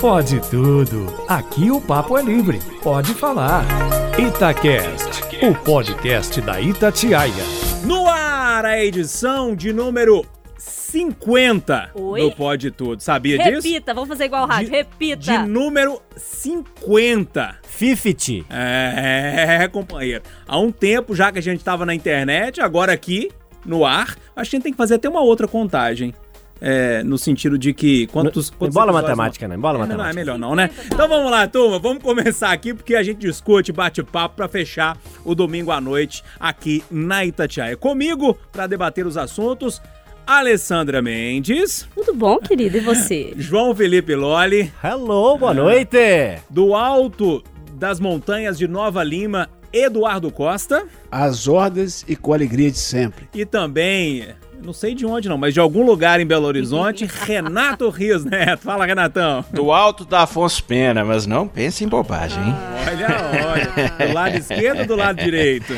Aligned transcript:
Pode 0.00 0.40
tudo. 0.50 1.06
Aqui 1.28 1.70
o 1.70 1.80
papo 1.80 2.18
é 2.18 2.22
livre. 2.22 2.58
Pode 2.82 3.14
falar. 3.14 3.64
Itacast, 4.18 5.22
o 5.44 5.54
podcast 5.54 6.40
da 6.40 6.60
Itatiaia. 6.60 7.32
No 7.84 8.06
ar, 8.08 8.64
a 8.64 8.82
edição 8.84 9.54
de 9.56 9.72
número 9.72 10.24
50 10.58 11.90
Oi? 11.94 12.20
do 12.20 12.30
Pode 12.32 12.70
Tudo. 12.70 13.00
Sabia 13.02 13.36
disso? 13.38 13.66
Repita, 13.66 13.92
vamos 13.92 14.08
fazer 14.08 14.26
igual 14.26 14.44
o 14.44 14.46
rádio. 14.46 14.70
De- 14.70 14.76
Repita. 14.76 15.16
De 15.22 15.38
número 15.48 16.00
50. 16.16 17.56
Fifty. 17.66 18.44
É, 18.50 19.68
companheiro. 19.72 20.22
Há 20.46 20.58
um 20.58 20.70
tempo 20.70 21.14
já 21.14 21.32
que 21.32 21.38
a 21.38 21.42
gente 21.42 21.64
tava 21.64 21.84
na 21.84 21.94
internet, 21.94 22.60
agora 22.60 22.92
aqui, 22.92 23.30
no 23.66 23.84
ar, 23.84 24.16
acho 24.36 24.50
que 24.50 24.56
a 24.56 24.58
gente 24.58 24.62
tem 24.62 24.72
que 24.72 24.78
fazer 24.78 24.94
até 24.94 25.08
uma 25.08 25.22
outra 25.22 25.48
contagem. 25.48 26.14
É, 26.66 27.02
no 27.04 27.18
sentido 27.18 27.58
de 27.58 27.74
que 27.74 28.06
quantos. 28.06 28.50
Não 28.50 28.56
quantos 28.58 28.74
embola 28.74 28.86
episódios 28.86 29.02
matemática, 29.18 29.46
não. 29.48 29.56
Embola 29.56 29.74
É, 29.76 29.80
não, 29.80 29.86
não, 29.86 29.94
é 29.94 29.96
matemática. 29.98 30.20
melhor 30.20 30.38
não, 30.38 30.54
né? 30.56 30.70
Então 30.86 31.06
vamos 31.06 31.30
lá, 31.30 31.46
turma. 31.46 31.78
Vamos 31.78 32.02
começar 32.02 32.52
aqui 32.52 32.72
porque 32.72 32.94
a 32.94 33.02
gente 33.02 33.18
discute, 33.18 33.70
bate 33.70 34.02
papo 34.02 34.36
pra 34.36 34.48
fechar 34.48 34.96
o 35.26 35.34
domingo 35.34 35.70
à 35.70 35.78
noite 35.78 36.24
aqui 36.40 36.82
na 36.90 37.22
Itatiaia. 37.22 37.76
Comigo, 37.76 38.38
pra 38.50 38.66
debater 38.66 39.06
os 39.06 39.18
assuntos, 39.18 39.82
Alessandra 40.26 41.02
Mendes, 41.02 41.86
Tudo 41.94 42.14
bom, 42.14 42.38
querido? 42.38 42.78
E 42.78 42.80
você? 42.80 43.34
João 43.36 43.74
Felipe 43.74 44.14
Loli, 44.14 44.72
Hello, 44.82 45.36
boa 45.36 45.52
noite. 45.52 45.98
do 46.48 46.74
alto 46.74 47.44
das 47.74 48.00
montanhas 48.00 48.56
de 48.56 48.66
Nova 48.66 49.04
Lima, 49.04 49.50
Eduardo 49.70 50.30
Costa. 50.30 50.86
Às 51.10 51.46
ordens 51.46 52.06
e 52.08 52.16
com 52.16 52.32
a 52.32 52.36
alegria 52.36 52.70
de 52.70 52.78
sempre. 52.78 53.28
E 53.34 53.44
também, 53.44 54.28
não 54.64 54.72
sei 54.72 54.94
de 54.94 55.04
onde 55.04 55.28
não, 55.28 55.36
mas 55.36 55.52
de 55.52 55.60
algum 55.60 55.84
lugar 55.84 56.20
em 56.20 56.26
Belo 56.26 56.46
Horizonte, 56.46 57.04
Renato 57.26 57.88
Rios 57.90 58.24
Neto. 58.24 58.62
Fala, 58.62 58.86
Renatão. 58.86 59.44
Do 59.52 59.70
alto 59.70 60.04
da 60.04 60.22
Afonso 60.22 60.64
Pena, 60.64 61.04
mas 61.04 61.26
não 61.26 61.46
pense 61.46 61.84
em 61.84 61.88
bobagem, 61.88 62.42
hein? 62.42 62.54
Olha, 62.88 63.08
olha. 63.50 64.06
Do 64.08 64.14
lado 64.14 64.36
esquerdo 64.36 64.80
ou 64.80 64.86
do 64.86 64.96
lado 64.96 65.22
direito? 65.22 65.74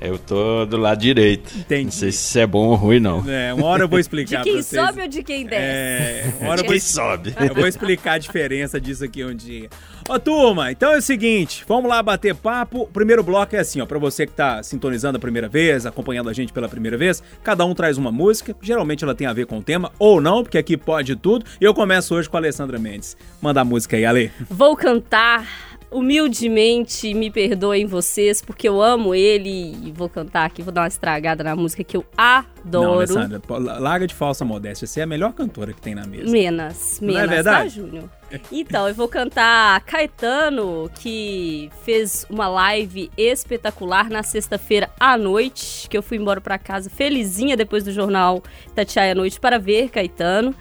Eu 0.00 0.18
tô 0.18 0.64
do 0.66 0.76
lado 0.76 0.98
direito. 1.00 1.52
Entendi. 1.56 1.84
Não 1.84 1.90
sei 1.92 2.12
se 2.12 2.18
isso 2.28 2.38
é 2.38 2.46
bom 2.46 2.68
ou 2.68 2.74
ruim, 2.74 3.00
não. 3.00 3.24
É, 3.28 3.52
uma 3.54 3.66
hora 3.66 3.84
eu 3.84 3.88
vou 3.88 3.98
De 3.98 4.02
explicar 4.02 4.42
quem 4.44 4.54
pra 4.54 4.62
vocês. 4.62 4.86
sobe 4.86 5.00
ou 5.02 5.08
de 5.08 5.22
quem 5.22 5.44
desce? 5.44 5.62
É, 5.62 6.32
uma 6.40 6.50
hora 6.50 6.60
eu 6.60 6.64
vou, 6.64 6.72
Quem 6.72 6.80
sobe? 6.80 7.34
eu 7.48 7.54
vou 7.54 7.66
explicar 7.66 8.12
a 8.14 8.18
diferença 8.18 8.80
disso 8.80 9.04
aqui 9.04 9.24
um 9.24 9.34
dia. 9.34 9.68
Ó, 10.08 10.18
turma, 10.18 10.70
então 10.72 10.94
é 10.94 10.98
o 10.98 11.02
seguinte, 11.02 11.64
vamos 11.68 11.88
lá 11.90 12.02
bater 12.02 12.34
papo. 12.34 12.82
O 12.82 12.86
primeiro 12.86 13.22
bloco 13.22 13.54
é 13.54 13.58
assim, 13.58 13.80
ó, 13.80 13.86
pra 13.86 13.98
você 13.98 14.26
que 14.26 14.32
tá 14.32 14.62
sintonizando 14.62 15.18
a 15.18 15.20
primeira 15.20 15.48
vez, 15.48 15.84
acompanhando 15.84 16.30
a 16.30 16.32
gente 16.32 16.50
pela 16.52 16.68
primeira 16.68 16.96
vez, 16.96 17.22
cada 17.42 17.64
um 17.66 17.74
traz 17.74 17.98
uma 17.98 18.10
música, 18.10 18.56
geralmente 18.62 19.04
ela 19.04 19.14
tem 19.14 19.26
a 19.26 19.32
ver 19.34 19.44
com 19.46 19.58
o 19.58 19.62
tema, 19.62 19.92
ou 19.98 20.18
não, 20.20 20.42
porque 20.42 20.56
aqui 20.56 20.76
pode 20.78 21.14
tudo. 21.16 21.44
E 21.60 21.64
eu 21.64 21.74
começo 21.74 22.14
hoje 22.14 22.28
com 22.28 22.36
a 22.36 22.40
Alessandra 22.40 22.78
Mendes. 22.78 23.16
Manda 23.42 23.60
a 23.60 23.64
música 23.64 23.96
aí, 23.96 24.06
Ale. 24.06 24.32
Vou 24.48 24.74
cantar 24.76 25.46
humildemente, 25.90 27.14
me 27.14 27.30
perdoem 27.30 27.86
vocês, 27.86 28.42
porque 28.42 28.68
eu 28.68 28.82
amo 28.82 29.14
ele 29.14 29.76
e 29.84 29.92
vou 29.92 30.08
cantar 30.08 30.44
aqui, 30.44 30.62
vou 30.62 30.72
dar 30.72 30.82
uma 30.82 30.88
estragada 30.88 31.42
na 31.44 31.56
música 31.56 31.82
que 31.84 31.96
eu 31.96 32.04
Não, 32.16 32.44
adoro. 32.64 32.92
Alessandra, 32.98 33.40
pô, 33.40 33.58
larga 33.58 34.06
de 34.06 34.14
falsa 34.14 34.44
modéstia. 34.44 34.86
Você 34.86 35.00
é 35.00 35.02
a 35.04 35.06
melhor 35.06 35.32
cantora 35.32 35.72
que 35.72 35.80
tem 35.80 35.94
na 35.94 36.06
mesa. 36.06 36.30
Menos, 36.30 36.98
Não 37.00 37.10
é 37.10 37.12
menos, 37.14 37.30
verdade? 37.30 37.62
tá, 37.64 37.68
Júnior? 37.68 38.04
Então, 38.52 38.86
eu 38.86 38.94
vou 38.94 39.08
cantar 39.08 39.80
Caetano, 39.82 40.90
que 41.00 41.70
fez 41.82 42.26
uma 42.28 42.46
live 42.46 43.10
espetacular 43.16 44.10
na 44.10 44.22
sexta-feira 44.22 44.90
à 45.00 45.16
noite, 45.16 45.88
que 45.88 45.96
eu 45.96 46.02
fui 46.02 46.18
embora 46.18 46.40
pra 46.40 46.58
casa 46.58 46.90
felizinha 46.90 47.56
depois 47.56 47.84
do 47.84 47.90
jornal 47.92 48.42
Tatiaia 48.74 49.12
à 49.12 49.14
Noite 49.14 49.40
para 49.40 49.58
ver 49.58 49.88
Caetano. 49.88 50.54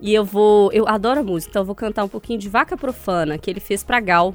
E 0.00 0.12
eu 0.12 0.24
vou, 0.24 0.70
eu 0.72 0.86
adoro 0.88 1.20
a 1.20 1.22
música, 1.22 1.50
então 1.50 1.62
eu 1.62 1.66
vou 1.66 1.74
cantar 1.74 2.04
um 2.04 2.08
pouquinho 2.08 2.38
de 2.38 2.48
Vaca 2.48 2.76
Profana, 2.76 3.38
que 3.38 3.48
ele 3.48 3.60
fez 3.60 3.82
pra 3.82 3.98
Gal, 3.98 4.34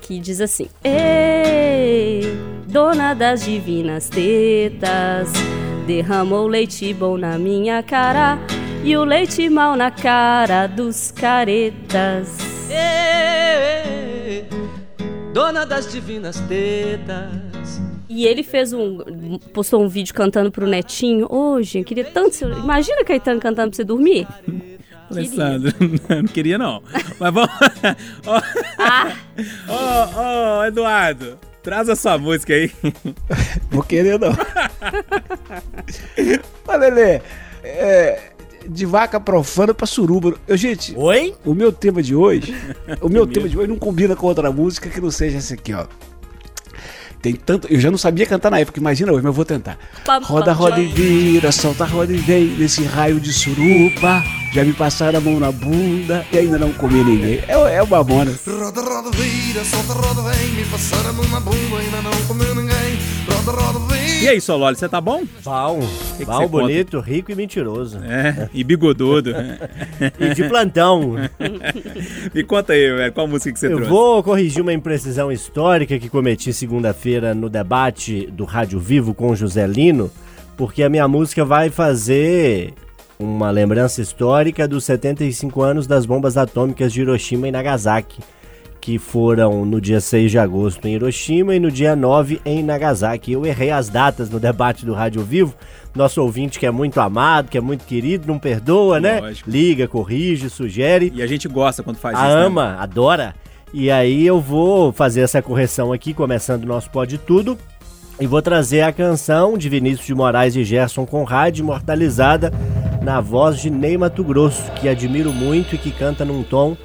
que 0.00 0.18
diz 0.18 0.40
assim: 0.40 0.68
Ei, 0.82 2.22
dona 2.66 3.14
das 3.14 3.44
divinas 3.44 4.08
tetas, 4.08 5.32
derramou 5.86 6.46
leite 6.46 6.92
bom 6.94 7.16
na 7.16 7.38
minha 7.38 7.82
cara 7.82 8.38
e 8.82 8.96
o 8.96 9.04
leite 9.04 9.48
mal 9.48 9.76
na 9.76 9.90
cara 9.90 10.66
dos 10.66 11.10
caretas. 11.10 12.38
Ê, 12.70 14.44
Dona 15.32 15.64
das 15.64 15.90
divinas 15.90 16.40
tetas. 16.48 17.80
E 18.08 18.26
ele 18.26 18.42
fez 18.42 18.72
um. 18.72 18.98
postou 19.52 19.80
um 19.80 19.88
vídeo 19.88 20.12
cantando 20.12 20.50
pro 20.50 20.66
netinho. 20.66 21.26
Hoje, 21.30 21.78
eu 21.78 21.84
queria 21.84 22.04
tanto. 22.04 22.44
Imagina 22.44 23.04
Caetano 23.04 23.38
cantando 23.38 23.70
pra 23.70 23.76
você 23.76 23.84
dormir. 23.84 24.26
Alessandra, 25.10 25.74
não 26.08 26.24
queria 26.24 26.56
não. 26.58 26.82
Mas 27.18 27.34
vamos. 27.34 27.50
Ó, 28.26 28.40
Ah, 28.78 29.12
Ô, 29.68 30.60
ô, 30.60 30.64
Eduardo, 30.64 31.38
traz 31.62 31.88
a 31.88 31.96
sua 31.96 32.16
música 32.18 32.52
aí. 32.54 32.70
Vou 33.70 33.82
querer 33.82 34.18
não. 34.18 34.30
Ô, 36.66 36.76
Lelê, 36.76 37.20
é, 37.62 38.30
de 38.68 38.86
vaca 38.86 39.18
profana 39.18 39.74
pra 39.74 39.86
suruba. 39.86 40.34
Eu, 40.46 40.56
gente, 40.56 40.94
Oi? 40.96 41.34
o 41.44 41.54
meu 41.54 41.72
tema 41.72 42.02
de 42.02 42.14
hoje, 42.14 42.54
o 43.00 43.08
meu 43.08 43.26
tema 43.26 43.48
de 43.48 43.58
hoje 43.58 43.68
não 43.68 43.76
combina 43.78 44.14
com 44.14 44.26
outra 44.26 44.50
música 44.52 44.88
que 44.88 45.00
não 45.00 45.10
seja 45.10 45.38
essa 45.38 45.54
aqui, 45.54 45.72
ó. 45.74 45.86
Tem 47.22 47.34
tanto. 47.34 47.68
Eu 47.68 47.78
já 47.78 47.90
não 47.90 47.98
sabia 47.98 48.24
cantar 48.26 48.50
na 48.50 48.58
época, 48.58 48.80
imagina 48.80 49.12
hoje, 49.12 49.22
mas 49.22 49.30
eu 49.30 49.32
vou 49.32 49.44
tentar. 49.44 49.78
Roda, 50.22 50.52
roda 50.52 50.80
e 50.80 50.86
vira, 50.86 51.52
solta, 51.52 51.84
roda 51.84 52.12
e 52.12 52.16
vem, 52.16 52.46
nesse 52.56 52.82
raio 52.84 53.20
de 53.20 53.32
suruba. 53.32 54.22
Já 54.52 54.64
me 54.64 54.72
passaram 54.72 55.18
a 55.18 55.20
mão 55.20 55.38
na 55.38 55.52
bunda 55.52 56.26
e 56.32 56.38
ainda 56.38 56.58
não 56.58 56.72
comi 56.72 57.04
ninguém. 57.04 57.40
É, 57.46 57.76
é 57.76 57.82
o 57.82 57.86
Mamonas. 57.86 58.40
Roda, 58.46 58.80
roda, 58.80 59.10
vira, 59.10 59.64
solta, 59.64 59.92
roda, 59.92 60.22
vem 60.22 60.48
Me 60.50 60.64
passar 60.64 61.06
a 61.06 61.12
mão 61.12 61.28
na 61.28 61.40
bunda, 61.40 61.76
ainda 61.78 62.02
não 62.02 62.26
comeu 62.26 62.54
ninguém 62.54 63.19
E 64.22 64.28
aí, 64.28 64.40
Sololi, 64.40 64.76
você 64.76 64.86
tá 64.86 65.00
bom? 65.00 65.22
Que 66.18 66.24
Bom, 66.26 66.36
você 66.40 66.46
bonito, 66.46 67.00
rico 67.00 67.32
e 67.32 67.34
mentiroso. 67.34 67.98
É, 68.04 68.50
e 68.52 68.62
bigodudo. 68.62 69.30
E 70.20 70.34
de 70.34 70.44
plantão. 70.44 71.14
Me 72.34 72.44
conta 72.44 72.74
aí, 72.74 72.92
velho, 72.94 73.12
qual 73.14 73.26
música 73.26 73.50
que 73.50 73.58
você 73.58 73.66
Eu 73.68 73.76
trouxe? 73.76 73.88
vou 73.88 74.22
corrigir 74.22 74.60
uma 74.60 74.74
imprecisão 74.74 75.32
histórica 75.32 75.98
que 75.98 76.10
cometi 76.10 76.52
segunda-feira 76.52 77.34
no 77.34 77.48
debate 77.48 78.26
do 78.30 78.44
Rádio 78.44 78.78
Vivo 78.78 79.14
com 79.14 79.30
o 79.30 79.36
José 79.36 79.66
Lino, 79.66 80.10
porque 80.54 80.82
a 80.82 80.90
minha 80.90 81.08
música 81.08 81.42
vai 81.42 81.70
fazer 81.70 82.74
uma 83.18 83.50
lembrança 83.50 84.02
histórica 84.02 84.68
dos 84.68 84.84
75 84.84 85.62
anos 85.62 85.86
das 85.86 86.04
bombas 86.04 86.36
atômicas 86.36 86.92
de 86.92 87.00
Hiroshima 87.00 87.48
e 87.48 87.50
Nagasaki, 87.50 88.20
que 88.80 88.98
foram 88.98 89.64
no 89.64 89.80
dia 89.80 90.00
6 90.00 90.30
de 90.30 90.38
agosto 90.38 90.86
em 90.88 90.94
Hiroshima 90.94 91.54
e 91.54 91.60
no 91.60 91.70
dia 91.70 91.94
9 91.94 92.40
em 92.44 92.62
Nagasaki. 92.62 93.32
Eu 93.32 93.44
errei 93.44 93.70
as 93.70 93.88
datas 93.88 94.30
no 94.30 94.40
debate 94.40 94.86
do 94.86 94.94
Rádio 94.94 95.22
Vivo. 95.22 95.54
Nosso 95.94 96.22
ouvinte 96.22 96.58
que 96.58 96.66
é 96.66 96.70
muito 96.70 97.00
amado, 97.00 97.50
que 97.50 97.58
é 97.58 97.60
muito 97.60 97.84
querido, 97.84 98.26
não 98.26 98.38
perdoa, 98.38 98.98
né? 98.98 99.20
Lógico. 99.20 99.50
Liga, 99.50 99.86
corrige, 99.86 100.48
sugere 100.48 101.12
E 101.14 101.22
a 101.22 101.26
gente 101.26 101.46
gosta 101.48 101.82
quando 101.82 101.96
faz 101.98 102.16
a 102.16 102.26
isso. 102.26 102.36
né? 102.36 102.44
ama, 102.46 102.76
adora. 102.80 103.34
E 103.72 103.90
aí 103.90 104.26
eu 104.26 104.40
vou 104.40 104.92
fazer 104.92 105.20
essa 105.20 105.42
correção 105.42 105.92
aqui, 105.92 106.14
começando 106.14 106.64
o 106.64 106.66
nosso 106.66 106.90
Pode 106.90 107.18
Tudo. 107.18 107.58
E 108.18 108.26
vou 108.26 108.42
trazer 108.42 108.82
a 108.82 108.92
canção 108.92 109.56
de 109.56 109.68
Vinícius 109.68 110.06
de 110.06 110.14
Moraes 110.14 110.54
e 110.54 110.64
Gerson 110.64 111.06
Conrad, 111.06 111.58
imortalizada 111.58 112.52
na 113.02 113.20
voz 113.20 113.58
de 113.60 113.70
Ney 113.70 113.96
Mato 113.96 114.22
Grosso, 114.22 114.70
que 114.72 114.88
admiro 114.88 115.32
muito 115.32 115.74
e 115.74 115.78
que 115.78 115.90
canta 115.90 116.24
num 116.24 116.42
tom 116.42 116.76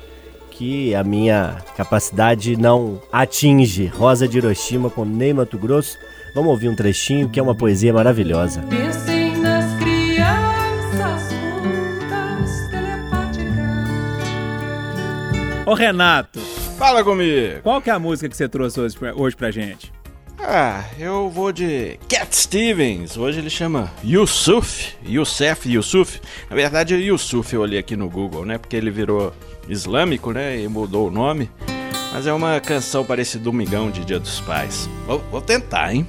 que 0.57 0.95
a 0.95 1.03
minha 1.03 1.57
capacidade 1.75 2.55
não 2.55 3.01
atinge. 3.11 3.87
Rosa 3.87 4.27
de 4.27 4.37
Hiroshima 4.37 4.89
com 4.89 5.03
Ney 5.03 5.33
Mato 5.33 5.57
Grosso. 5.57 5.97
Vamos 6.33 6.51
ouvir 6.51 6.69
um 6.69 6.75
trechinho, 6.75 7.29
que 7.29 7.39
é 7.39 7.43
uma 7.43 7.55
poesia 7.55 7.93
maravilhosa. 7.93 8.61
Pensem 8.69 9.35
nas 9.37 9.65
crianças 9.79 11.29
juntas, 11.31 12.69
telepáticas. 12.71 13.55
Ô, 15.65 15.73
Renato, 15.73 16.39
Fala 16.77 17.03
comigo! 17.03 17.61
qual 17.63 17.81
que 17.81 17.89
é 17.89 17.93
a 17.93 17.99
música 17.99 18.27
que 18.29 18.35
você 18.35 18.47
trouxe 18.49 18.79
hoje 18.79 18.97
pra, 18.97 19.13
hoje 19.15 19.35
pra 19.35 19.51
gente? 19.51 19.93
Ah, 20.39 20.83
eu 20.99 21.29
vou 21.29 21.51
de 21.51 21.97
Cat 22.07 22.35
Stevens. 22.35 23.17
Hoje 23.17 23.39
ele 23.39 23.49
chama 23.49 23.91
Yusuf. 24.03 24.93
Youssef 25.05 25.67
Yusuf. 25.67 26.21
Na 26.49 26.55
verdade 26.55 26.93
é 26.93 26.97
Yusuf, 26.97 27.53
eu 27.53 27.61
olhei 27.61 27.79
aqui 27.79 27.95
no 27.95 28.09
Google, 28.09 28.45
né? 28.45 28.57
Porque 28.57 28.75
ele 28.75 28.91
virou 28.91 29.33
islâmico, 29.67 30.31
né? 30.31 30.59
E 30.59 30.67
mudou 30.67 31.07
o 31.07 31.11
nome. 31.11 31.49
Mas 32.13 32.27
é 32.27 32.33
uma 32.33 32.59
canção 32.59 33.03
para 33.03 33.21
esse 33.21 33.37
domingão 33.37 33.91
de 33.91 34.05
Dia 34.05 34.19
dos 34.19 34.39
Pais. 34.41 34.89
Vou, 35.05 35.21
vou 35.31 35.41
tentar, 35.41 35.93
hein? 35.93 36.07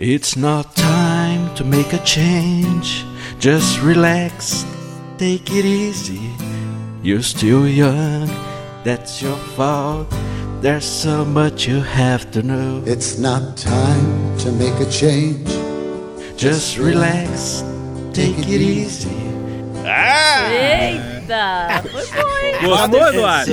It's 0.00 0.36
not 0.36 0.68
time 0.74 1.48
to 1.56 1.64
make 1.64 1.94
a 1.94 2.04
change. 2.04 3.04
Just 3.40 3.80
relax, 3.82 4.66
take 5.16 5.52
it 5.52 5.66
easy. 5.66 6.20
You're 7.02 7.22
still 7.22 7.68
young, 7.68 8.28
that's 8.84 9.20
your 9.20 9.36
fault. 9.56 10.08
There's 10.60 10.84
so 10.84 11.24
much 11.24 11.68
you 11.68 11.80
have 11.80 12.30
to 12.32 12.42
know. 12.42 12.82
It's 12.84 13.18
not 13.18 13.56
time 13.56 14.36
to 14.38 14.50
make 14.52 14.74
a 14.80 14.90
change 14.90 15.48
Just 16.38 16.78
relax, 16.78 17.64
take 18.12 18.38
it 18.38 18.60
easy. 18.62 19.10
Ah! 19.84 20.46
Ei, 20.48 21.17
Eita! 21.28 21.82
Foi 21.90 22.06
bom, 22.06 22.28
hein? 22.38 22.54
Gostou, 22.68 23.08
Eduardo? 23.08 23.52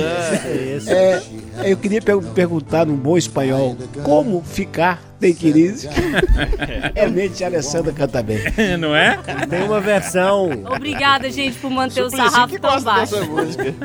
Isso. 0.76 0.90
É, 0.90 1.22
eu 1.64 1.76
queria 1.76 2.00
per- 2.00 2.22
perguntar 2.34 2.86
num 2.86 2.96
bom 2.96 3.18
espanhol 3.18 3.76
como 4.02 4.42
ficar 4.42 5.02
tem 5.20 5.34
crise. 5.34 5.88
Realmente 6.94 7.42
a 7.42 7.46
Alessandra 7.46 7.92
canta 7.92 8.22
bem. 8.22 8.38
Não 8.78 8.94
é? 8.94 9.18
Tem 9.48 9.62
uma 9.62 9.80
versão, 9.80 10.50
Obrigada, 10.74 11.30
gente, 11.30 11.56
por 11.58 11.70
manter 11.70 12.02
o 12.02 12.10
sarrafo 12.10 12.58
tão 12.60 12.80
baixo. 12.82 13.14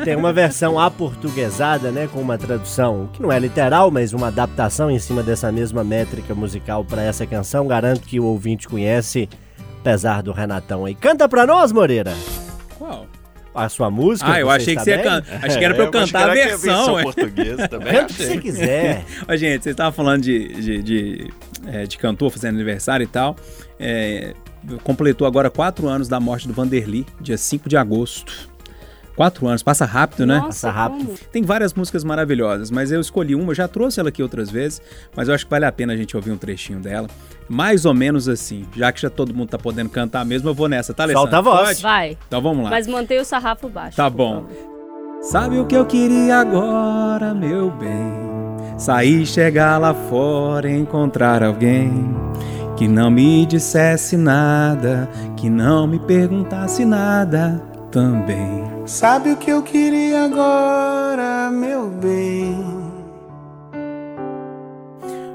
tem 0.03 0.15
uma 0.15 0.33
versão 0.33 0.77
aportuguesada, 0.79 1.91
né, 1.91 2.07
com 2.11 2.19
uma 2.19 2.37
tradução 2.37 3.09
que 3.13 3.21
não 3.21 3.31
é 3.31 3.39
literal, 3.39 3.89
mas 3.91 4.11
uma 4.13 4.27
adaptação 4.27 4.89
em 4.91 4.99
cima 4.99 5.23
dessa 5.23 5.51
mesma 5.51 5.83
métrica 5.83 6.33
musical 6.35 6.83
para 6.83 7.01
essa 7.03 7.25
canção. 7.25 7.65
Garanto 7.67 8.01
que 8.01 8.19
o 8.19 8.25
ouvinte 8.25 8.67
conhece, 8.67 9.29
apesar 9.79 10.21
do 10.21 10.31
Renatão 10.33 10.83
aí. 10.85 10.94
Canta 10.95 11.27
pra 11.29 11.45
nós, 11.47 11.71
Moreira. 11.71 12.13
A 13.53 13.68
sua 13.68 13.92
música. 13.92 14.31
Ah, 14.31 14.39
eu 14.39 14.50
achei 14.50 14.75
que 14.75 14.83
você 14.83 14.92
ia 14.92 14.98
bem? 14.98 15.06
cantar. 15.06 15.45
Acho 15.45 15.57
que 15.57 15.65
era 15.65 15.74
pra 15.74 15.83
eu 15.83 15.92
cantar 15.92 16.30
a 16.30 16.33
versão. 16.33 16.94
ué. 16.94 17.03
portuguesa 17.03 17.68
também. 17.68 17.94
Canta 17.94 18.13
o 18.13 18.15
que 18.15 18.24
você 18.24 18.38
quiser. 18.38 19.06
Ó, 19.27 19.36
gente, 19.36 19.63
vocês 19.63 19.74
estavam 19.74 19.92
falando 19.92 20.21
de, 20.21 20.48
de, 20.53 20.81
de, 20.81 21.33
é, 21.68 21.86
de 21.86 21.98
cantor 21.98 22.31
fazendo 22.31 22.56
aniversário 22.56 23.03
e 23.03 23.07
tal. 23.07 23.36
É, 23.77 24.33
completou 24.83 25.27
agora 25.27 25.50
quatro 25.50 25.88
anos 25.88 26.07
da 26.07 26.19
morte 26.19 26.48
do 26.48 26.53
Vanderly, 26.53 27.06
dia 27.19 27.38
5 27.38 27.68
de 27.68 27.75
agosto. 27.75 28.50
Quatro 29.21 29.47
anos, 29.47 29.62
passa 29.62 29.85
rápido, 29.85 30.25
né? 30.25 30.39
Nossa, 30.39 30.47
Passa 30.47 30.71
rápido. 30.71 31.06
como? 31.06 31.18
Tem 31.31 31.44
várias 31.44 31.75
músicas 31.75 32.03
maravilhosas, 32.03 32.71
mas 32.71 32.91
eu 32.91 33.00
escolhi 33.00 33.35
uma, 33.35 33.51
eu 33.51 33.56
já 33.56 33.68
trouxe 33.68 34.00
ela 34.00 34.09
aqui 34.09 34.23
outras 34.23 34.50
vezes, 34.50 34.81
mas 35.15 35.27
eu 35.27 35.35
acho 35.35 35.45
que 35.45 35.51
vale 35.51 35.63
a 35.63 35.71
pena 35.71 35.94
a 35.94 35.95
gente 35.95 36.18
ouvir 36.18 36.31
um 36.31 36.38
trechinho 36.38 36.79
dela. 36.79 37.07
Mais 37.47 37.85
ou 37.85 37.94
menos 37.94 38.27
assim, 38.27 38.65
já 38.75 38.91
que 38.91 39.00
já 39.00 39.12
todo 39.12 39.31
mundo 39.31 39.50
tá 39.50 39.59
podendo 39.59 39.91
cantar 39.91 40.25
mesmo, 40.25 40.50
eu 40.50 40.56
vou 40.56 40.68
nessa, 40.68 40.91
tá, 40.91 41.03
Alessandra? 41.03 41.29
Solta 41.29 41.38
a 41.38 41.41
voz. 41.41 41.68
Pode? 41.68 41.81
Vai. 41.83 42.18
Então 42.27 42.41
vamos 42.41 42.63
lá. 42.63 42.71
Mas 42.71 42.88
mantenha 42.88 43.21
o 43.21 43.23
sarrafo 43.23 43.69
baixo. 43.69 43.95
Tá 43.95 44.09
bom. 44.09 44.47
Sabe 45.21 45.59
o 45.59 45.68
que 45.68 45.75
eu 45.75 45.85
queria 45.85 46.38
agora, 46.39 47.31
meu 47.31 47.69
bem? 47.69 48.79
Sair, 48.79 49.23
chegar 49.27 49.77
lá 49.77 49.94
fora, 49.94 50.68
encontrar 50.68 51.44
alguém 51.44 51.91
que 52.75 52.88
não 52.88 53.12
me 53.12 53.45
dissesse 53.45 54.18
nada, 54.18 55.07
que 55.38 55.47
não 55.47 55.85
me 55.85 56.00
perguntasse 56.00 56.83
nada 56.83 57.62
também. 57.91 58.70
Sabe 58.91 59.31
o 59.31 59.38
que 59.38 59.49
eu 59.49 59.63
queria 59.63 60.25
agora, 60.25 61.49
meu 61.49 61.88
bem? 61.89 62.57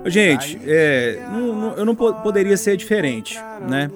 Gente, 0.05 0.59
é, 0.67 1.19
não- 1.33 1.55
não- 1.55 1.73
eu 1.75 1.85
não 1.87 1.95
po- 1.95 2.13
poderia 2.17 2.57
ser 2.59 2.77
diferente, 2.77 3.39
né? 3.67 3.91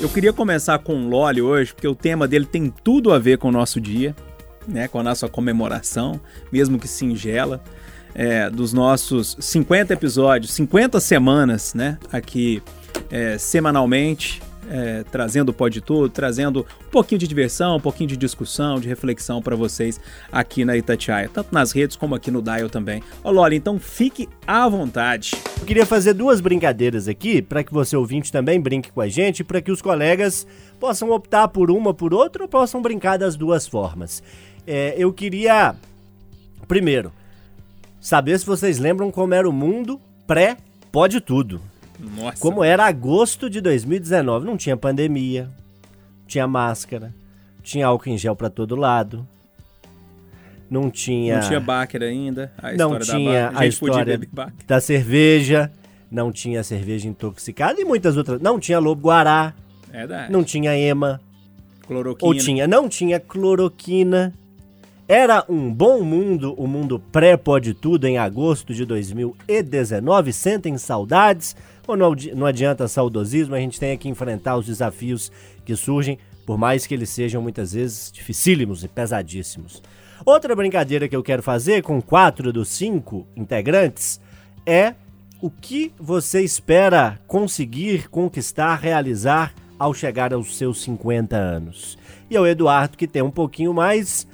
Eu 0.00 0.08
queria 0.08 0.32
começar 0.32 0.78
com 0.80 0.94
o 1.06 1.08
Loli 1.08 1.40
hoje, 1.40 1.72
porque 1.72 1.86
o 1.86 1.94
tema 1.94 2.26
dele 2.26 2.44
tem 2.46 2.68
tudo 2.82 3.12
a 3.12 3.18
ver 3.18 3.38
com 3.38 3.48
o 3.48 3.52
nosso 3.52 3.80
dia, 3.80 4.12
né? 4.66 4.88
Com 4.88 4.98
a 4.98 5.02
nossa 5.04 5.28
comemoração, 5.28 6.20
mesmo 6.50 6.76
que 6.76 6.88
singela, 6.88 7.62
é, 8.12 8.50
dos 8.50 8.72
nossos 8.72 9.36
50 9.38 9.92
episódios, 9.94 10.52
50 10.52 10.98
semanas, 10.98 11.74
né? 11.74 11.96
Aqui 12.12 12.60
é, 13.08 13.38
semanalmente, 13.38 14.42
é, 14.68 15.04
trazendo 15.04 15.50
o 15.50 15.52
Pode 15.52 15.80
Tudo, 15.80 16.08
trazendo 16.08 16.66
um 16.86 16.90
pouquinho 16.90 17.18
de 17.18 17.26
diversão, 17.26 17.76
um 17.76 17.80
pouquinho 17.80 18.08
de 18.08 18.16
discussão, 18.16 18.80
de 18.80 18.88
reflexão 18.88 19.40
para 19.40 19.56
vocês 19.56 20.00
aqui 20.30 20.64
na 20.64 20.76
Itatiaia, 20.76 21.30
tanto 21.32 21.52
nas 21.52 21.72
redes 21.72 21.96
como 21.96 22.14
aqui 22.14 22.30
no 22.30 22.42
Dial 22.42 22.68
também. 22.68 23.02
Ô 23.22 23.30
Loli, 23.30 23.56
então 23.56 23.78
fique 23.78 24.28
à 24.46 24.68
vontade. 24.68 25.32
Eu 25.60 25.66
queria 25.66 25.86
fazer 25.86 26.12
duas 26.14 26.40
brincadeiras 26.40 27.08
aqui, 27.08 27.40
para 27.40 27.62
que 27.62 27.72
você 27.72 27.96
ouvinte 27.96 28.32
também 28.32 28.60
brinque 28.60 28.92
com 28.92 29.00
a 29.00 29.08
gente, 29.08 29.44
para 29.44 29.60
que 29.60 29.70
os 29.70 29.82
colegas 29.82 30.46
possam 30.78 31.10
optar 31.10 31.48
por 31.48 31.70
uma 31.70 31.94
por 31.94 32.12
outra 32.12 32.42
ou 32.42 32.48
possam 32.48 32.82
brincar 32.82 33.18
das 33.18 33.36
duas 33.36 33.66
formas. 33.66 34.22
É, 34.66 34.94
eu 34.98 35.12
queria, 35.12 35.74
primeiro, 36.66 37.12
saber 38.00 38.38
se 38.38 38.46
vocês 38.46 38.78
lembram 38.78 39.10
como 39.10 39.34
era 39.34 39.48
o 39.48 39.52
mundo 39.52 40.00
pré-pode 40.26 41.20
tudo. 41.20 41.60
Nossa. 41.98 42.40
Como 42.40 42.62
era 42.62 42.86
agosto 42.86 43.48
de 43.48 43.60
2019. 43.60 44.44
Não 44.46 44.56
tinha 44.56 44.76
pandemia, 44.76 45.48
tinha 46.26 46.46
máscara, 46.46 47.14
tinha 47.62 47.86
álcool 47.86 48.10
em 48.10 48.18
gel 48.18 48.36
para 48.36 48.50
todo 48.50 48.76
lado, 48.76 49.26
não 50.70 50.90
tinha, 50.90 51.38
Não 51.40 51.48
tinha 51.48 51.60
Baker 51.60 52.02
ainda. 52.02 52.52
A 52.58 52.72
Não 52.72 52.98
história 52.98 53.04
tinha 53.18 53.42
da 53.42 53.48
a 53.48 53.52
podia 53.52 53.66
história 53.68 54.20
da 54.66 54.80
cerveja, 54.80 55.70
não 56.10 56.32
tinha 56.32 56.62
cerveja 56.64 57.08
intoxicada 57.08 57.80
e 57.80 57.84
muitas 57.84 58.16
outras. 58.16 58.40
Não 58.40 58.58
tinha 58.58 58.78
lobo 58.78 59.02
guará, 59.08 59.54
É 59.92 59.98
verdade. 59.98 60.32
não 60.32 60.42
tinha 60.44 60.76
ema, 60.76 61.20
Cloroquina. 61.86 62.28
ou 62.28 62.34
tinha, 62.36 62.66
não 62.66 62.88
tinha 62.88 63.20
cloroquina. 63.20 64.34
Era 65.08 65.44
um 65.48 65.72
bom 65.72 66.02
mundo, 66.02 66.52
o 66.58 66.66
mundo 66.66 66.98
pré-pode 67.12 67.72
tudo 67.74 68.06
em 68.08 68.18
agosto 68.18 68.74
de 68.74 68.84
2019. 68.84 70.32
Sentem 70.32 70.76
saudades 70.76 71.54
ou 71.86 71.96
não, 71.96 72.12
adi- 72.12 72.34
não 72.34 72.46
adianta 72.46 72.88
saudosismo, 72.88 73.54
a 73.54 73.60
gente 73.60 73.78
tem 73.80 73.96
que 73.96 74.08
enfrentar 74.08 74.56
os 74.56 74.66
desafios 74.66 75.30
que 75.64 75.74
surgem, 75.76 76.18
por 76.44 76.56
mais 76.58 76.86
que 76.86 76.94
eles 76.94 77.10
sejam 77.10 77.42
muitas 77.42 77.72
vezes 77.72 78.10
dificílimos 78.12 78.84
e 78.84 78.88
pesadíssimos. 78.88 79.82
Outra 80.24 80.54
brincadeira 80.56 81.08
que 81.08 81.14
eu 81.16 81.22
quero 81.22 81.42
fazer 81.42 81.82
com 81.82 82.00
quatro 82.00 82.52
dos 82.52 82.68
cinco 82.68 83.26
integrantes 83.36 84.20
é 84.64 84.94
o 85.42 85.50
que 85.50 85.92
você 85.98 86.42
espera 86.42 87.20
conseguir, 87.26 88.08
conquistar, 88.08 88.76
realizar 88.76 89.52
ao 89.78 89.92
chegar 89.92 90.32
aos 90.32 90.56
seus 90.56 90.80
50 90.82 91.36
anos. 91.36 91.98
E 92.30 92.36
é 92.36 92.40
o 92.40 92.46
Eduardo 92.46 92.96
que 92.96 93.06
tem 93.06 93.20
um 93.22 93.30
pouquinho 93.30 93.74
mais. 93.74 94.26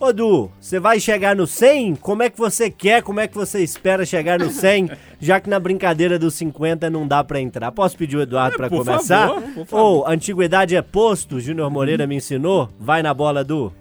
Ô 0.00 0.12
Du, 0.12 0.48
você 0.60 0.78
vai 0.78 1.00
chegar 1.00 1.34
no 1.34 1.44
100? 1.44 1.96
Como 1.96 2.22
é 2.22 2.30
que 2.30 2.38
você 2.38 2.70
quer? 2.70 3.02
Como 3.02 3.18
é 3.18 3.26
que 3.26 3.34
você 3.34 3.64
espera 3.64 4.06
chegar 4.06 4.38
no 4.38 4.48
100? 4.48 4.90
Já 5.20 5.40
que 5.40 5.50
na 5.50 5.58
brincadeira 5.58 6.16
dos 6.16 6.34
50 6.34 6.88
não 6.88 7.06
dá 7.06 7.24
pra 7.24 7.40
entrar. 7.40 7.72
Posso 7.72 7.96
pedir 7.96 8.16
o 8.16 8.22
Eduardo 8.22 8.56
pra 8.56 8.68
por 8.68 8.84
começar? 8.84 9.28
Ou 9.72 10.06
antiguidade 10.06 10.76
é 10.76 10.82
posto, 10.82 11.40
Júnior 11.40 11.68
Moreira 11.68 12.06
me 12.06 12.14
ensinou. 12.14 12.68
Vai 12.78 13.02
na 13.02 13.12
bola, 13.12 13.42
Du. 13.42 13.72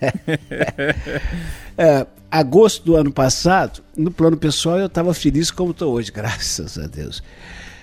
É, 1.78 2.06
agosto 2.30 2.84
do 2.84 2.94
ano 2.94 3.10
passado, 3.10 3.82
no 3.96 4.10
plano 4.10 4.36
pessoal, 4.36 4.78
eu 4.78 4.84
estava 4.84 5.14
feliz 5.14 5.50
como 5.50 5.70
estou 5.70 5.94
hoje, 5.94 6.12
graças 6.12 6.76
a 6.78 6.86
Deus. 6.86 7.22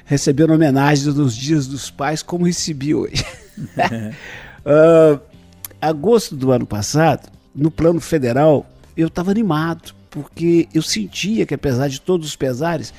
Recebendo 0.05 0.53
homenagem 0.53 1.11
nos 1.13 1.35
dias 1.35 1.65
dos 1.65 1.89
pais, 1.89 2.21
como 2.21 2.45
recebi 2.45 2.93
hoje. 2.93 3.25
Ah, 4.63 5.19
agosto 5.81 6.35
do 6.35 6.51
ano 6.51 6.67
passado, 6.67 7.27
no 7.57 7.71
plano 7.71 7.99
federal, 7.99 8.65
eu 8.95 9.07
estava 9.07 9.31
animado, 9.31 9.93
porque 10.11 10.69
eu 10.73 10.81
sentia 10.81 11.45
que, 11.45 11.53
apesar 11.53 11.87
de 11.87 11.99
todos 11.99 12.27
os 12.27 12.35
pesares, 12.35 12.93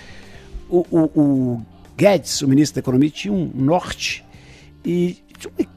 o, 0.68 0.84
o, 0.90 1.20
o 1.20 1.66
Guedes, 1.96 2.42
o 2.42 2.48
ministro 2.48 2.74
da 2.74 2.80
Economia, 2.80 3.08
tinha 3.08 3.32
um 3.32 3.50
norte 3.54 4.24
e 4.84 5.22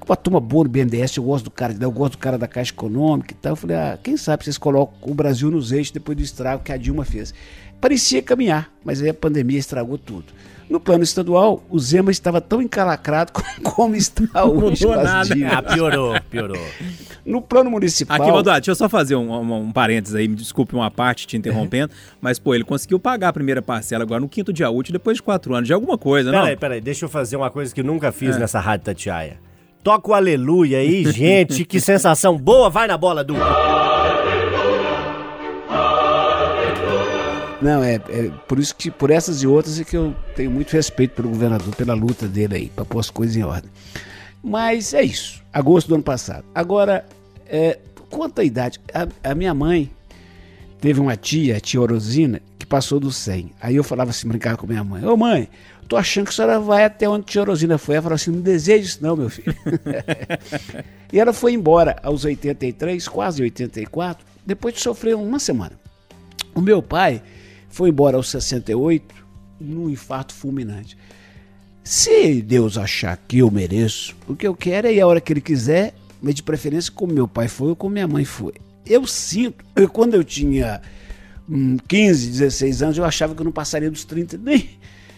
uma 0.07 0.15
turma 0.15 0.39
boa 0.39 0.63
no 0.63 0.69
BNDES, 0.69 1.17
eu 1.17 1.23
gosto 1.23 1.45
do 1.45 1.51
cara, 1.51 1.75
eu 1.79 1.91
gosto 1.91 2.13
do 2.13 2.17
cara 2.17 2.37
da 2.37 2.47
Caixa 2.47 2.71
Econômica 2.71 3.33
e 3.33 3.35
tal. 3.35 3.51
Eu 3.51 3.55
falei, 3.55 3.77
ah, 3.77 3.99
quem 4.01 4.17
sabe 4.17 4.43
vocês 4.43 4.57
colocam 4.57 5.11
o 5.11 5.13
Brasil 5.13 5.51
nos 5.51 5.71
eixos 5.71 5.91
depois 5.91 6.17
do 6.17 6.23
estrago 6.23 6.63
que 6.63 6.71
a 6.71 6.77
Dilma 6.77 7.05
fez. 7.05 7.33
Parecia 7.79 8.21
caminhar, 8.21 8.71
mas 8.83 9.01
aí 9.01 9.09
a 9.09 9.13
pandemia 9.13 9.59
estragou 9.59 9.97
tudo. 9.97 10.33
No 10.71 10.79
plano 10.79 11.03
estadual, 11.03 11.61
o 11.69 11.77
Zema 11.77 12.11
estava 12.11 12.39
tão 12.39 12.61
encalacrado 12.61 13.33
como, 13.61 13.93
está 13.93 14.45
hoje. 14.45 14.85
mudou 14.85 14.93
com 14.93 14.99
as 15.01 15.29
nada. 15.29 15.35
Ah, 15.51 15.61
piorou, 15.61 16.15
piorou. 16.29 16.65
No 17.25 17.41
plano 17.41 17.69
municipal. 17.69 18.15
Aqui, 18.15 18.29
Eduardo, 18.29 18.51
deixa 18.51 18.71
eu 18.71 18.75
só 18.75 18.87
fazer 18.87 19.15
um, 19.17 19.29
um, 19.33 19.53
um 19.63 19.71
parênteses 19.73 20.15
aí, 20.15 20.29
me 20.29 20.35
desculpe 20.37 20.73
uma 20.73 20.89
parte 20.89 21.27
te 21.27 21.35
interrompendo, 21.35 21.91
mas, 22.21 22.39
pô, 22.39 22.55
ele 22.55 22.63
conseguiu 22.63 22.97
pagar 23.01 23.27
a 23.27 23.33
primeira 23.33 23.61
parcela 23.61 24.05
agora 24.05 24.21
no 24.21 24.29
quinto 24.29 24.53
dia 24.53 24.69
útil, 24.69 24.93
depois 24.93 25.17
de 25.17 25.23
quatro 25.23 25.53
anos. 25.53 25.69
É 25.69 25.73
alguma 25.73 25.97
coisa, 25.97 26.31
não? 26.31 26.39
Peraí, 26.39 26.55
peraí, 26.55 26.79
deixa 26.79 27.03
eu 27.03 27.09
fazer 27.09 27.35
uma 27.35 27.51
coisa 27.51 27.75
que 27.75 27.81
eu 27.81 27.85
nunca 27.85 28.09
fiz 28.13 28.37
nessa 28.37 28.61
rádio 28.61 28.85
Tatiaia. 28.85 29.39
Toca 29.83 30.11
o 30.11 30.13
aleluia 30.13 30.77
aí, 30.77 31.03
gente, 31.11 31.65
que 31.65 31.81
sensação 31.81 32.37
boa, 32.37 32.69
vai 32.69 32.87
na 32.87 32.97
bola, 32.97 33.25
Du. 33.25 33.35
Não, 37.61 37.83
é, 37.83 37.95
é 37.95 38.31
por 38.47 38.57
isso 38.57 38.75
que, 38.75 38.89
por 38.89 39.11
essas 39.11 39.43
e 39.43 39.47
outras, 39.47 39.79
é 39.79 39.83
que 39.83 39.95
eu 39.95 40.15
tenho 40.35 40.49
muito 40.49 40.71
respeito 40.71 41.13
pelo 41.13 41.29
governador, 41.29 41.75
pela 41.75 41.93
luta 41.93 42.27
dele 42.27 42.55
aí, 42.55 42.69
para 42.69 42.83
pôr 42.83 42.99
as 42.99 43.09
coisas 43.09 43.35
em 43.35 43.43
ordem. 43.43 43.69
Mas 44.43 44.93
é 44.93 45.03
isso, 45.03 45.41
agosto 45.53 45.87
do 45.87 45.95
ano 45.95 46.03
passado. 46.03 46.43
Agora, 46.55 47.05
é, 47.45 47.77
quanto 48.09 48.41
à 48.41 48.43
idade, 48.43 48.79
a, 48.93 49.31
a 49.31 49.35
minha 49.35 49.53
mãe 49.53 49.91
teve 50.79 50.99
uma 50.99 51.15
tia, 51.15 51.57
a 51.57 51.59
tia 51.59 51.79
Orosina, 51.79 52.41
que 52.57 52.65
passou 52.65 52.99
dos 52.99 53.15
100. 53.17 53.51
Aí 53.61 53.75
eu 53.75 53.83
falava 53.83 54.09
assim, 54.09 54.27
brincava 54.27 54.57
com 54.57 54.65
minha 54.65 54.83
mãe: 54.83 55.05
Ô 55.05 55.15
mãe, 55.15 55.47
tô 55.87 55.95
achando 55.95 56.25
que 56.25 56.31
a 56.31 56.33
senhora 56.33 56.59
vai 56.59 56.83
até 56.83 57.07
onde 57.07 57.23
a 57.23 57.25
tia 57.25 57.41
Orosina 57.41 57.77
foi. 57.77 57.95
Ela 57.95 58.03
falou 58.03 58.15
assim: 58.15 58.31
não 58.31 58.41
deseja 58.41 58.83
isso, 58.83 58.99
não, 59.01 59.15
meu 59.15 59.29
filho. 59.29 59.55
e 61.13 61.19
ela 61.19 61.33
foi 61.33 61.53
embora 61.53 61.97
aos 62.01 62.25
83, 62.25 63.07
quase 63.07 63.43
84, 63.43 64.25
depois 64.45 64.73
de 64.73 64.81
sofrer 64.81 65.15
uma 65.15 65.37
semana. 65.37 65.73
O 66.55 66.61
meu 66.61 66.81
pai 66.81 67.21
foi 67.71 67.89
embora 67.89 68.17
aos 68.17 68.29
68 68.29 69.15
num 69.59 69.89
infarto 69.89 70.33
fulminante. 70.33 70.97
Se 71.83 72.41
Deus 72.41 72.77
achar 72.77 73.17
que 73.17 73.39
eu 73.39 73.49
mereço, 73.49 74.15
o 74.27 74.35
que 74.35 74.47
eu 74.47 74.55
quero 74.55 74.87
é 74.87 74.93
ir 74.93 75.01
a 75.01 75.07
hora 75.07 75.19
que 75.19 75.33
ele 75.33 75.41
quiser 75.41 75.95
mas 76.21 76.35
de 76.35 76.43
preferência 76.43 76.91
como 76.91 77.13
meu 77.13 77.27
pai 77.27 77.47
foi 77.47 77.69
ou 77.69 77.75
como 77.75 77.93
minha 77.93 78.07
mãe 78.07 78.23
foi. 78.23 78.53
Eu 78.85 79.07
sinto, 79.07 79.63
quando 79.91 80.13
eu 80.13 80.23
tinha 80.23 80.81
hum, 81.49 81.77
15, 81.87 82.29
16 82.29 82.83
anos, 82.83 82.97
eu 82.97 83.03
achava 83.03 83.33
que 83.33 83.41
eu 83.41 83.45
não 83.45 83.51
passaria 83.51 83.89
dos 83.89 84.05
30, 84.05 84.37
nem. 84.37 84.69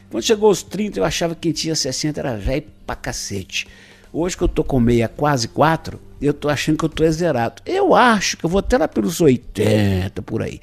Quando 0.09 0.23
chegou 0.23 0.47
aos 0.47 0.63
30, 0.63 0.99
eu 0.99 1.03
achava 1.03 1.35
que 1.35 1.41
quem 1.41 1.51
tinha 1.51 1.75
60 1.75 2.19
era 2.19 2.37
velho 2.37 2.65
pra 2.85 2.95
cacete. 2.95 3.67
Hoje 4.11 4.37
que 4.37 4.43
eu 4.43 4.47
tô 4.47 4.63
com 4.63 4.79
meia, 4.79 5.07
quase 5.07 5.47
4, 5.47 5.99
eu 6.21 6.33
tô 6.33 6.47
achando 6.47 6.77
que 6.77 6.85
eu 6.85 6.89
tô 6.89 7.09
zerado. 7.11 7.61
Eu 7.65 7.95
acho 7.95 8.37
que 8.37 8.45
eu 8.45 8.49
vou 8.49 8.59
até 8.59 8.77
lá 8.77 8.87
pelos 8.87 9.19
80, 9.19 10.21
por 10.21 10.41
aí. 10.41 10.61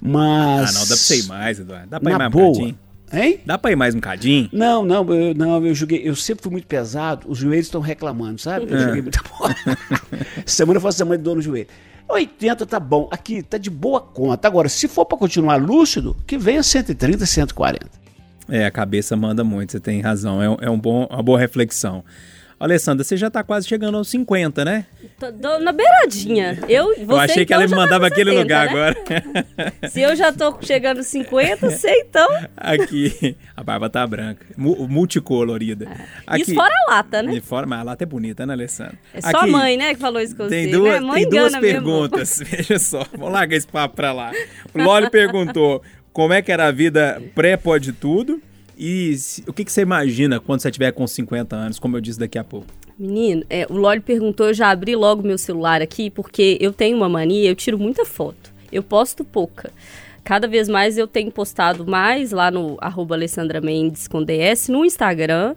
Mas. 0.00 0.70
Ah, 0.70 0.72
não, 0.72 0.80
dá 0.82 0.86
pra 0.88 0.96
você 0.96 1.18
ir 1.18 1.26
mais, 1.26 1.58
Eduardo. 1.60 1.88
Dá 1.88 2.00
pra 2.00 2.10
ir 2.12 2.18
mais 2.18 2.28
um 2.28 2.30
boa. 2.32 2.46
bocadinho. 2.52 2.78
Hein? 3.12 3.40
Dá 3.44 3.58
pra 3.58 3.72
ir 3.72 3.76
mais 3.76 3.94
um 3.94 4.00
cadinho? 4.00 4.48
Não, 4.52 4.84
não, 4.84 5.12
eu, 5.12 5.34
não, 5.34 5.66
eu 5.66 5.74
joguei. 5.74 6.00
Eu 6.04 6.14
sempre 6.14 6.44
fui 6.44 6.52
muito 6.52 6.66
pesado, 6.68 7.26
os 7.28 7.38
joelhos 7.38 7.66
estão 7.66 7.80
reclamando, 7.80 8.40
sabe? 8.40 8.66
Eu 8.70 8.76
É. 8.76 8.80
joguei 8.84 9.02
muita 9.02 9.20
bola. 9.28 9.54
semana 10.46 10.76
eu 10.76 10.80
faço 10.80 10.98
semana 10.98 11.18
de 11.18 11.24
dor 11.24 11.34
no 11.36 11.42
joelho. 11.42 11.66
80 12.08 12.66
tá 12.66 12.78
bom, 12.80 13.08
aqui 13.10 13.42
tá 13.42 13.58
de 13.58 13.68
boa 13.70 14.00
conta. 14.00 14.46
Agora, 14.48 14.68
se 14.68 14.86
for 14.88 15.04
pra 15.04 15.16
continuar 15.18 15.56
lúcido, 15.56 16.16
que 16.26 16.38
venha 16.38 16.62
130, 16.62 17.26
140. 17.26 17.86
É, 18.48 18.64
a 18.66 18.70
cabeça 18.70 19.16
manda 19.16 19.44
muito, 19.44 19.72
você 19.72 19.80
tem 19.80 20.00
razão. 20.00 20.42
É, 20.42 20.48
um- 20.50 20.56
é 20.60 20.70
um 20.70 20.78
bom, 20.78 21.06
uma 21.10 21.22
boa 21.22 21.38
reflexão. 21.38 22.04
Alessandra, 22.60 23.02
você 23.02 23.16
já 23.16 23.30
tá 23.30 23.42
quase 23.42 23.66
chegando 23.66 23.96
aos 23.96 24.08
50, 24.10 24.66
né? 24.66 24.84
Tô, 25.18 25.32
tô 25.32 25.58
na 25.60 25.72
beiradinha. 25.72 26.58
Eu, 26.68 26.88
você, 26.94 27.04
eu 27.04 27.16
achei 27.16 27.46
que 27.46 27.54
então, 27.54 27.56
ela 27.56 27.64
me 27.64 27.70
tá 27.70 27.76
mandava 27.76 28.00
com 28.00 28.12
aquele 28.12 28.30
70, 28.32 28.42
lugar 28.42 28.66
né? 28.66 28.70
agora. 28.70 28.96
Se 29.88 30.02
eu 30.02 30.14
já 30.14 30.30
tô 30.30 30.54
chegando 30.60 30.98
aos 30.98 31.06
50, 31.06 31.70
você 31.70 31.90
então. 31.90 32.28
Aqui. 32.54 33.34
A 33.56 33.64
barba 33.64 33.88
tá 33.88 34.06
branca. 34.06 34.44
Mu- 34.58 34.86
multicolorida. 34.86 35.88
Aqui. 36.26 36.42
Isso 36.42 36.54
fora 36.54 36.74
a 36.86 36.90
lata, 36.96 37.22
né? 37.22 37.40
Fora, 37.40 37.66
mas 37.66 37.80
a 37.80 37.82
lata 37.82 38.04
é 38.04 38.06
bonita, 38.06 38.44
né, 38.44 38.52
Alessandra? 38.52 38.98
É 39.14 39.22
só 39.22 39.38
a 39.38 39.46
mãe, 39.46 39.78
né, 39.78 39.94
que 39.94 40.00
falou 40.00 40.20
isso 40.20 40.36
com 40.36 40.46
Tem 40.46 40.66
você. 40.66 40.72
duas, 40.72 40.94
né? 40.94 41.00
Mãe 41.00 41.22
tem 41.22 41.30
duas 41.30 41.52
mesmo. 41.52 41.60
perguntas. 41.62 42.40
Veja 42.44 42.78
só. 42.78 43.06
Vamos 43.16 43.32
largar 43.32 43.56
esse 43.56 43.66
papo 43.66 43.96
pra 43.96 44.12
lá. 44.12 44.32
O 44.74 44.82
Loli 44.82 45.08
perguntou 45.08 45.82
como 46.12 46.34
é 46.34 46.42
que 46.42 46.52
era 46.52 46.66
a 46.66 46.70
vida 46.72 47.22
pré-pode 47.34 47.92
tudo 47.94 48.42
e 48.80 49.16
se- 49.18 49.44
o 49.46 49.52
que, 49.52 49.64
que 49.64 49.70
você 49.70 49.82
imagina 49.82 50.40
quando 50.40 50.60
você 50.60 50.70
tiver 50.70 50.90
com 50.92 51.06
50 51.06 51.54
anos, 51.54 51.78
como 51.78 51.96
eu 51.96 52.00
disse 52.00 52.18
daqui 52.18 52.38
a 52.38 52.44
pouco. 52.44 52.66
Menino, 52.98 53.44
é, 53.48 53.66
o 53.68 53.74
Loli 53.76 54.00
perguntou, 54.00 54.48
eu 54.48 54.54
já 54.54 54.70
abri 54.70 54.96
logo 54.96 55.22
meu 55.22 55.36
celular 55.38 55.80
aqui, 55.82 56.10
porque 56.10 56.56
eu 56.60 56.72
tenho 56.72 56.96
uma 56.96 57.08
mania, 57.08 57.48
eu 57.50 57.54
tiro 57.54 57.78
muita 57.78 58.04
foto. 58.04 58.50
Eu 58.72 58.82
posto 58.82 59.24
pouca. 59.24 59.70
Cada 60.24 60.46
vez 60.46 60.68
mais 60.68 60.96
eu 60.98 61.06
tenho 61.06 61.30
postado 61.30 61.86
mais 61.86 62.30
lá 62.30 62.50
no 62.50 62.76
arroba 62.80 63.14
Alessandra 63.14 63.60
Mendes 63.60 64.06
com 64.06 64.22
DS 64.22 64.68
no 64.68 64.84
Instagram, 64.84 65.54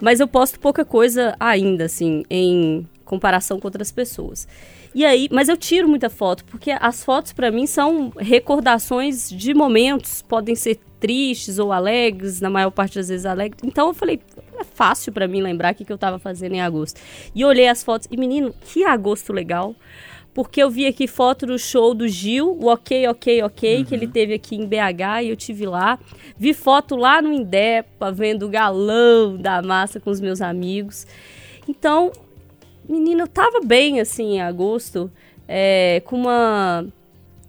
mas 0.00 0.20
eu 0.20 0.28
posto 0.28 0.58
pouca 0.60 0.84
coisa 0.84 1.34
ainda, 1.38 1.84
assim, 1.84 2.24
em 2.30 2.86
comparação 3.04 3.58
com 3.60 3.66
outras 3.66 3.90
pessoas. 3.92 4.46
E 4.94 5.04
aí, 5.04 5.28
mas 5.32 5.48
eu 5.48 5.56
tiro 5.56 5.88
muita 5.88 6.08
foto, 6.08 6.44
porque 6.44 6.70
as 6.70 7.02
fotos 7.02 7.32
pra 7.32 7.50
mim 7.50 7.66
são 7.66 8.12
recordações 8.16 9.28
de 9.28 9.52
momentos, 9.52 10.22
podem 10.22 10.54
ser 10.54 10.78
tristes 11.00 11.58
ou 11.58 11.72
alegres, 11.72 12.40
na 12.40 12.48
maior 12.48 12.70
parte 12.70 12.94
das 12.94 13.08
vezes 13.08 13.26
alegres. 13.26 13.60
Então 13.64 13.88
eu 13.88 13.94
falei, 13.94 14.20
é 14.58 14.64
fácil 14.64 15.12
pra 15.12 15.26
mim 15.26 15.42
lembrar 15.42 15.72
o 15.72 15.76
que, 15.76 15.84
que 15.84 15.92
eu 15.92 15.98
tava 15.98 16.18
fazendo 16.18 16.54
em 16.54 16.60
agosto. 16.60 17.00
E 17.34 17.44
olhei 17.44 17.68
as 17.68 17.82
fotos 17.82 18.06
e 18.10 18.16
menino, 18.16 18.54
que 18.64 18.84
agosto 18.84 19.32
legal. 19.32 19.74
Porque 20.32 20.60
eu 20.62 20.68
vi 20.70 20.86
aqui 20.86 21.06
foto 21.06 21.46
do 21.46 21.58
show 21.58 21.94
do 21.94 22.08
Gil, 22.08 22.58
o 22.60 22.66
Ok, 22.66 23.06
Ok, 23.08 23.42
Ok, 23.42 23.84
que 23.84 23.94
ele 23.94 24.08
teve 24.08 24.34
aqui 24.34 24.56
em 24.56 24.66
BH 24.66 25.22
e 25.24 25.28
eu 25.28 25.36
tive 25.36 25.66
lá. 25.66 25.98
Vi 26.36 26.52
foto 26.52 26.96
lá 26.96 27.20
no 27.20 27.32
Indepa, 27.32 28.10
vendo 28.10 28.46
o 28.46 28.48
galão 28.48 29.36
da 29.36 29.62
massa 29.62 30.00
com 30.00 30.10
os 30.10 30.20
meus 30.20 30.40
amigos. 30.40 31.06
Então, 31.68 32.10
menina, 32.88 33.26
tava 33.26 33.60
bem, 33.64 34.00
assim, 34.00 34.34
em 34.34 34.40
agosto, 34.42 35.10
é, 35.48 36.02
com 36.04 36.16
uma... 36.16 36.86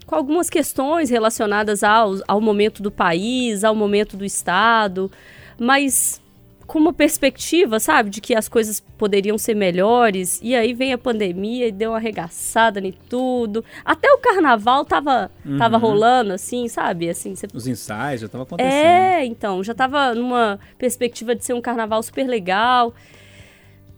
Com 0.05 0.15
algumas 0.15 0.51
questões 0.51 1.09
relacionadas 1.09 1.83
ao, 1.83 2.17
ao 2.27 2.39
momento 2.39 2.83
do 2.83 2.91
país, 2.91 3.63
ao 3.63 3.73
momento 3.73 4.15
do 4.15 4.23
Estado, 4.23 5.11
mas 5.59 6.21
com 6.67 6.79
uma 6.79 6.93
perspectiva, 6.93 7.79
sabe, 7.79 8.09
de 8.09 8.21
que 8.21 8.33
as 8.35 8.47
coisas 8.47 8.79
poderiam 8.79 9.37
ser 9.37 9.55
melhores. 9.55 10.39
E 10.41 10.55
aí 10.55 10.73
vem 10.73 10.93
a 10.93 10.97
pandemia 10.97 11.67
e 11.67 11.71
deu 11.71 11.91
uma 11.91 11.97
arregaçada 11.97 12.79
em 12.79 12.91
tudo. 12.91 13.63
Até 13.83 14.11
o 14.11 14.17
carnaval 14.17 14.83
tava, 14.83 15.31
tava 15.57 15.77
rolando, 15.77 16.33
assim, 16.33 16.67
sabe? 16.67 17.09
Assim, 17.09 17.35
você 17.35 17.47
Os 17.53 17.67
ensaios 17.67 18.21
já 18.21 18.25
estavam 18.25 18.43
acontecendo. 18.43 18.73
é, 18.73 19.25
então, 19.25 19.63
já 19.63 19.73
tava 19.73 20.13
numa 20.15 20.59
perspectiva 20.77 21.35
de 21.35 21.45
ser 21.45 21.53
um 21.53 21.61
carnaval 21.61 22.01
super 22.01 22.27
legal. 22.27 22.93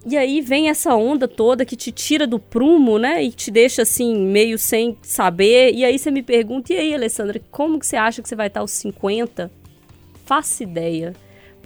E 0.06 0.16
aí 0.16 0.42
vem 0.42 0.70
essa 0.70 0.96
onda 0.96 1.28
toda 1.28 1.66
que 1.66 1.76
te 1.76 1.92
tira 1.92 2.26
do 2.26 2.40
prumo, 2.40 2.98
né? 2.98 3.24
E 3.24 3.32
te 3.32 3.52
deixa 3.52 3.82
assim, 3.82 4.18
meio 4.18 4.58
sem 4.58 4.98
saber. 5.02 5.74
E 5.74 5.84
aí 5.84 6.00
você 6.00 6.10
me 6.10 6.24
pergunta, 6.24 6.72
e 6.74 6.78
aí, 6.78 6.94
Alessandra, 6.94 7.42
como 7.52 7.80
que 7.80 7.86
você 7.86 7.98
acha 7.98 8.22
que 8.22 8.30
você 8.30 8.36
vai 8.36 8.48
estar 8.48 8.62
aos 8.62 8.72
50? 8.72 9.52
Faço 10.26 10.64
ideia. 10.64 11.14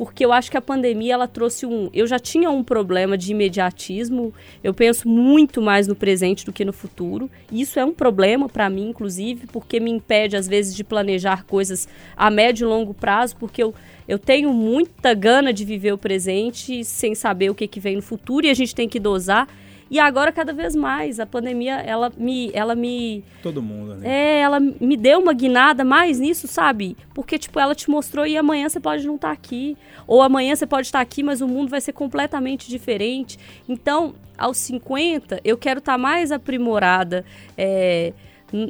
Porque 0.01 0.25
eu 0.25 0.33
acho 0.33 0.49
que 0.49 0.57
a 0.57 0.61
pandemia 0.61 1.13
ela 1.13 1.27
trouxe 1.27 1.63
um. 1.63 1.87
Eu 1.93 2.07
já 2.07 2.17
tinha 2.17 2.49
um 2.49 2.63
problema 2.63 3.15
de 3.15 3.33
imediatismo. 3.33 4.33
Eu 4.63 4.73
penso 4.73 5.07
muito 5.07 5.61
mais 5.61 5.87
no 5.87 5.95
presente 5.95 6.43
do 6.43 6.51
que 6.51 6.65
no 6.65 6.73
futuro. 6.73 7.29
Isso 7.51 7.79
é 7.79 7.85
um 7.85 7.93
problema 7.93 8.49
para 8.49 8.67
mim, 8.67 8.89
inclusive, 8.89 9.45
porque 9.45 9.79
me 9.79 9.91
impede 9.91 10.35
às 10.35 10.47
vezes 10.47 10.75
de 10.75 10.83
planejar 10.83 11.45
coisas 11.45 11.87
a 12.17 12.31
médio 12.31 12.65
e 12.65 12.67
longo 12.67 12.95
prazo, 12.95 13.35
porque 13.35 13.61
eu, 13.61 13.75
eu 14.07 14.17
tenho 14.17 14.51
muita 14.51 15.13
gana 15.13 15.53
de 15.53 15.63
viver 15.63 15.93
o 15.93 15.99
presente 15.99 16.83
sem 16.83 17.13
saber 17.13 17.51
o 17.51 17.55
que, 17.55 17.67
que 17.67 17.79
vem 17.79 17.97
no 17.97 18.01
futuro 18.01 18.47
e 18.47 18.49
a 18.49 18.55
gente 18.55 18.73
tem 18.73 18.89
que 18.89 18.99
dosar. 18.99 19.47
E 19.91 19.99
agora 19.99 20.31
cada 20.31 20.53
vez 20.53 20.73
mais 20.73 21.19
a 21.19 21.25
pandemia 21.25 21.73
ela 21.81 22.09
me 22.17 22.49
ela 22.53 22.73
me 22.75 23.25
Todo 23.43 23.61
mundo, 23.61 23.95
né? 23.95 24.07
é, 24.09 24.39
ela 24.39 24.57
me 24.57 24.95
deu 24.95 25.19
uma 25.19 25.33
guinada 25.33 25.83
mais 25.83 26.17
nisso, 26.17 26.47
sabe? 26.47 26.95
Porque, 27.13 27.37
tipo, 27.37 27.59
ela 27.59 27.75
te 27.75 27.89
mostrou 27.89 28.25
e 28.25 28.37
amanhã 28.37 28.69
você 28.69 28.79
pode 28.79 29.05
não 29.05 29.15
estar 29.15 29.31
aqui. 29.31 29.77
Ou 30.07 30.21
amanhã 30.21 30.55
você 30.55 30.65
pode 30.65 30.87
estar 30.87 31.01
aqui, 31.01 31.21
mas 31.21 31.41
o 31.41 31.47
mundo 31.47 31.69
vai 31.69 31.81
ser 31.81 31.91
completamente 31.91 32.69
diferente. 32.69 33.37
Então, 33.67 34.15
aos 34.37 34.57
50, 34.59 35.41
eu 35.43 35.57
quero 35.57 35.79
estar 35.79 35.97
mais 35.97 36.31
aprimorada. 36.31 37.25
é, 37.57 38.13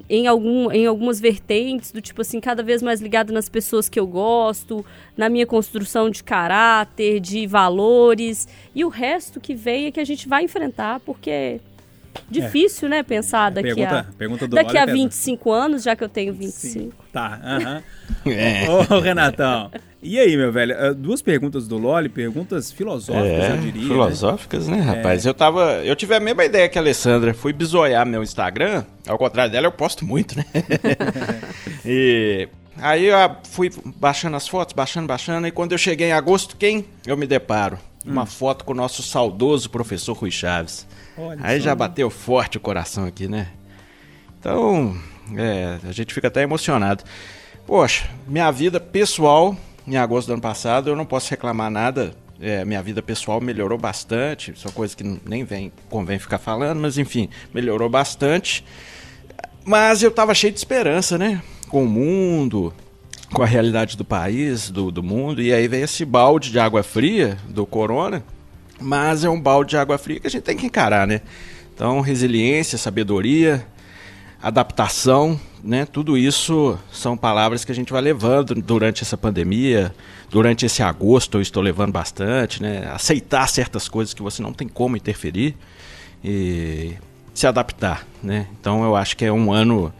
em- 0.10 0.28
algum, 0.28 0.72
em 0.72 0.86
algumas 0.86 1.20
vertentes, 1.20 1.92
do 1.92 2.02
tipo 2.02 2.22
assim, 2.22 2.40
cada 2.40 2.62
vez 2.62 2.82
mais 2.82 3.02
ligada 3.02 3.34
nas 3.34 3.50
pessoas 3.50 3.90
que 3.90 4.00
eu 4.00 4.06
gosto, 4.08 4.86
na 5.18 5.30
minha 5.30 5.46
construção 5.46 6.10
de 6.10 6.24
caráter, 6.24 7.20
de 7.20 7.48
valores, 7.48 8.48
e 8.76 8.86
o 8.86 8.90
resto 8.90 9.40
que 9.40 9.56
vem 9.56 9.86
é 9.86 9.92
que 9.92 10.00
a 10.00 10.06
gente 10.06 10.28
vai 10.28 10.44
enfrentar, 10.44 11.00
porque 11.02 11.60
é 12.16 12.22
difícil, 12.30 12.90
né, 12.90 13.04
pensar 13.04 13.50
daqui 13.52 13.70
a 13.70 13.76
Pergunta, 13.76 14.08
pergunta 14.18 14.48
do 14.48 14.56
daqui 14.56 14.78
a 14.78 14.82
é 14.82 14.86
pesa. 14.86 14.98
25 14.98 15.52
anos, 15.52 15.84
já 15.84 15.96
que 15.96 16.04
eu 16.04 16.10
tenho 16.10 16.34
25. 16.34 16.94
Tá, 17.12 17.40
aham. 17.44 17.84
É. 18.26 18.70
Ô, 18.70 19.00
Renatão. 19.00 19.72
E 20.04 20.20
aí, 20.20 20.36
meu 20.36 20.52
velho? 20.52 20.76
Ah, 20.78 20.94
Duas 20.94 21.22
perguntas 21.22 21.68
do 21.68 21.78
Loli, 21.78 22.10
perguntas 22.10 22.72
filosóficas, 22.72 23.50
eu 23.50 23.58
diria. 23.58 23.82
né? 23.82 23.88
filosóficas, 23.88 24.68
né, 24.68 24.80
rapaz? 24.82 25.26
Eu 25.26 25.34
tava. 25.34 25.82
Eu 25.84 25.96
tive 25.96 26.14
a 26.14 26.20
mesma 26.20 26.44
ideia 26.46 26.68
que 26.70 26.78
a 26.78 26.82
Alessandra. 26.82 27.34
Fui 27.34 27.54
bisoiar 27.54 28.06
meu 28.06 28.22
Instagram. 28.22 28.84
Ao 29.08 29.18
contrário 29.18 29.52
dela, 29.52 29.66
eu 29.68 29.72
posto 29.72 30.06
muito, 30.06 30.38
né? 30.38 30.46
e. 31.86 32.48
Aí 32.78 33.06
eu 33.06 33.16
fui 33.50 33.70
baixando 33.98 34.36
as 34.38 34.48
fotos, 34.48 34.74
baixando, 34.74 35.08
baixando. 35.08 35.48
E 35.48 35.52
quando 35.52 35.72
eu 35.72 35.78
cheguei 35.78 36.10
em 36.10 36.14
agosto, 36.14 36.56
quem 36.58 36.86
eu 37.06 37.16
me 37.16 37.26
deparo? 37.28 37.78
Uma 38.06 38.26
foto 38.26 38.66
com 38.66 38.72
o 38.72 38.76
nosso 38.76 39.04
saudoso 39.04 39.70
professor 39.70 40.14
Rui 40.18 40.32
Chaves. 40.32 40.88
Olha 41.22 41.40
Aí 41.44 41.60
só. 41.60 41.66
já 41.66 41.76
bateu 41.76 42.10
forte 42.10 42.58
o 42.58 42.60
coração 42.60 43.06
aqui, 43.06 43.28
né? 43.28 43.48
Então, 44.40 44.96
é, 45.38 45.78
a 45.88 45.92
gente 45.92 46.14
fica 46.14 46.28
até 46.28 46.42
emocionado. 46.42 47.04
Poxa, 47.68 48.10
minha 48.28 48.50
vida 48.50 48.80
pessoal, 48.80 49.56
em 49.88 49.98
agosto 49.98 50.28
do 50.28 50.34
ano 50.34 50.42
passado, 50.42 50.90
eu 50.90 50.96
não 50.96 51.06
posso 51.06 51.30
reclamar 51.30 51.70
nada. 51.70 52.12
É, 52.42 52.66
minha 52.66 52.82
vida 52.82 53.04
pessoal 53.04 53.40
melhorou 53.40 53.78
bastante. 53.78 54.52
Uma 54.66 54.72
coisa 54.74 54.98
que 54.98 55.04
nem 55.04 55.44
vem, 55.44 55.72
convém 55.92 56.18
ficar 56.18 56.40
falando, 56.40 56.80
mas 56.80 56.98
enfim, 56.98 57.30
melhorou 57.54 57.88
bastante. 57.88 58.66
Mas 59.64 60.02
eu 60.02 60.10
tava 60.10 60.34
cheio 60.34 60.52
de 60.52 60.58
esperança, 60.58 61.20
né? 61.20 61.40
Com 61.70 61.84
o 61.84 61.88
mundo, 61.88 62.74
com 63.32 63.44
a 63.44 63.46
realidade 63.46 63.96
do 63.96 64.04
país, 64.04 64.72
do, 64.72 64.90
do 64.90 65.04
mundo. 65.04 65.40
E 65.40 65.54
aí 65.54 65.68
veio 65.68 65.84
esse 65.84 66.04
balde 66.04 66.50
de 66.50 66.58
água 66.58 66.82
fria 66.82 67.38
do 67.48 67.64
corona. 67.64 68.24
Mas 68.82 69.24
é 69.24 69.30
um 69.30 69.40
balde 69.40 69.72
de 69.72 69.78
água 69.78 69.98
fria 69.98 70.20
que 70.20 70.28
a 70.28 70.30
gente 70.30 70.44
tem 70.44 70.58
que 70.58 70.66
encarar, 70.66 71.06
né? 71.06 71.22
Então, 71.74 72.02
resiliência, 72.02 72.78
sabedoria, 72.78 73.66
adaptação, 74.42 75.40
né? 75.64 75.86
Tudo 75.86 76.18
isso 76.18 76.78
são 76.92 77.16
palavras 77.16 77.64
que 77.64 77.72
a 77.72 77.76
gente 77.76 77.92
vai 77.92 78.02
levando 78.02 78.56
durante 78.56 79.04
essa 79.04 79.18
pandemia, 79.18 79.94
durante 80.30 80.66
esse 80.66 80.82
agosto 80.82 81.38
eu 81.38 81.42
estou 81.42 81.62
levando 81.62 81.92
bastante, 81.92 82.62
né? 82.62 82.90
Aceitar 82.92 83.48
certas 83.48 83.88
coisas 83.88 84.14
que 84.14 84.22
você 84.22 84.42
não 84.42 84.54
tem 84.54 84.68
como 84.68 84.98
interferir 84.98 85.56
e 86.24 86.96
se 87.34 87.46
adaptar, 87.48 88.06
né? 88.22 88.48
Então 88.60 88.84
eu 88.84 88.96
acho 88.96 89.16
que 89.16 89.26
é 89.26 89.32
um 89.32 89.52
ano 89.52 89.94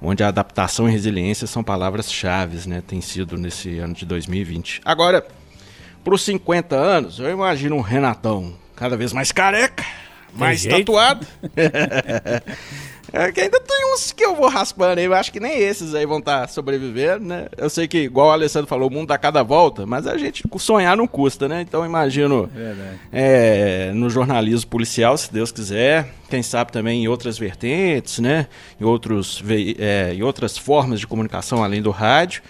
onde 0.00 0.22
a 0.22 0.28
adaptação 0.28 0.88
e 0.88 0.92
resiliência 0.92 1.46
são 1.46 1.62
palavras-chave, 1.62 2.68
né? 2.68 2.82
Tem 2.86 3.00
sido 3.00 3.36
nesse 3.36 3.78
ano 3.78 3.94
de 3.94 4.04
2020. 4.04 4.80
Agora, 4.84 5.24
para 6.02 6.14
os 6.14 6.22
50 6.22 6.76
anos, 6.76 7.18
eu 7.18 7.30
imagino 7.30 7.76
um 7.76 7.80
Renatão 7.80 8.54
cada 8.74 8.96
vez 8.96 9.12
mais 9.12 9.30
careca, 9.32 9.84
mais 10.34 10.60
jeito? 10.60 10.78
tatuado. 10.78 11.26
É 13.12 13.30
que 13.30 13.42
ainda 13.42 13.60
tem 13.60 13.92
uns 13.92 14.10
que 14.10 14.24
eu 14.24 14.34
vou 14.34 14.48
raspando 14.48 14.98
aí, 14.98 15.04
eu 15.04 15.12
acho 15.12 15.30
que 15.30 15.38
nem 15.38 15.58
esses 15.58 15.94
aí 15.94 16.06
vão 16.06 16.18
estar 16.18 16.48
sobrevivendo, 16.48 17.26
né? 17.26 17.46
Eu 17.58 17.68
sei 17.68 17.86
que, 17.86 17.98
igual 17.98 18.28
o 18.28 18.30
Alessandro 18.30 18.66
falou, 18.66 18.88
o 18.88 18.92
mundo 18.92 19.08
dá 19.08 19.18
cada 19.18 19.42
volta, 19.42 19.84
mas 19.84 20.06
a 20.06 20.16
gente 20.16 20.42
sonhar 20.58 20.96
não 20.96 21.06
custa, 21.06 21.46
né? 21.46 21.60
Então 21.60 21.84
imagino 21.84 22.48
é, 23.12 23.92
no 23.94 24.08
jornalismo 24.08 24.70
policial, 24.70 25.14
se 25.18 25.30
Deus 25.30 25.52
quiser, 25.52 26.08
quem 26.30 26.42
sabe 26.42 26.72
também 26.72 27.04
em 27.04 27.08
outras 27.08 27.36
vertentes, 27.36 28.18
né? 28.18 28.46
Em, 28.80 28.84
outros, 28.84 29.44
é, 29.78 30.14
em 30.14 30.22
outras 30.22 30.56
formas 30.56 30.98
de 30.98 31.06
comunicação 31.06 31.62
além 31.62 31.82
do 31.82 31.90
rádio. 31.90 32.42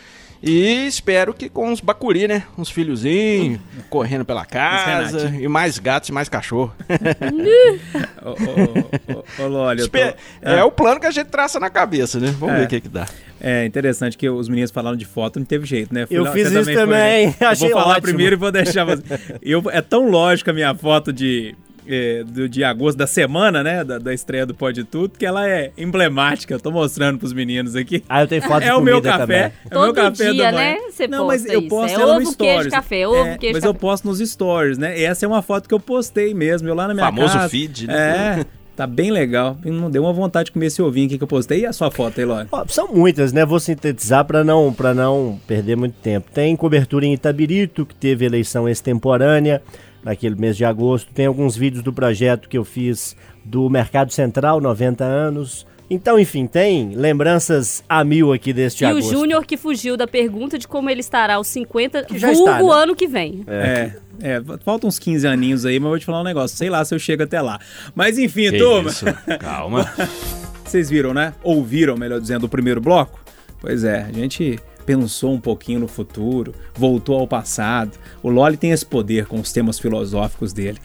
E 0.43 0.87
espero 0.89 1.33
que 1.33 1.49
com 1.49 1.69
uns 1.71 1.81
bacuri, 1.81 2.27
né? 2.27 2.43
Uns 2.59 2.69
filhozinhos 2.69 3.61
correndo 3.89 4.25
pela 4.25 4.45
casa. 4.45 5.29
E 5.41 5.47
mais 5.47 5.79
gatos 5.79 6.09
e 6.09 6.13
mais 6.13 6.29
cachorro. 6.29 6.75
Ô, 8.25 8.31
ô, 8.31 9.19
ô, 9.41 9.45
ô, 9.45 9.49
Loli, 9.49 9.79
tô- 9.79 9.85
Espe- 9.99 10.17
É 10.41 10.63
o 10.65 10.71
plano 10.71 11.01
que 11.01 11.07
a 11.07 11.11
gente 11.11 11.27
traça 11.29 11.59
na 11.61 11.71
cabeça, 11.71 12.19
né? 12.19 12.35
Vamos 12.39 12.55
É. 12.57 12.59
ver 12.61 12.65
o 12.65 12.69
que, 12.69 12.81
que 12.81 12.89
dá. 12.89 13.07
É 13.41 13.65
interessante 13.67 14.17
que 14.17 14.29
os 14.29 14.49
meninos 14.49 14.71
falaram 14.71 14.97
de 14.97 15.05
foto, 15.05 15.39
não 15.39 15.47
teve 15.47 15.67
jeito, 15.67 15.93
né? 15.93 16.07
Fui 16.07 16.17
Eu 16.17 16.27
fiz 16.33 16.49
você 16.49 16.55
isso 16.61 16.65
foi, 16.65 16.75
também, 16.75 17.27
né? 17.29 17.35
Eu 17.41 17.49
achei 17.49 17.71
vou 17.71 17.79
falar 17.81 17.93
ótimo. 17.95 18.03
primeiro 18.09 18.35
e 18.37 18.39
vou 18.39 18.53
deixar 18.53 18.85
você. 18.85 19.03
Eu, 19.43 19.63
é 19.71 19.81
tão 19.81 20.09
lógica 20.09 20.51
a 20.51 20.55
minha 20.55 20.75
foto 20.75 21.13
de, 21.13 21.55
é, 21.87 22.23
do, 22.25 22.49
de 22.49 22.63
agosto 22.65 22.97
da 22.99 23.07
semana, 23.07 23.63
né? 23.63 23.83
Da, 23.85 23.99
da 23.99 24.13
estreia 24.15 24.47
do 24.47 24.55
Pode 24.55 24.85
Tudo, 24.85 25.19
que 25.19 25.27
ela 25.27 25.49
é 25.49 25.73
emblemática. 25.77 26.55
Eu 26.55 26.61
tô 26.61 26.71
mostrando 26.71 27.19
pros 27.19 27.33
meninos 27.33 27.75
aqui. 27.77 28.03
Ah, 28.09 28.23
eu 28.23 28.29
tenho 28.29 28.43
foto 28.43 28.63
de 28.63 28.69
É 28.69 28.75
o 28.75 28.81
meu 28.81 28.97
comida 28.97 29.11
café. 29.19 29.23
também. 29.23 29.41
É 29.71 29.77
o 29.77 29.81
meu 29.81 29.93
Todo 29.93 29.95
café 29.95 30.33
dia, 30.33 30.53
né, 30.53 30.77
você 30.91 31.07
Não, 31.09 31.27
mas 31.27 31.45
eu 31.47 31.61
isso. 31.61 31.69
posto 31.69 31.99
É 31.99 32.03
ela 32.03 32.15
no 32.21 32.21
ovo, 32.27 32.37
queijo, 32.37 32.53
stories. 32.55 32.73
café, 32.75 33.09
ovo, 33.09 33.17
É, 33.29 33.39
queijo, 33.39 33.55
Mas 33.55 33.65
eu 33.65 33.75
posto 33.75 34.07
nos 34.09 34.19
stories, 34.19 34.79
né? 34.79 34.99
E 34.99 35.05
essa 35.05 35.25
é 35.25 35.29
uma 35.29 35.43
foto 35.43 35.69
que 35.69 35.75
eu 35.75 35.81
postei 35.81 36.33
mesmo, 36.35 36.69
eu 36.69 36.75
lá 36.75 36.87
na 36.89 36.95
minha 36.95 37.07
Famoso 37.07 37.35
casa. 37.35 37.49
feed, 37.49 37.87
né? 37.87 38.41
É, 38.41 38.45
tá 38.77 38.87
bem 38.87 39.11
legal. 39.11 39.57
Não 39.65 39.91
deu 39.91 40.03
uma 40.03 40.13
vontade 40.13 40.47
de 40.47 40.53
comer 40.53 40.67
esse 40.67 40.81
ovinho 40.81 41.07
aqui 41.07 41.19
que 41.19 41.25
eu 41.25 41.29
postei. 41.29 41.61
E 41.61 41.67
a 41.67 41.73
sua 41.73 41.91
foto 41.91 42.19
aí, 42.19 42.25
Lore? 42.25 42.49
São 42.69 42.89
muitas, 42.89 43.33
né? 43.33 43.45
Vou 43.45 43.59
sintetizar 43.61 44.25
para 44.25 44.43
não, 44.45 44.73
pra 44.73 44.95
não 44.95 45.39
perder 45.47 45.77
muito 45.77 45.95
tempo. 46.03 46.31
Tem 46.33 46.55
cobertura 46.57 47.05
em 47.05 47.13
Itabirito, 47.13 47.85
que 47.85 47.95
teve 47.95 48.25
eleição 48.25 48.69
extemporânea 48.69 49.61
naquele 50.05 50.35
mês 50.35 50.57
de 50.57 50.65
agosto. 50.65 51.13
Tem 51.13 51.27
alguns 51.27 51.57
vídeos 51.57 51.83
do 51.83 51.93
projeto 51.93 52.49
que 52.49 52.57
eu 52.59 52.65
fiz 52.65 53.17
do 53.45 53.69
Mercado 53.71 54.13
Central, 54.13 54.61
90 54.61 55.05
anos. 55.05 55.67
Então, 55.91 56.19
enfim, 56.19 56.47
tem 56.47 56.95
lembranças 56.95 57.85
a 57.87 58.03
mil 58.03 58.33
aqui 58.33 58.53
deste 58.53 58.83
E 58.83 58.87
o 58.87 58.91
agosto. 58.91 59.11
Júnior 59.13 59.45
que 59.45 59.59
fugiu 59.59 59.95
da 59.97 60.07
pergunta 60.07 60.59
de 60.59 60.67
como 60.67 60.89
ele 60.89 61.01
estará 61.01 61.35
aos 61.35 61.49
50, 61.49 62.05
Que 62.05 62.19
vulgo 62.19 62.49
está, 62.49 62.63
né? 62.63 62.71
ano 62.73 62.97
que 62.97 63.07
vem. 63.07 63.45
É. 63.47 63.93
É, 64.21 64.41
faltam 64.65 64.89
uns 64.89 64.99
15 64.99 65.27
aninhos 65.27 65.67
aí, 65.67 65.79
mas 65.79 65.85
eu 65.85 65.91
vou 65.91 65.99
te 65.99 66.07
falar 66.07 66.21
um 66.21 66.25
negócio. 66.25 66.57
Sei 66.57 66.71
lá 66.71 66.83
se 66.85 66.95
eu 66.95 66.99
chego 66.99 67.25
até 67.25 67.41
lá. 67.43 67.59
Mas 67.95 68.19
enfim, 68.19 68.51
Que 68.51 68.59
turma. 68.59 68.89
isso? 68.91 69.05
Calma. 69.41 69.91
Vocês 70.65 70.89
viram, 70.89 71.13
né? 71.13 71.35
Ouviram, 71.43 71.97
melhor 71.97 72.21
dizendo, 72.21 72.45
o 72.45 72.49
primeiro 72.49 72.81
bloco? 72.81 73.21
Pois 73.61 73.85
é, 73.85 74.07
a 74.09 74.13
gente 74.13 74.59
pensou 74.85 75.33
um 75.33 75.41
pouquinho 75.41 75.81
no 75.81 75.89
futuro, 75.89 76.55
voltou 76.75 77.19
ao 77.19 77.27
passado. 77.27 77.99
O 78.23 78.31
Loli 78.31 78.57
tem 78.57 78.71
esse 78.71 78.85
poder 78.85 79.27
com 79.27 79.41
os 79.41 79.53
temas 79.53 79.79
filosóficos 79.79 80.53
dele. 80.53 80.79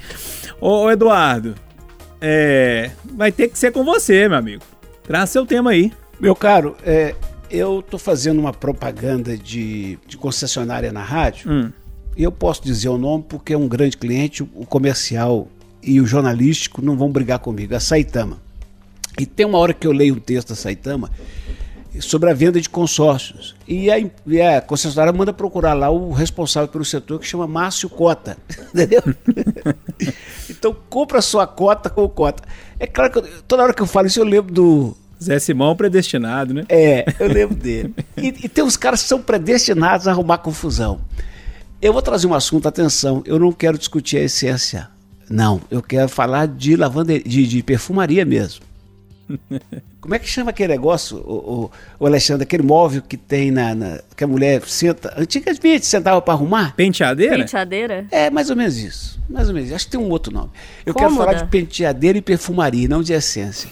Ô, 0.62 0.84
ô, 0.84 0.92
Eduardo, 0.92 1.56
é, 2.22 2.92
vai 3.16 3.32
ter 3.32 3.50
que 3.50 3.58
ser 3.58 3.72
com 3.72 3.84
você, 3.84 4.28
meu 4.28 4.38
amigo. 4.38 4.64
Traz 5.04 5.30
seu 5.30 5.46
tema 5.46 5.72
aí. 5.72 5.92
Meu 6.20 6.36
caro, 6.36 6.76
é, 6.84 7.16
eu 7.50 7.82
tô 7.82 7.98
fazendo 7.98 8.40
uma 8.40 8.54
propaganda 8.54 9.38
de, 9.38 9.98
de 10.08 10.18
concessionária 10.18 10.92
na 10.92 11.04
rádio. 11.04 11.52
Hum. 11.52 11.72
E 12.16 12.24
eu 12.24 12.32
posso 12.32 12.64
dizer 12.64 12.90
o 12.90 12.98
nome 12.98 13.26
porque 13.28 13.54
é 13.54 13.58
um 13.58 13.68
grande 13.68 13.96
cliente, 13.96 14.42
o 14.42 14.66
comercial 14.66 15.48
e 15.84 16.02
o 16.02 16.08
jornalístico 16.08 16.82
não 16.82 16.98
vão 16.98 17.12
brigar 17.12 17.40
comigo, 17.40 17.76
a 17.76 17.80
Saitama. 17.80 18.42
E 19.20 19.26
tem 19.26 19.46
uma 19.46 19.58
hora 19.58 19.74
que 19.74 19.86
eu 19.86 19.92
leio 19.92 20.16
um 20.16 20.20
texto 20.20 20.50
da 20.50 20.56
Saitama 20.56 21.10
sobre 22.02 22.30
a 22.30 22.34
venda 22.34 22.60
de 22.60 22.70
consórcios. 22.70 23.56
E 23.68 23.90
a, 23.92 24.00
e 24.00 24.42
a 24.42 24.62
concessionária 24.62 25.12
manda 25.12 25.34
procurar 25.34 25.74
lá 25.74 25.90
o 25.90 26.12
responsável 26.12 26.68
pelo 26.68 26.86
setor 26.86 27.20
que 27.20 27.28
chama 27.28 27.48
Márcio 27.48 27.90
Cota. 27.90 28.38
Entendeu? 28.74 29.02
então 30.50 30.76
compra 30.90 31.22
sua 31.22 31.46
cota 31.48 31.90
com 31.90 32.08
cota. 32.08 32.44
É 32.80 32.88
claro 32.88 33.12
que 33.12 33.20
eu- 33.20 33.28
toda 33.48 33.64
hora 33.64 33.74
que 33.74 33.82
eu 33.82 33.88
falo 33.88 34.08
isso 34.08 34.20
eu 34.20 34.26
lembro 34.26 34.54
do, 34.54 34.98
Zé 35.22 35.40
Simão 35.40 35.76
predestinado, 35.76 36.54
né? 36.54 36.64
é, 36.70 37.06
eu 37.20 37.28
lembro 37.28 37.56
dele. 37.56 37.94
E, 38.16 38.28
e 38.28 38.50
tem 38.50 38.64
uns 38.64 38.78
caras 38.78 39.02
que 39.02 39.10
são 39.10 39.22
predestinados 39.22 40.08
a 40.08 40.12
arrumar 40.12 40.38
confusão. 40.40 41.00
Eu 41.82 41.94
vou 41.94 42.02
trazer 42.02 42.28
um 42.28 42.34
assunto, 42.34 42.68
atenção, 42.68 43.24
eu 43.26 43.40
não 43.40 43.52
quero 43.52 43.78
discutir 43.78 44.18
a 44.18 44.22
essência. 44.22 44.90
Não, 45.30 45.62
eu 45.70 45.82
quero 45.82 46.08
falar 46.08 46.48
de 46.48 46.76
lavanderia, 46.76 47.24
de, 47.28 47.48
de 47.48 47.64
perfumaria 47.64 48.24
mesmo. 48.26 48.62
Como 50.00 50.16
é 50.16 50.20
que 50.20 50.28
chama 50.28 50.52
aquele 50.52 50.70
negócio, 50.74 51.18
o, 51.18 51.66
o- 51.66 51.72
o 52.00 52.06
Alexandre, 52.06 52.44
aquele 52.44 52.64
móvel 52.64 53.02
que 53.02 53.18
tem 53.18 53.52
na, 53.52 53.76
na- 53.76 54.00
que 54.16 54.24
a 54.24 54.28
mulher 54.28 54.62
senta, 54.66 55.14
antigamente 55.18 55.86
sentava 55.86 56.22
para 56.22 56.34
arrumar? 56.34 56.74
Penteadeira? 56.76 57.38
Penteadeira? 57.38 58.06
É 58.10 58.30
mais 58.30 58.50
ou 58.50 58.56
menos 58.56 58.78
isso. 58.78 59.20
Mais 59.30 59.48
ou 59.50 59.54
menos. 59.54 59.68
isso. 59.70 59.76
Acho 59.76 59.86
que 59.86 59.92
tem 59.92 60.00
um 60.00 60.10
outro 60.10 60.32
nome. 60.34 60.50
Eu 60.86 60.94
quero 60.94 61.10
Cômoda. 61.10 61.26
falar 61.26 61.44
de 61.44 61.50
penteadeira 61.50 62.18
e 62.18 62.22
perfumaria, 62.22 62.88
não 62.88 63.04
de 63.04 63.12
essência. 63.12 63.70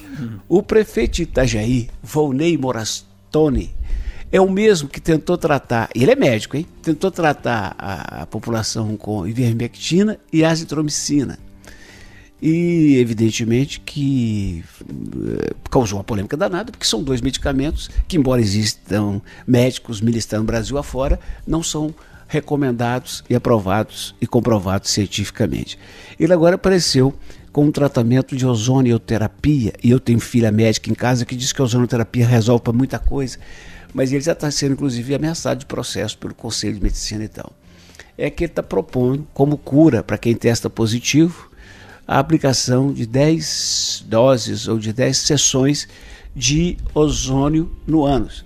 O 0.49 0.61
prefeito 0.61 1.13
de 1.15 1.23
Itajaí, 1.23 1.89
Volney 2.03 2.57
Morastone, 2.57 3.73
é 4.31 4.41
o 4.41 4.49
mesmo 4.49 4.89
que 4.89 4.99
tentou 4.99 5.37
tratar, 5.37 5.87
ele 5.95 6.11
é 6.11 6.15
médico, 6.15 6.57
hein? 6.57 6.65
Tentou 6.81 7.09
tratar 7.11 7.73
a, 7.77 8.23
a 8.23 8.25
população 8.25 8.97
com 8.97 9.25
ivermectina 9.25 10.17
e 10.33 10.43
azitromicina. 10.43 11.39
E 12.41 12.97
evidentemente 12.97 13.79
que 13.79 14.63
eh, 14.81 15.53
causou 15.71 15.97
uma 15.97 16.03
polêmica 16.03 16.35
danada, 16.35 16.71
porque 16.71 16.85
são 16.85 17.01
dois 17.01 17.21
medicamentos 17.21 17.89
que, 18.07 18.17
embora 18.17 18.41
existam 18.41 19.21
médicos 19.47 20.01
ministrando 20.01 20.45
Brasil 20.45 20.77
afora, 20.77 21.19
não 21.47 21.63
são 21.63 21.93
recomendados 22.27 23.23
e 23.29 23.35
aprovados 23.35 24.15
e 24.19 24.27
comprovados 24.27 24.89
cientificamente. 24.91 25.79
Ele 26.19 26.33
agora 26.33 26.55
apareceu 26.55 27.13
com 27.51 27.65
um 27.65 27.71
tratamento 27.71 28.35
de 28.35 28.45
ozonioterapia, 28.45 29.73
e 29.81 29.89
eu 29.89 29.99
tenho 29.99 30.19
filha 30.19 30.51
médica 30.51 30.89
em 30.89 30.93
casa 30.93 31.25
que 31.25 31.35
diz 31.35 31.53
que 31.53 31.61
a 31.61 31.63
ozonioterapia 31.63 32.27
resolve 32.27 32.63
para 32.63 32.73
muita 32.73 32.99
coisa, 32.99 33.37
mas 33.93 34.11
ele 34.11 34.21
já 34.21 34.33
está 34.33 34.51
sendo 34.51 34.73
inclusive 34.73 35.15
ameaçado 35.15 35.59
de 35.59 35.65
processo 35.65 36.17
pelo 36.17 36.33
Conselho 36.33 36.75
de 36.75 36.83
Medicina 36.83 37.23
e 37.23 37.29
tal. 37.29 37.53
É 38.17 38.29
que 38.29 38.43
ele 38.43 38.51
está 38.51 38.61
propondo 38.61 39.25
como 39.33 39.57
cura 39.57 40.03
para 40.03 40.17
quem 40.17 40.35
testa 40.35 40.69
positivo 40.69 41.49
a 42.07 42.19
aplicação 42.19 42.93
de 42.93 43.05
10 43.05 44.05
doses 44.07 44.67
ou 44.67 44.77
de 44.77 44.91
10 44.93 45.17
sessões 45.17 45.87
de 46.35 46.77
ozônio 46.93 47.71
no 47.87 48.05
ânus. 48.05 48.43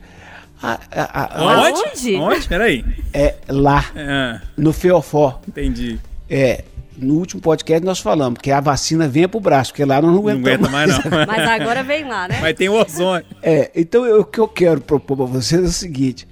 A- 0.61 0.79
a- 0.91 1.41
a- 1.41 1.45
Onde? 1.69 1.81
Onde? 1.81 2.15
Onde? 2.15 2.47
Peraí. 2.47 2.85
é 3.13 3.35
lá, 3.47 3.85
Ah, 3.95 4.41
no 4.57 4.73
Feofó. 4.73 5.41
entendi. 5.47 5.97
É, 6.29 6.65
no 6.97 7.13
último 7.15 7.41
podcast 7.41 7.83
nós 7.85 7.99
falamos 7.99 8.39
que 8.41 8.51
a 8.51 8.59
vacina 8.59 9.07
venha 9.07 9.27
pro 9.29 9.39
braço, 9.39 9.71
porque 9.71 9.85
lá 9.85 10.01
nós 10.01 10.11
não 10.13 10.21
Não 10.21 10.29
aguentamos 10.29 10.67
aguenta 10.67 10.69
mais, 10.69 10.91
não. 10.91 11.25
Mas 11.27 11.49
agora 11.49 11.81
vem 11.83 12.03
lá, 12.05 12.27
né? 12.27 12.39
Mas 12.41 12.55
tem 12.57 12.67
o 12.69 12.73
ozônio. 12.73 13.25
É, 13.41 13.71
então 13.73 14.05
eu- 14.05 14.19
o 14.21 14.25
que 14.25 14.39
eu 14.39 14.47
quero 14.49 14.81
propor 14.81 15.15
para 15.15 15.25
vocês 15.27 15.61
é 15.61 15.65
o 15.65 15.71
seguinte: 15.71 16.27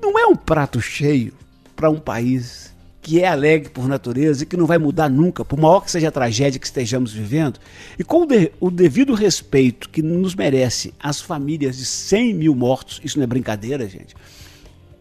não 0.00 0.16
é 0.18 0.26
um 0.26 0.36
prato 0.36 0.80
cheio 0.80 1.32
para 1.74 1.90
um 1.90 1.98
país 1.98 2.71
que 3.02 3.20
é 3.20 3.26
alegre 3.26 3.68
por 3.68 3.88
natureza 3.88 4.44
e 4.44 4.46
que 4.46 4.56
não 4.56 4.64
vai 4.64 4.78
mudar 4.78 5.10
nunca, 5.10 5.44
por 5.44 5.58
maior 5.58 5.80
que 5.80 5.90
seja 5.90 6.06
a 6.06 6.12
tragédia 6.12 6.60
que 6.60 6.66
estejamos 6.66 7.12
vivendo, 7.12 7.58
e 7.98 8.04
com 8.04 8.22
o, 8.22 8.26
de- 8.26 8.52
o 8.60 8.70
devido 8.70 9.12
respeito 9.12 9.88
que 9.90 10.00
nos 10.00 10.36
merece 10.36 10.94
as 11.00 11.20
famílias 11.20 11.76
de 11.76 11.84
100 11.84 12.32
mil 12.34 12.54
mortos, 12.54 13.00
isso 13.02 13.18
não 13.18 13.24
é 13.24 13.26
brincadeira, 13.26 13.88
gente. 13.88 14.14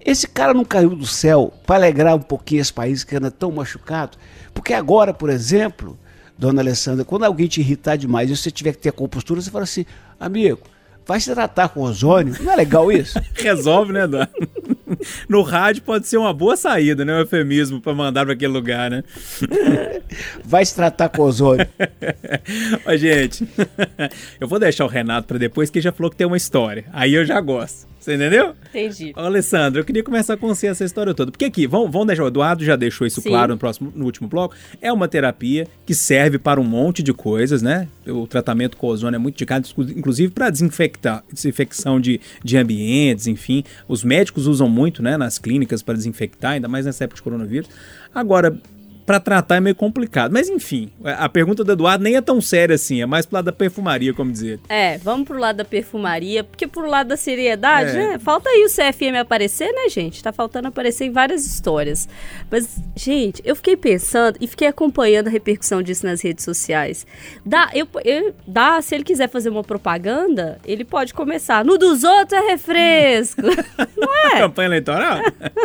Esse 0.04 0.28
cara 0.28 0.52
não 0.52 0.66
caiu 0.66 0.96
do 0.96 1.06
céu 1.06 1.54
para 1.68 1.76
alegrar 1.76 2.16
um 2.16 2.22
pouquinho 2.22 2.62
esse 2.62 2.74
país 2.74 3.04
que 3.04 3.16
anda 3.16 3.30
tão 3.30 3.52
machucado, 3.52 4.18
porque 4.52 4.74
agora, 4.74 5.14
por 5.14 5.30
exemplo, 5.30 5.96
dona 6.36 6.60
Alessandra, 6.60 7.06
quando 7.06 7.24
alguém 7.24 7.46
te 7.48 7.62
irritar 7.62 7.98
demais 7.98 8.32
e 8.32 8.36
você 8.36 8.50
tiver 8.50 8.72
que 8.72 8.80
ter 8.80 8.92
compostura, 8.94 9.40
você 9.40 9.52
fala 9.52 9.64
assim, 9.66 9.86
amigo, 10.20 10.58
vai 11.06 11.20
se 11.20 11.32
tratar 11.32 11.70
com 11.70 11.82
ozônio, 11.82 12.36
não 12.42 12.52
é 12.52 12.56
legal 12.56 12.92
isso? 12.92 13.20
Resolve, 13.36 13.94
né, 13.94 14.06
Eduardo? 14.06 14.32
No 15.28 15.42
rádio 15.42 15.84
pode 15.84 16.08
ser 16.08 16.18
uma 16.18 16.34
boa 16.34 16.56
saída, 16.58 17.06
né? 17.06 17.14
Um 17.14 17.20
eufemismo 17.20 17.82
pra 17.82 17.94
mandar 17.94 18.26
pra 18.26 18.34
aquele 18.34 18.52
lugar, 18.52 18.90
né? 18.90 19.04
Vai 20.44 20.66
se 20.66 20.76
tratar 20.76 21.10
com 21.10 21.22
ozônio. 21.24 21.68
Ó, 22.86 22.96
gente, 22.96 23.48
eu 24.40 24.48
vou 24.48 24.60
deixar 24.60 24.86
o 24.86 24.88
Renato 24.88 25.28
pra 25.28 25.38
depois, 25.38 25.70
que 25.70 25.80
ele 25.80 25.84
já 25.84 25.92
falou 25.92 26.10
que 26.10 26.18
tem 26.18 26.28
uma 26.28 26.38
história. 26.38 26.86
Aí 26.92 27.14
eu 27.14 27.26
já 27.26 27.40
gosto. 27.40 27.88
Você 28.02 28.16
entendeu? 28.16 28.56
Entendi. 28.68 29.14
Ô, 29.16 29.20
Alessandro, 29.20 29.80
eu 29.80 29.86
queria 29.86 30.04
começar 30.04 30.36
com 30.36 30.48
você 30.48 30.66
essa 30.66 30.84
história 30.84 31.14
toda. 31.14 31.32
Porque 31.32 31.46
aqui, 31.46 31.68
vamos, 31.68 31.92
vamos 31.92 32.08
deixar, 32.08 32.24
o 32.24 32.28
Eduardo 32.28 32.66
já 32.66 32.76
deixou 32.76 33.06
isso 33.06 33.22
Sim. 33.22 33.30
claro 33.30 33.54
no, 33.54 33.60
próximo, 33.60 33.94
no 33.96 34.06
último 34.06 34.28
bloco. 34.28 34.56
É 34.82 34.92
uma 34.92 35.08
terapia 35.08 35.68
que 35.86 35.94
serve 35.94 36.40
para 36.40 36.60
um 36.60 36.64
monte 36.64 37.04
de 37.04 37.14
coisas, 37.14 37.62
né? 37.62 37.88
O 38.08 38.26
tratamento 38.26 38.76
com 38.76 38.88
ozônio 38.88 39.18
é 39.18 39.20
muito 39.20 39.36
indicado, 39.36 39.68
inclusive 39.96 40.34
para 40.34 40.50
desinfectar, 40.50 41.24
desinfecção 41.32 42.02
de, 42.02 42.20
de 42.44 42.58
ambientes, 42.58 43.28
enfim. 43.28 43.64
Os 43.88 44.04
médicos 44.04 44.48
usam 44.48 44.68
muito, 44.68 45.04
né, 45.04 45.16
nas 45.16 45.38
clínicas 45.38 45.84
para 45.84 45.94
desinfectar, 45.94 46.54
ainda 46.54 46.68
mais 46.68 46.88
nessa 46.88 47.04
época 47.04 47.18
de 47.18 47.22
coronavírus. 47.22 47.70
Agora, 48.16 48.60
pra 49.06 49.20
tratar 49.20 49.56
é 49.58 49.60
meio 49.60 49.76
complicado. 49.76 50.32
Mas 50.32 50.48
enfim, 50.50 50.92
a 51.04 51.28
pergunta 51.28 51.64
do 51.64 51.72
Eduardo 51.72 52.04
nem 52.04 52.16
é 52.16 52.22
tão 52.22 52.40
séria 52.42 52.76
assim, 52.76 53.02
é 53.02 53.06
mais 53.06 53.26
pro 53.26 53.36
lado 53.36 53.46
da 53.46 53.52
perfumaria, 53.52 54.14
como 54.14 54.32
dizer. 54.32 54.60
É, 54.70 54.98
vamos 54.98 55.28
pro 55.28 55.38
lado 55.40 55.58
da 55.58 55.66
perfumaria, 55.66 56.44
porque 56.44 56.68
pro 56.68 56.88
lado 56.88 57.08
da 57.08 57.18
seriedade, 57.18 57.92
É. 57.92 57.94
né? 57.94 58.20
Falta 58.20 58.50
aí 58.50 58.64
o 58.66 58.70
CFM 58.70 59.18
aparecer, 59.20 59.72
né, 59.72 59.90
gente? 59.90 60.22
Tá 60.24 60.32
faltando 60.32 60.68
aparecer 60.68 61.06
em 61.06 61.12
várias 61.12 61.46
histórias. 61.46 62.08
Mas, 62.50 62.80
gente, 62.96 63.42
eu 63.46 63.56
fiquei 63.56 63.76
pensando 63.76 64.38
e 64.40 64.48
fiquei 64.48 64.68
acompanhando 64.68 65.28
a 65.28 65.32
repercussão 65.32 65.82
disso 65.82 66.06
nas 66.06 66.22
redes 66.22 66.44
sociais. 66.46 67.06
Dá, 67.46 67.70
eu, 67.74 67.88
eu- 68.06 68.34
dá, 68.48 68.82
se 68.82 68.96
ele 68.96 69.04
quiser 69.04 69.30
fazer 69.30 69.50
uma 69.50 69.64
propaganda, 69.64 70.58
ele 70.66 70.84
pode 70.86 71.14
começar. 71.14 71.64
No 71.66 71.78
dos 71.78 72.04
outros 72.04 72.40
é 72.42 72.48
refresco. 72.52 73.42
Não 73.98 74.16
é? 74.36 74.40
Campanha 74.40 74.68
eleitoral? 74.68 75.20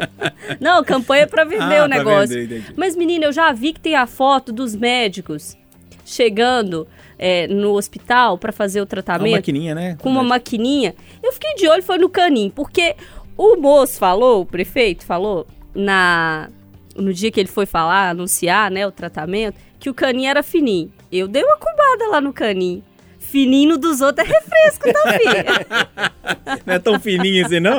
Não, 0.60 0.82
campanha 0.84 1.26
pra 1.26 1.44
vender 1.44 1.78
Ah, 1.78 1.84
o 1.84 1.88
negócio. 1.88 2.34
vender. 2.36 2.64
Mas, 2.76 2.94
menina, 2.96 3.25
eu 3.26 3.32
já 3.32 3.52
vi 3.52 3.72
que 3.72 3.80
tem 3.80 3.94
a 3.94 4.06
foto 4.06 4.52
dos 4.52 4.74
médicos 4.74 5.56
chegando 6.04 6.86
é, 7.18 7.46
no 7.48 7.72
hospital 7.72 8.38
pra 8.38 8.52
fazer 8.52 8.80
o 8.80 8.82
Uma 8.82 8.86
tratamento 8.86 9.32
maquininha, 9.32 9.74
né? 9.74 9.96
com 10.00 10.08
uma 10.08 10.22
maquininha. 10.22 10.94
Eu 11.22 11.32
fiquei 11.32 11.54
de 11.54 11.68
olho, 11.68 11.82
foi 11.82 11.98
no 11.98 12.08
caninho, 12.08 12.50
porque 12.50 12.94
o 13.36 13.56
moço 13.56 13.98
falou, 13.98 14.42
o 14.42 14.46
prefeito 14.46 15.04
falou, 15.04 15.46
na 15.74 16.48
no 16.96 17.12
dia 17.12 17.30
que 17.30 17.38
ele 17.38 17.48
foi 17.48 17.66
falar, 17.66 18.08
anunciar, 18.08 18.70
né, 18.70 18.86
o 18.86 18.90
tratamento, 18.90 19.58
que 19.78 19.90
o 19.90 19.94
caninho 19.94 20.30
era 20.30 20.42
fininho. 20.42 20.90
Eu 21.12 21.28
dei 21.28 21.44
uma 21.44 21.58
cubada 21.58 22.08
lá 22.10 22.22
no 22.22 22.32
caninho. 22.32 22.82
Fininho 23.30 23.76
dos 23.76 24.00
outros 24.00 24.28
é 24.28 24.32
refresco, 24.32 24.92
tá, 24.92 25.12
filho? 25.12 26.62
Não 26.64 26.74
é 26.74 26.78
tão 26.78 27.00
fininho 27.00 27.44
assim, 27.44 27.60
não? 27.60 27.78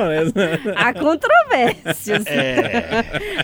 Há 0.76 0.92
controvérsias. 0.92 2.24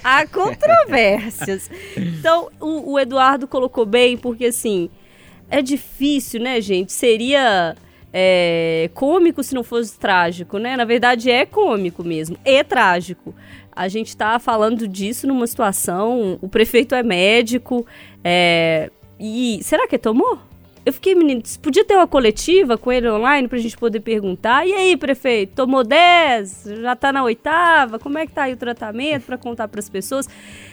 Há 0.02 0.26
controvérsias. 0.26 1.70
Então, 1.96 2.50
o, 2.60 2.92
o 2.92 3.00
Eduardo 3.00 3.48
colocou 3.48 3.86
bem, 3.86 4.16
porque 4.16 4.46
assim, 4.46 4.90
é 5.50 5.62
difícil, 5.62 6.40
né, 6.40 6.60
gente? 6.60 6.92
Seria 6.92 7.74
é, 8.12 8.90
cômico 8.94 9.42
se 9.42 9.54
não 9.54 9.64
fosse 9.64 9.98
trágico, 9.98 10.58
né? 10.58 10.76
Na 10.76 10.84
verdade, 10.84 11.30
é 11.30 11.44
cômico 11.46 12.04
mesmo. 12.04 12.36
É 12.44 12.62
trágico. 12.62 13.34
A 13.72 13.88
gente 13.88 14.16
tá 14.16 14.38
falando 14.38 14.86
disso 14.86 15.26
numa 15.26 15.46
situação. 15.46 16.38
O 16.40 16.48
prefeito 16.48 16.94
é 16.94 17.02
médico. 17.02 17.86
é, 18.22 18.90
e 19.18 19.58
será 19.62 19.88
que 19.88 19.98
tomou? 19.98 20.38
Eu 20.86 20.92
fiquei, 20.92 21.14
menino, 21.14 21.42
podia 21.62 21.84
ter 21.84 21.96
uma 21.96 22.06
coletiva 22.06 22.76
com 22.76 22.92
ele 22.92 23.08
online 23.08 23.48
pra 23.48 23.58
gente 23.58 23.76
poder 23.76 24.00
perguntar. 24.00 24.66
E 24.66 24.72
aí, 24.74 24.96
prefeito, 24.96 25.54
tomou 25.54 25.82
10? 25.82 26.64
Já 26.82 26.94
tá 26.94 27.10
na 27.10 27.24
oitava? 27.24 27.98
Como 27.98 28.18
é 28.18 28.26
que 28.26 28.32
tá 28.32 28.44
aí 28.44 28.52
o 28.52 28.56
tratamento 28.56 29.24
pra 29.24 29.38
contar 29.38 29.66
pras 29.68 29.88
pessoas? 29.88 30.28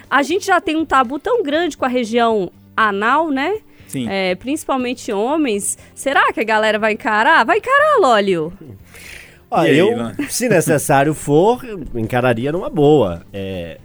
A 0.09 0.21
gente 0.21 0.45
já 0.45 0.59
tem 0.59 0.75
um 0.75 0.83
tabu 0.83 1.17
tão 1.17 1.41
grande 1.41 1.77
com 1.77 1.85
a 1.85 1.87
região 1.87 2.51
anal, 2.75 3.29
né? 3.29 3.59
Sim. 3.87 4.07
É, 4.09 4.35
principalmente 4.35 5.13
homens. 5.13 5.77
Será 5.95 6.33
que 6.33 6.41
a 6.41 6.45
galera 6.45 6.77
vai 6.77 6.91
encarar? 6.93 7.45
Vai 7.45 7.59
encarar, 7.59 7.97
Lólio. 7.99 8.51
E 8.61 8.75
aí, 9.49 9.77
eu, 9.77 9.95
se 10.29 10.49
necessário 10.49 11.13
for, 11.13 11.61
encararia 11.95 12.51
numa 12.51 12.69
boa. 12.69 13.25
É, 13.31 13.79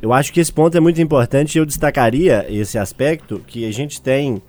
eu 0.00 0.12
acho 0.12 0.32
que 0.32 0.40
esse 0.40 0.52
ponto 0.52 0.76
é 0.76 0.80
muito 0.80 1.00
importante 1.00 1.54
e 1.54 1.58
eu 1.58 1.66
destacaria 1.66 2.46
esse 2.48 2.78
aspecto 2.78 3.42
que 3.46 3.64
a 3.64 3.72
gente 3.72 4.00
tem 4.00 4.42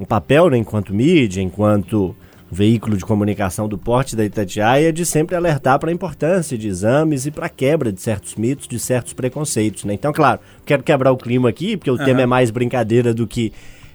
um 0.00 0.04
papel, 0.06 0.48
né, 0.48 0.56
enquanto 0.56 0.94
mídia, 0.94 1.42
enquanto 1.42 2.16
veículo 2.50 2.96
de 2.96 3.04
comunicação 3.04 3.68
do 3.68 3.78
porte 3.78 4.16
da 4.16 4.24
Itatiaia, 4.24 4.92
de 4.92 5.06
sempre 5.06 5.36
alertar 5.36 5.78
para 5.78 5.90
a 5.90 5.92
importância 5.92 6.58
de 6.58 6.66
exames 6.66 7.26
e 7.26 7.30
para 7.30 7.46
a 7.46 7.48
quebra 7.50 7.92
de 7.92 8.00
certos 8.00 8.34
mitos, 8.34 8.66
de 8.66 8.78
certos 8.80 9.12
preconceitos. 9.12 9.84
Né? 9.84 9.92
Então, 9.94 10.12
claro, 10.12 10.40
quero 10.64 10.82
quebrar 10.82 11.12
o 11.12 11.16
clima 11.16 11.48
aqui, 11.48 11.76
porque 11.76 11.90
o 11.90 11.98
tema 11.98 12.22
é 12.22 12.26
mais 12.26 12.50
brincadeira 12.50 13.14
do 13.14 13.26
que 13.26 13.52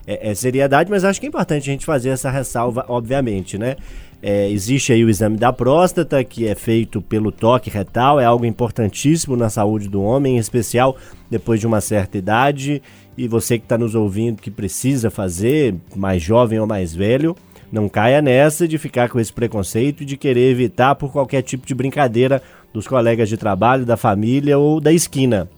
é, 0.08 0.30
é 0.30 0.36
seriedade, 0.36 0.90
mas 0.90 1.04
acho 1.04 1.20
que 1.20 1.26
é 1.26 1.30
importante 1.30 1.70
a 1.70 1.74
gente 1.74 1.86
fazer 1.86 2.10
essa 2.10 2.30
ressalva, 2.30 2.86
obviamente, 2.88 3.58
né? 3.58 3.76
É, 4.22 4.50
existe 4.50 4.92
aí 4.92 5.04
o 5.04 5.10
exame 5.10 5.38
da 5.38 5.54
próstata, 5.54 6.24
que 6.24 6.48
é 6.48 6.56
feito 6.56 7.02
pelo 7.02 7.32
toque 7.32 7.70
retal, 7.70 8.20
é 8.20 8.26
algo 8.26 8.46
importantíssimo 8.46 9.36
na 9.36 9.50
saúde 9.50 9.88
do 9.88 10.02
homem, 10.02 10.38
em 10.38 10.40
especial 10.40 10.98
depois 11.30 11.60
de 11.60 11.68
uma 11.68 11.82
certa 11.82 12.18
idade. 12.18 12.82
E 13.18 13.28
você 13.28 13.58
que 13.58 13.66
está 13.66 13.78
nos 13.78 13.96
ouvindo 13.96 14.42
que 14.42 14.52
precisa 14.52 15.10
fazer, 15.10 15.76
mais 15.96 16.22
jovem 16.22 16.60
ou 16.60 16.68
mais 16.68 16.94
velho, 16.94 17.36
não 17.72 17.90
caia 17.90 18.22
nessa 18.22 18.68
de 18.68 18.78
ficar 18.78 19.10
com 19.10 19.20
esse 19.20 19.32
preconceito 19.32 20.04
e 20.04 20.06
de 20.06 20.18
querer 20.18 20.52
evitar 20.52 20.96
por 20.96 21.12
qualquer 21.12 21.42
tipo 21.42 21.66
de 21.66 21.74
brincadeira 21.74 22.42
dos 22.74 22.88
colegas 22.88 23.30
de 23.30 23.38
trabalho, 23.38 23.86
da 23.86 23.98
família 23.98 24.58
ou 24.58 24.80
da 24.80 24.92
esquina. 24.92 25.50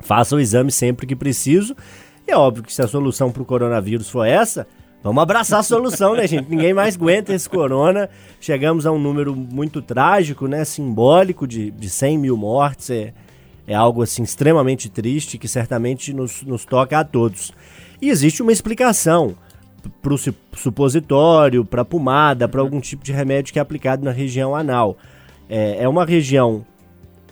Faça 0.00 0.36
o 0.36 0.40
exame 0.40 0.70
sempre 0.70 1.06
que 1.06 1.16
preciso. 1.16 1.74
E 2.26 2.32
é 2.32 2.36
óbvio 2.36 2.64
que 2.64 2.72
se 2.72 2.82
a 2.82 2.88
solução 2.88 3.30
para 3.30 3.42
o 3.42 3.46
coronavírus 3.46 4.10
for 4.10 4.24
essa, 4.24 4.66
vamos 5.02 5.22
abraçar 5.22 5.60
a 5.60 5.62
solução, 5.62 6.14
né, 6.14 6.26
gente? 6.26 6.50
Ninguém 6.50 6.74
mais 6.74 6.96
aguenta 6.96 7.32
esse 7.32 7.48
corona. 7.48 8.10
Chegamos 8.40 8.84
a 8.84 8.92
um 8.92 8.98
número 8.98 9.34
muito 9.34 9.80
trágico, 9.80 10.46
né? 10.46 10.64
Simbólico 10.64 11.46
de, 11.46 11.70
de 11.70 11.88
100 11.88 12.18
mil 12.18 12.36
mortes. 12.36 12.90
É, 12.90 13.14
é 13.66 13.74
algo 13.74 14.02
assim 14.02 14.22
extremamente 14.22 14.88
triste 14.88 15.38
que 15.38 15.48
certamente 15.48 16.12
nos, 16.12 16.42
nos 16.42 16.64
toca 16.64 16.98
a 16.98 17.04
todos. 17.04 17.52
E 18.00 18.10
existe 18.10 18.42
uma 18.42 18.52
explicação 18.52 19.36
para 20.02 20.14
o 20.14 20.18
supositório, 20.56 21.64
para 21.64 21.84
pomada, 21.84 22.48
para 22.48 22.60
algum 22.60 22.80
tipo 22.80 23.04
de 23.04 23.12
remédio 23.12 23.52
que 23.52 23.58
é 23.58 23.62
aplicado 23.62 24.04
na 24.04 24.10
região 24.10 24.54
anal. 24.54 24.96
É, 25.48 25.82
é 25.82 25.88
uma 25.88 26.04
região 26.04 26.64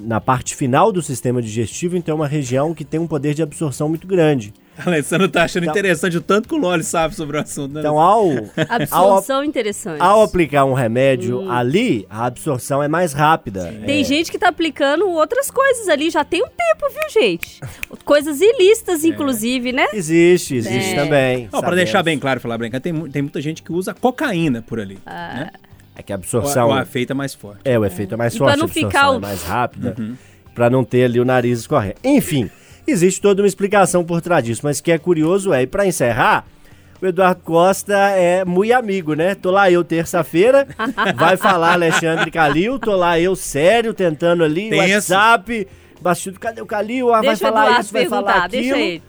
na 0.01 0.20
parte 0.20 0.55
final 0.55 0.90
do 0.90 1.03
sistema 1.03 1.40
digestivo, 1.40 1.97
então 1.97 2.12
é 2.12 2.16
uma 2.16 2.27
região 2.27 2.75
que 2.75 2.85
tem 2.85 2.99
um 2.99 3.07
poder 3.07 3.35
de 3.35 3.42
absorção 3.42 3.88
muito 3.88 4.07
grande. 4.07 4.53
Alessandro 4.85 5.29
tá 5.29 5.45
achando 5.45 5.65
Então- 5.65 5.73
interessante 5.75 6.17
o 6.17 6.21
tanto 6.21 6.49
que 6.49 6.55
o 6.55 6.59
Loli 6.59 6.83
sabe 6.83 7.15
sobre 7.15 7.37
o 7.37 7.41
assunto, 7.41 7.73
né? 7.75 7.81
Então, 7.81 7.99
ao, 7.99 8.29
ao, 8.91 9.13
Absorção 9.15 9.45
interessante. 9.45 10.01
ao 10.01 10.23
aplicar 10.23 10.65
um 10.65 10.73
remédio 10.73 11.51
ali, 11.51 12.07
a 12.11 12.27
absorção 12.27 12.83
é 12.83 12.89
mais 12.89 13.13
rápida. 13.13 13.73
Tem 13.87 14.01
É, 14.01 14.05
gente 14.05 14.31
que 14.33 14.39
tá 14.39 14.49
aplicando 14.49 15.09
outras 15.09 15.51
coisas 15.51 15.89
ali, 15.89 16.11
já 16.11 16.25
tem 16.25 16.43
um 16.43 16.49
tempo, 16.49 16.87
viu, 16.93 17.23
gente? 17.23 17.61
Coisas 18.05 18.41
ilícitas, 18.41 19.05
inclusive, 19.05 19.73
né? 19.73 19.87
Existe, 19.93 20.57
existe 20.57 20.93
É. 20.93 20.97
também. 20.97 21.49
Ó, 21.53 21.61
pra 21.61 21.75
deixar 21.75 22.03
bem 22.03 22.19
claro, 22.19 22.41
falar 22.41 22.59
brincar, 22.59 22.81
tem, 22.81 22.93
tem 23.11 23.23
muita 23.23 23.41
gente 23.41 23.63
que 23.63 23.73
usa 23.73 23.95
cocaína 23.95 24.63
por 24.63 24.81
ali. 24.81 24.99
né? 25.07 25.51
É 25.97 26.03
que 26.03 26.13
a 26.13 26.17
O, 26.17 26.19
absorção. 26.19 26.69
o 26.71 26.79
efeito 26.81 27.13
é 27.13 27.15
mais 27.15 27.33
forte. 27.35 27.61
É, 27.65 27.79
o 27.79 27.85
efeito 27.85 28.15
é 28.15 28.17
mais 28.17 28.35
E 28.35 28.39
forte, 28.39 28.51
pra 28.51 28.57
não 28.57 28.65
a 28.65 28.67
absorção 28.67 28.91
ficar 28.91 29.11
o- 29.13 29.17
é 29.17 29.19
mais 29.21 29.43
rápida, 29.45 29.97
pra 30.53 30.69
não 30.69 30.83
ter 30.85 31.05
ali 31.05 31.21
o 31.21 31.25
nariz 31.25 31.61
escorrendo. 31.61 31.95
Enfim, 32.03 32.51
existe 32.87 33.20
toda 33.20 33.42
uma 33.42 33.49
explicação 33.49 34.05
por 34.05 34.20
trás 34.20 34.44
disso, 34.44 34.61
mas 34.64 34.79
o 34.79 34.83
que 34.83 34.92
é 34.92 34.99
curioso 34.99 35.53
é, 35.53 35.62
e 35.62 35.66
pra 35.66 35.87
encerrar, 35.87 36.47
o 37.01 37.07
Eduardo 37.07 37.42
Costa 37.42 37.94
é 38.11 38.44
muito 38.44 38.73
amigo, 38.73 39.14
né? 39.14 39.35
Tô 39.35 39.51
lá 39.51 39.70
eu 39.70 39.85
terça-feira, 39.85 40.66
vai 41.16 41.37
falar 41.37 41.73
Alexandre 41.73 42.31
Calil, 42.31 42.79
tô 42.79 42.97
lá 42.97 43.18
eu 43.18 43.37
sério, 43.37 43.92
tentando 43.92 44.42
ali, 44.44 44.70
Tenso. 44.70 45.12
WhatsApp, 45.12 45.68
bastidor, 46.01 46.40
cadê 46.40 46.61
o 46.61 46.66
Calil? 46.66 47.12
Ah, 47.12 47.20
vai 47.20 47.37
falar 47.37 47.64
Eduardo 47.64 47.81
isso, 47.83 47.92
vai 47.92 48.03
perguntar, 48.03 48.33
falar 48.33 48.44
aquilo. 48.44 48.62
deixa 48.62 48.79
ele. 48.79 49.03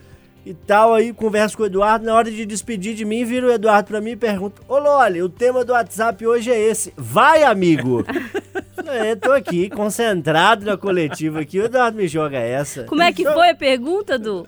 E 0.45 0.53
tal, 0.53 0.93
aí 0.93 1.11
converso 1.11 1.57
com 1.57 1.63
o 1.63 1.65
Eduardo, 1.65 2.05
na 2.05 2.13
hora 2.13 2.29
de 2.29 2.45
despedir 2.45 2.93
de 2.93 3.03
mim, 3.03 3.25
vira 3.25 3.47
o 3.47 3.51
Eduardo 3.51 3.87
pra 3.87 3.99
mim 3.99 4.11
e 4.11 4.15
pergunta, 4.15 4.61
ô 4.67 4.77
Loli, 4.77 5.23
o 5.23 5.29
tema 5.29 5.65
do 5.65 5.73
WhatsApp 5.73 6.25
hoje 6.27 6.51
é 6.51 6.59
esse, 6.59 6.93
vai 6.95 7.43
amigo! 7.43 8.05
Eu 9.09 9.17
tô 9.17 9.31
aqui, 9.31 9.69
concentrado 9.69 10.65
na 10.65 10.77
coletiva 10.77 11.39
aqui, 11.41 11.59
o 11.59 11.65
Eduardo 11.65 11.97
me 11.97 12.07
joga 12.07 12.37
essa. 12.37 12.83
Como 12.83 13.01
é 13.01 13.11
que 13.11 13.23
foi 13.23 13.49
a 13.49 13.55
pergunta, 13.55 14.17
Du? 14.19 14.45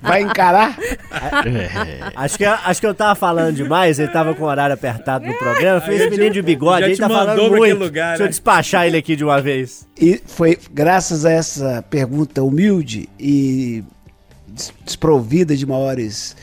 Vai 0.00 0.22
encarar? 0.22 0.76
Acho 2.14 2.38
que, 2.38 2.44
acho 2.44 2.80
que 2.80 2.86
eu 2.86 2.94
tava 2.94 3.14
falando 3.14 3.54
demais, 3.56 3.98
ele 3.98 4.08
tava 4.10 4.34
com 4.34 4.44
o 4.44 4.46
horário 4.46 4.72
apertado 4.74 5.26
no 5.26 5.34
programa, 5.34 5.80
fez 5.80 6.00
esse 6.02 6.10
menino 6.10 6.30
de 6.32 6.42
bigode, 6.42 6.92
te 6.94 6.98
tá 6.98 7.08
falando 7.08 7.50
muito. 7.50 7.78
lugar, 7.78 8.10
Deixa 8.10 8.22
eu 8.22 8.26
né? 8.26 8.30
despachar 8.30 8.86
ele 8.86 8.96
aqui 8.96 9.16
de 9.16 9.24
uma 9.24 9.40
vez. 9.40 9.86
E 10.00 10.20
foi 10.26 10.58
graças 10.72 11.24
a 11.26 11.30
essa 11.32 11.84
pergunta 11.90 12.42
humilde 12.42 13.08
e 13.18 13.84
des- 14.48 14.72
desprovida 14.84 15.54
de 15.56 15.66
maiores 15.66 16.34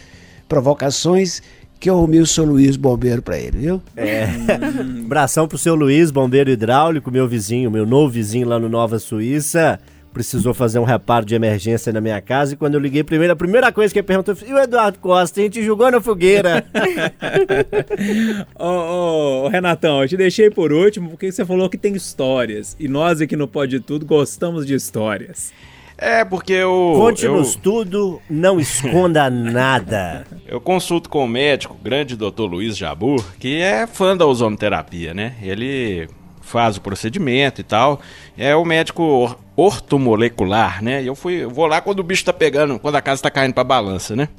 provocações 0.48 1.42
que 1.80 1.90
eu 1.90 1.96
arrumei 1.98 2.20
o 2.20 2.26
seu 2.26 2.46
Luiz 2.46 2.76
Bombeiro 2.76 3.22
pra 3.22 3.38
ele, 3.38 3.58
viu? 3.58 3.82
É. 3.96 4.28
Abração 5.06 5.48
pro 5.48 5.58
seu 5.58 5.76
Luiz, 5.76 6.12
bombeiro 6.12 6.50
hidráulico, 6.50 7.12
meu 7.12 7.28
vizinho, 7.28 7.72
meu 7.72 7.86
novo 7.86 8.10
vizinho 8.10 8.48
lá 8.48 8.60
no 8.60 8.68
Nova 8.68 9.00
Suíça. 9.00 9.80
Precisou 10.13 10.52
fazer 10.52 10.80
um 10.80 10.84
reparo 10.84 11.24
de 11.24 11.36
emergência 11.36 11.94
na 11.94 12.02
minha 12.02 12.20
casa 12.20 12.54
e 12.54 12.58
quando 12.58 12.74
eu 12.74 12.80
liguei 12.80 13.04
primeiro, 13.04 13.34
a 13.34 13.36
primeira 13.36 13.72
coisa 13.72 13.94
que 13.94 14.00
ele 14.00 14.08
perguntou 14.08 14.36
foi: 14.36 14.50
e 14.50 14.54
o 14.54 14.58
Eduardo 14.58 14.98
Costa, 14.98 15.40
a 15.40 15.44
gente 15.44 15.62
jogou 15.62 15.92
na 15.92 16.02
fogueira. 16.02 16.66
Ô, 18.58 18.66
ô, 18.66 19.44
ô, 19.44 19.48
Renatão, 19.48 20.02
eu 20.02 20.08
te 20.08 20.18
deixei 20.18 20.50
por 20.50 20.74
último 20.74 21.12
porque 21.12 21.32
você 21.32 21.46
falou 21.46 21.70
que 21.70 21.78
tem 21.78 21.94
histórias. 21.94 22.76
E 22.80 22.88
nós 22.88 23.22
aqui 23.22 23.36
no 23.36 23.48
Pode 23.48 23.80
Tudo 23.80 24.08
gostamos 24.08 24.66
de 24.66 24.74
histórias. 24.74 25.54
É, 25.98 26.24
porque 26.24 26.54
eu. 26.54 26.94
Conte-nos 26.96 27.56
eu, 27.56 27.62
tudo, 27.62 28.22
não 28.30 28.60
esconda 28.62 29.30
nada. 29.30 30.26
eu 30.48 30.62
consulto 30.62 31.10
com 31.10 31.26
o 31.26 31.28
médico, 31.28 31.76
o 31.80 31.84
grande 31.84 32.16
doutor 32.16 32.46
Luiz 32.46 32.78
Jabur, 32.78 33.24
que 33.40 33.60
é 33.62 33.88
fã 33.88 34.16
da 34.16 34.26
ozonoterapia, 34.26 35.14
né? 35.14 35.34
Ele 35.42 36.08
faz 36.42 36.78
o 36.78 36.82
procedimento 36.82 37.62
e 37.62 37.64
tal. 37.64 38.00
É 38.38 38.56
o 38.56 38.64
médico 38.64 39.02
or- 39.02 39.38
ortomolecular, 39.56 40.84
né? 40.84 41.02
Eu 41.04 41.16
fui, 41.16 41.44
eu 41.44 41.50
vou 41.50 41.66
lá 41.66 41.82
quando 41.82 42.00
o 42.00 42.04
bicho 42.04 42.24
tá 42.24 42.32
pegando, 42.34 42.78
quando 42.80 42.96
a 42.96 43.02
casa 43.02 43.24
tá 43.24 43.32
caindo 43.32 43.54
pra 43.54 43.64
balança, 43.64 44.16
né? 44.16 44.30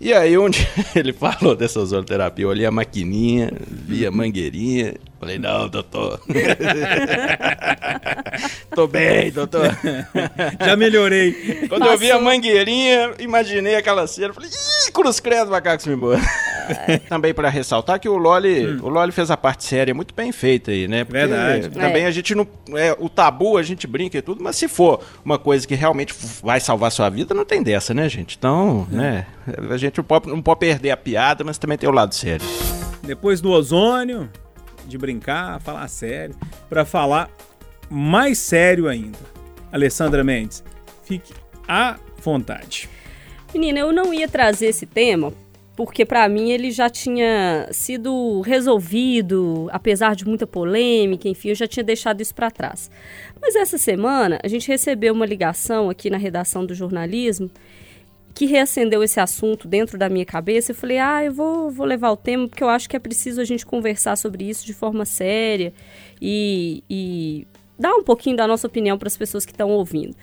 E 0.00 0.12
aí, 0.14 0.38
onde 0.38 0.66
ele 0.96 1.12
falou 1.12 1.54
dessa 1.54 1.80
ozonterapia, 1.80 2.44
eu 2.44 2.48
olhei 2.48 2.64
a 2.64 2.70
maquininha, 2.70 3.50
vi 3.68 4.06
a 4.06 4.10
mangueirinha, 4.10 4.94
falei, 5.18 5.38
não, 5.38 5.68
doutor. 5.68 6.20
Tô 8.74 8.86
bem, 8.86 9.30
doutor. 9.30 9.76
Já 10.64 10.76
melhorei. 10.76 11.66
Quando 11.68 11.86
eu 11.86 11.98
vi 11.98 12.10
a 12.10 12.18
mangueirinha, 12.20 13.12
imaginei 13.18 13.74
aquela 13.76 14.06
cena, 14.06 14.32
falei, 14.32 14.48
ih, 14.50 14.92
cruz 14.92 15.20
credo, 15.20 15.50
macaco 15.50 15.82
se 15.82 15.90
embora. 15.90 16.20
Também 17.08 17.32
pra 17.32 17.48
ressaltar 17.48 17.98
que 17.98 18.08
o 18.08 18.16
Loli, 18.16 18.78
o 18.82 18.88
Loli 18.88 19.10
fez 19.10 19.30
a 19.30 19.36
parte 19.36 19.64
séria 19.64 19.94
muito 19.94 20.14
bem 20.14 20.30
feita 20.32 20.70
aí, 20.70 20.86
né? 20.86 21.02
Porque 21.04 21.18
Verdade. 21.18 21.70
Também 21.70 22.04
É. 22.04 22.06
a 22.06 22.10
gente 22.10 22.34
não. 22.34 22.46
É, 22.74 22.94
o 22.98 23.08
tabu 23.08 23.56
a 23.56 23.62
gente 23.62 23.86
brinca 23.86 24.18
e 24.18 24.22
tudo, 24.22 24.42
mas 24.44 24.56
se 24.56 24.68
for 24.68 25.00
uma 25.24 25.38
coisa 25.38 25.66
que 25.66 25.74
realmente 25.74 26.14
vai 26.42 26.60
salvar 26.60 26.92
sua 26.92 27.08
vida, 27.08 27.32
não 27.34 27.44
tem 27.44 27.62
dessa, 27.62 27.94
né, 27.94 28.06
gente? 28.08 28.36
Então, 28.38 28.86
né? 28.90 29.26
A 29.70 29.76
gente 29.78 29.96
não 29.96 30.04
pode, 30.04 30.28
não 30.28 30.42
pode 30.42 30.60
perder 30.60 30.90
a 30.90 30.96
piada, 30.96 31.42
mas 31.42 31.56
também 31.56 31.78
tem 31.78 31.88
o 31.88 31.92
lado 31.92 32.14
sério. 32.14 32.44
Depois 33.02 33.40
do 33.40 33.50
ozônio, 33.50 34.28
de 34.88 34.98
brincar, 34.98 35.60
falar 35.60 35.86
sério, 35.88 36.34
pra 36.68 36.84
falar 36.84 37.30
mais 37.90 38.38
sério 38.38 38.88
ainda. 38.88 39.18
Alessandra 39.70 40.24
Mendes, 40.24 40.64
fique 41.04 41.32
à 41.66 41.98
vontade. 42.22 42.88
Menina, 43.52 43.78
eu 43.80 43.92
não 43.92 44.12
ia 44.12 44.28
trazer 44.28 44.66
esse 44.66 44.86
tema 44.86 45.32
porque 45.78 46.04
pra 46.04 46.28
mim 46.28 46.50
ele 46.50 46.72
já 46.72 46.90
tinha 46.90 47.68
sido 47.70 48.40
resolvido, 48.40 49.68
apesar 49.70 50.16
de 50.16 50.26
muita 50.26 50.44
polêmica, 50.44 51.28
enfim, 51.28 51.50
eu 51.50 51.54
já 51.54 51.68
tinha 51.68 51.84
deixado 51.84 52.20
isso 52.20 52.34
pra 52.34 52.50
trás. 52.50 52.90
Mas 53.40 53.54
essa 53.54 53.78
semana 53.78 54.40
a 54.42 54.48
gente 54.48 54.66
recebeu 54.66 55.14
uma 55.14 55.24
ligação 55.24 55.88
aqui 55.88 56.10
na 56.10 56.16
redação 56.16 56.66
do 56.66 56.74
jornalismo 56.74 57.48
que 58.38 58.46
reacendeu 58.46 59.02
esse 59.02 59.18
assunto 59.18 59.66
dentro 59.66 59.98
da 59.98 60.08
minha 60.08 60.24
cabeça. 60.24 60.70
Eu 60.70 60.76
falei, 60.76 60.96
ah, 60.98 61.24
eu 61.24 61.32
vou, 61.32 61.72
vou 61.72 61.84
levar 61.84 62.12
o 62.12 62.16
tema 62.16 62.46
porque 62.46 62.62
eu 62.62 62.68
acho 62.68 62.88
que 62.88 62.94
é 62.94 63.00
preciso 63.00 63.40
a 63.40 63.44
gente 63.44 63.66
conversar 63.66 64.14
sobre 64.14 64.48
isso 64.48 64.64
de 64.64 64.72
forma 64.72 65.04
séria 65.04 65.72
e, 66.22 66.84
e 66.88 67.48
dar 67.76 67.92
um 67.94 68.04
pouquinho 68.04 68.36
da 68.36 68.46
nossa 68.46 68.68
opinião 68.68 68.96
para 68.96 69.08
as 69.08 69.16
pessoas 69.16 69.44
que 69.44 69.50
estão 69.50 69.70
ouvindo. 69.70 70.14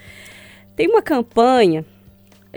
Tem 0.78 0.88
uma 0.88 1.02
campanha 1.02 1.84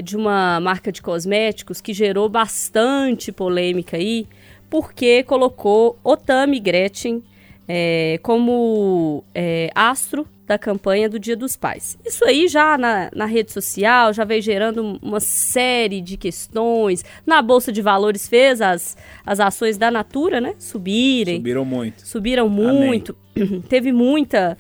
de 0.01 0.16
uma 0.16 0.61
marca 0.61 0.92
de 0.92 1.03
cosméticos 1.03 1.81
que 1.81 1.92
gerou 1.92 2.29
bastante 2.29 3.33
polêmica 3.33 3.97
aí, 3.97 4.29
porque 4.71 5.25
colocou 5.25 5.99
Otami 6.05 6.61
Gretchen 6.61 7.21
é, 7.66 8.21
como 8.23 9.25
é, 9.35 9.73
astro 9.75 10.25
da 10.48 10.58
campanha 10.58 11.11
do 11.11 11.18
Dia 11.18 11.37
dos 11.37 11.56
Pais. 11.56 11.98
Isso 12.04 12.24
aí 12.24 12.48
já 12.48 12.78
na, 12.78 13.11
na 13.14 13.26
rede 13.26 13.52
social 13.52 14.14
já 14.14 14.24
veio 14.24 14.40
gerando 14.40 14.98
uma 15.02 15.20
série 15.20 16.00
de 16.00 16.16
questões. 16.16 17.04
Na 17.26 17.42
Bolsa 17.42 17.70
de 17.70 17.82
Valores 17.82 18.26
fez 18.26 18.62
as, 18.62 18.96
as 19.26 19.38
ações 19.38 19.76
da 19.76 19.90
Natura, 19.90 20.40
né? 20.40 20.54
Subirem 20.58 21.37
Subiram 21.37 21.64
muito. 21.66 22.06
subiram 22.06 22.48
muito, 22.48 23.14
teve 23.68 23.92
muita. 23.92 24.56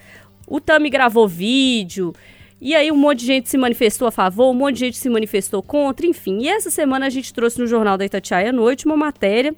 O 0.46 0.60
Tami 0.60 0.90
gravou 0.90 1.26
vídeo, 1.26 2.14
e 2.60 2.74
aí 2.74 2.92
um 2.92 2.96
monte 2.96 3.20
de 3.20 3.26
gente 3.26 3.48
se 3.48 3.56
manifestou 3.56 4.06
a 4.06 4.10
favor, 4.10 4.50
um 4.50 4.54
monte 4.54 4.74
de 4.74 4.80
gente 4.80 4.98
se 4.98 5.08
manifestou 5.08 5.62
contra, 5.62 6.06
enfim. 6.06 6.40
E 6.42 6.48
essa 6.48 6.70
semana 6.70 7.06
a 7.06 7.10
gente 7.10 7.32
trouxe 7.32 7.58
no 7.58 7.66
Jornal 7.66 7.96
da 7.96 8.04
Itatiaia 8.04 8.50
à 8.50 8.52
noite 8.52 8.84
uma 8.84 8.96
matéria 8.96 9.54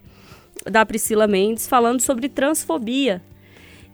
da 0.64 0.86
Priscila 0.86 1.26
Mendes 1.26 1.66
falando 1.66 2.00
sobre 2.00 2.28
transfobia. 2.28 3.20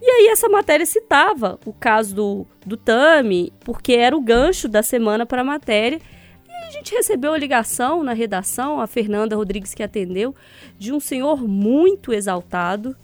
E 0.06 0.10
aí 0.10 0.28
essa 0.28 0.48
matéria 0.48 0.86
citava 0.86 1.58
o 1.66 1.72
caso 1.72 2.14
do, 2.14 2.46
do 2.64 2.76
Tami, 2.76 3.52
porque 3.64 3.94
era 3.94 4.16
o 4.16 4.20
gancho 4.20 4.68
da 4.68 4.80
semana 4.80 5.26
para 5.26 5.40
a 5.40 5.44
matéria. 5.44 6.00
E 6.48 6.52
a 6.68 6.70
gente 6.70 6.94
recebeu 6.94 7.32
a 7.32 7.38
ligação 7.38 8.04
na 8.04 8.12
redação, 8.12 8.80
a 8.80 8.86
Fernanda 8.86 9.34
Rodrigues 9.34 9.74
que 9.74 9.82
atendeu, 9.82 10.32
de 10.78 10.92
um 10.92 11.00
senhor 11.00 11.42
muito 11.48 12.12
exaltado, 12.12 12.96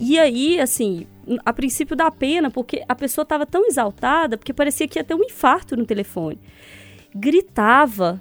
e 0.00 0.18
aí, 0.18 0.58
assim, 0.58 1.06
a 1.44 1.52
princípio 1.52 1.94
dá 1.94 2.10
pena, 2.10 2.50
porque 2.50 2.82
a 2.88 2.94
pessoa 2.94 3.22
estava 3.22 3.46
tão 3.46 3.66
exaltada, 3.66 4.36
porque 4.36 4.52
parecia 4.52 4.88
que 4.88 4.98
ia 4.98 5.04
ter 5.04 5.14
um 5.14 5.22
infarto 5.22 5.76
no 5.76 5.86
telefone. 5.86 6.40
Gritava 7.14 8.20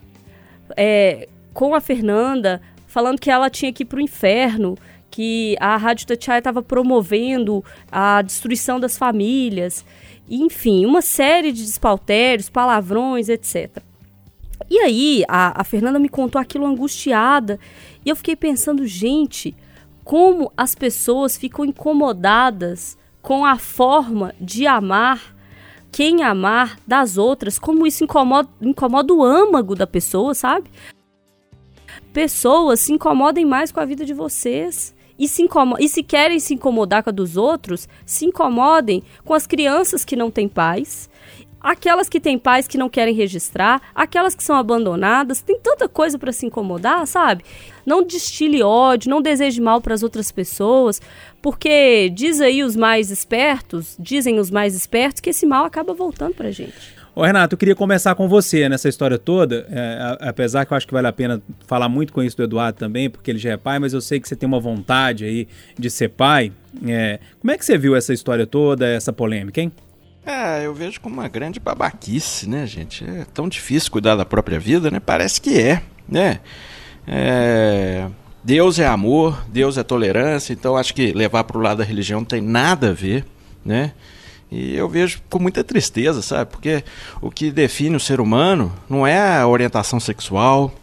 é, 0.78 1.28
com 1.56 1.74
a 1.74 1.82
Fernanda, 1.82 2.62
falando 2.86 3.20
que 3.20 3.32
ela 3.32 3.50
tinha 3.50 3.74
que 3.74 3.82
ir 3.82 3.88
para 3.88 3.98
o 3.98 4.02
inferno, 4.02 4.78
que 5.12 5.56
a 5.60 5.76
Rádio 5.78 6.08
Tatiaia 6.08 6.40
estava 6.40 6.64
promovendo 6.64 7.64
a 7.92 8.22
destruição 8.22 8.80
das 8.80 8.98
famílias. 8.98 9.86
Enfim, 10.30 10.86
uma 10.86 11.02
série 11.02 11.52
de 11.52 11.64
despaltérios, 11.64 12.50
palavrões, 12.50 13.28
etc. 13.28 13.84
E 14.70 14.80
aí, 14.80 15.26
a, 15.28 15.62
a 15.62 15.64
Fernanda 15.66 16.00
me 16.00 16.08
contou 16.08 16.40
aquilo 16.40 16.66
angustiada, 16.66 17.60
e 18.06 18.10
eu 18.10 18.16
fiquei 18.16 18.38
pensando, 18.38 18.88
gente, 18.88 19.54
como 20.04 20.52
as 20.56 20.74
pessoas 20.74 21.38
ficam 21.38 21.66
incomodadas 21.66 22.98
com 23.22 23.46
a 23.46 23.58
forma 23.58 24.34
de 24.40 24.66
amar 24.66 25.36
quem 25.92 26.24
amar 26.24 26.80
das 26.88 27.18
outras, 27.18 27.60
como 27.60 27.86
isso 27.86 28.04
incomoda, 28.04 28.48
incomoda 28.62 29.14
o 29.14 29.24
âmago 29.24 29.76
da 29.76 29.86
pessoa, 29.86 30.34
sabe? 30.34 30.72
Pessoas 32.14 32.80
se 32.80 32.94
incomodem 32.94 33.46
mais 33.46 33.72
com 33.72 33.80
a 33.82 33.86
vida 33.86 34.06
de 34.06 34.14
vocês. 34.14 34.96
E 35.22 35.28
se, 35.28 35.48
e 35.80 35.88
se 35.88 36.02
querem 36.02 36.40
se 36.40 36.56
incomodar 36.56 37.04
com 37.04 37.12
a 37.12 37.14
dos 37.14 37.38
outros, 37.38 37.88
se 38.08 38.26
incomodem 38.26 39.04
com 39.24 39.36
as 39.36 39.46
crianças 39.46 40.04
que 40.04 40.16
não 40.16 40.32
têm 40.32 40.50
pais, 40.50 41.08
aquelas 41.60 42.10
que 42.10 42.20
têm 42.20 42.40
pais 42.40 42.68
que 42.68 42.76
não 42.76 42.90
querem 42.90 43.14
registrar, 43.14 43.84
aquelas 43.94 44.34
que 44.34 44.44
são 44.44 44.56
abandonadas, 44.56 45.40
tem 45.40 45.60
tanta 45.60 45.88
coisa 45.88 46.18
para 46.18 46.32
se 46.32 46.48
incomodar, 46.48 47.06
sabe? 47.06 47.46
Não 47.86 48.02
destile 48.02 48.64
ódio, 48.64 49.12
não 49.12 49.22
deseje 49.22 49.62
mal 49.62 49.80
para 49.80 49.94
as 49.94 50.02
outras 50.02 50.32
pessoas, 50.32 51.00
porque 51.40 52.10
diz 52.10 52.42
aí 52.42 52.64
os 52.64 52.76
mais 52.76 53.12
espertos, 53.12 53.96
dizem 54.00 54.40
os 54.40 54.50
mais 54.50 54.74
espertos 54.74 55.22
que 55.22 55.30
esse 55.30 55.46
mal 55.46 55.66
acaba 55.66 55.94
voltando 55.94 56.34
pra 56.34 56.50
gente. 56.50 57.00
Ô, 57.14 57.24
Renato, 57.24 57.56
eu 57.56 57.58
queria 57.58 57.76
começar 57.76 58.16
com 58.16 58.28
você 58.30 58.70
nessa 58.70 58.88
história 58.88 59.18
toda, 59.18 59.68
é, 59.70 60.18
apesar 60.22 60.66
que 60.66 60.72
eu 60.72 60.78
acho 60.78 60.88
que 60.88 60.94
vale 60.94 61.08
a 61.08 61.12
pena 61.12 61.42
falar 61.68 61.90
muito 61.90 62.14
com 62.14 62.24
isso 62.24 62.38
do 62.38 62.44
Eduardo 62.44 62.80
também, 62.80 63.10
porque 63.10 63.30
ele 63.30 63.38
já 63.38 63.52
é 63.52 63.58
pai, 63.58 63.80
mas 63.80 63.92
eu 63.92 64.00
sei 64.00 64.18
que 64.18 64.30
você 64.30 64.36
tem 64.36 64.48
uma 64.48 64.62
vontade 64.62 65.26
aí 65.26 65.46
de 65.78 65.90
ser 65.90 66.08
pai. 66.10 66.54
É, 66.88 67.20
como 67.42 67.52
é 67.52 67.58
que 67.58 67.66
você 67.66 67.78
viu 67.78 67.98
essa 67.98 68.14
história 68.14 68.48
toda, 68.48 68.88
essa 68.88 69.12
polêmica, 69.12 69.60
hein? 69.60 69.74
É, 70.26 70.66
eu 70.66 70.74
vejo 70.74 71.02
como 71.02 71.16
uma 71.16 71.28
grande 71.28 71.60
babaquice, 71.60 72.48
né, 72.48 72.66
gente? 72.66 73.04
É 73.04 73.26
tão 73.34 73.50
difícil 73.50 73.92
cuidar 73.92 74.16
da 74.16 74.24
própria 74.24 74.60
vida, 74.60 74.90
né? 74.90 75.02
Parece 75.02 75.42
que 75.42 75.60
é, 75.60 75.82
né? 76.08 76.40
É, 77.06 78.08
Deus 78.42 78.80
é 78.80 78.88
amor, 78.88 79.44
Deus 79.50 79.78
é 79.78 79.84
tolerância, 79.84 80.54
então 80.54 80.78
acho 80.78 80.94
que 80.94 81.12
levar 81.12 81.44
para 81.44 81.58
o 81.58 81.62
lado 81.62 81.80
da 81.80 81.84
religião 81.84 82.22
não 82.22 82.26
tem 82.26 82.42
nada 82.42 82.92
a 82.92 82.94
ver, 82.94 83.26
né? 83.66 83.92
E 84.52 84.76
eu 84.76 84.90
vejo 84.90 85.22
com 85.30 85.40
muita 85.40 85.64
tristeza, 85.64 86.22
sabe? 86.22 86.52
Porque 86.52 86.84
o 87.22 87.32
que 87.32 87.52
define 87.52 87.96
o 87.96 88.00
ser 88.00 88.20
humano 88.20 88.72
não 88.90 89.08
é 89.08 89.40
a 89.40 89.48
orientação 89.48 90.00
sexual, 90.00 90.74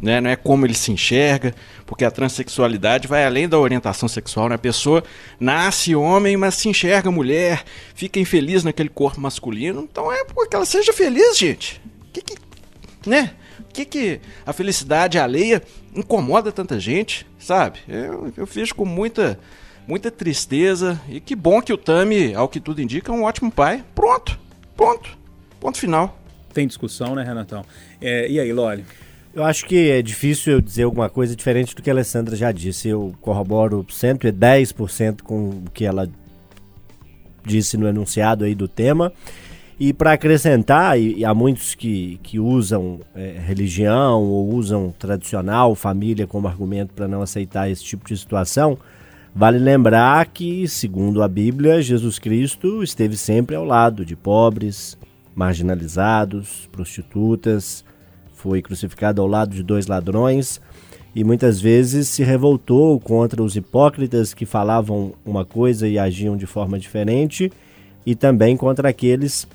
né? 0.00 0.20
não 0.20 0.30
é 0.30 0.36
como 0.36 0.64
ele 0.64 0.74
se 0.74 0.92
enxerga, 0.92 1.52
porque 1.84 2.04
a 2.04 2.10
transexualidade 2.10 3.08
vai 3.08 3.26
além 3.26 3.48
da 3.48 3.58
orientação 3.58 4.08
sexual. 4.08 4.48
Né? 4.48 4.54
A 4.54 4.58
pessoa 4.58 5.02
nasce 5.40 5.96
homem, 5.96 6.36
mas 6.36 6.54
se 6.54 6.68
enxerga 6.68 7.10
mulher, 7.10 7.64
fica 7.94 8.20
infeliz 8.20 8.62
naquele 8.62 8.88
corpo 8.88 9.20
masculino. 9.20 9.80
Então 9.90 10.12
é 10.12 10.24
porque 10.24 10.54
ela 10.54 10.64
seja 10.64 10.92
feliz, 10.92 11.36
gente. 11.36 11.82
Que 12.12 12.22
que, 12.22 12.36
né? 13.04 13.32
que, 13.76 13.84
que 13.84 14.20
a 14.44 14.52
felicidade 14.52 15.18
alheia 15.18 15.62
incomoda 15.94 16.50
tanta 16.50 16.80
gente, 16.80 17.26
sabe? 17.38 17.80
Eu, 17.86 18.32
eu 18.36 18.46
vejo 18.46 18.74
com 18.74 18.84
muita, 18.84 19.38
muita 19.86 20.10
tristeza. 20.10 21.00
E 21.08 21.20
que 21.20 21.34
bom 21.34 21.62
que 21.62 21.72
o 21.72 21.78
Tami, 21.78 22.34
ao 22.34 22.48
que 22.48 22.60
tudo 22.60 22.82
indica, 22.82 23.12
é 23.12 23.14
um 23.14 23.24
ótimo 23.24 23.50
pai. 23.50 23.84
Pronto, 23.94 24.38
ponto. 24.76 25.16
Ponto 25.60 25.78
final. 25.78 26.18
Tem 26.52 26.66
discussão, 26.66 27.14
né, 27.14 27.22
Renatão? 27.22 27.64
É, 28.00 28.28
e 28.28 28.40
aí, 28.40 28.52
Loli? 28.52 28.84
Eu 29.34 29.44
acho 29.44 29.66
que 29.66 29.90
é 29.90 30.00
difícil 30.00 30.54
eu 30.54 30.60
dizer 30.62 30.84
alguma 30.84 31.10
coisa 31.10 31.36
diferente 31.36 31.74
do 31.74 31.82
que 31.82 31.90
a 31.90 31.92
Alessandra 31.92 32.34
já 32.34 32.50
disse. 32.50 32.88
Eu 32.88 33.14
corroboro 33.20 33.84
110% 33.84 35.22
com 35.22 35.50
o 35.50 35.64
que 35.74 35.84
ela 35.84 36.08
disse 37.44 37.76
no 37.76 37.86
enunciado 37.86 38.44
aí 38.44 38.54
do 38.54 38.66
tema. 38.66 39.12
E 39.78 39.92
para 39.92 40.12
acrescentar, 40.12 40.98
e, 40.98 41.18
e 41.18 41.24
há 41.24 41.34
muitos 41.34 41.74
que, 41.74 42.18
que 42.22 42.40
usam 42.40 43.00
é, 43.14 43.38
religião 43.38 44.22
ou 44.22 44.54
usam 44.54 44.94
tradicional, 44.98 45.74
família 45.74 46.26
como 46.26 46.48
argumento 46.48 46.94
para 46.94 47.06
não 47.06 47.20
aceitar 47.20 47.70
esse 47.70 47.84
tipo 47.84 48.08
de 48.08 48.16
situação, 48.16 48.78
vale 49.36 49.58
lembrar 49.58 50.24
que, 50.28 50.66
segundo 50.66 51.22
a 51.22 51.28
Bíblia, 51.28 51.82
Jesus 51.82 52.18
Cristo 52.18 52.82
esteve 52.82 53.18
sempre 53.18 53.54
ao 53.54 53.66
lado 53.66 54.02
de 54.02 54.16
pobres, 54.16 54.96
marginalizados, 55.34 56.66
prostitutas, 56.72 57.84
foi 58.32 58.62
crucificado 58.62 59.20
ao 59.20 59.28
lado 59.28 59.54
de 59.54 59.62
dois 59.62 59.86
ladrões. 59.86 60.58
e 61.14 61.24
muitas 61.24 61.58
vezes 61.58 62.08
se 62.08 62.22
revoltou 62.22 63.00
contra 63.00 63.42
os 63.42 63.56
hipócritas 63.56 64.34
que 64.34 64.44
falavam 64.44 65.14
uma 65.24 65.46
coisa 65.46 65.88
e 65.88 65.98
agiam 65.98 66.36
de 66.36 66.44
forma 66.44 66.78
diferente, 66.78 67.50
e 68.04 68.14
também 68.14 68.54
contra 68.54 68.90
aqueles 68.90 69.48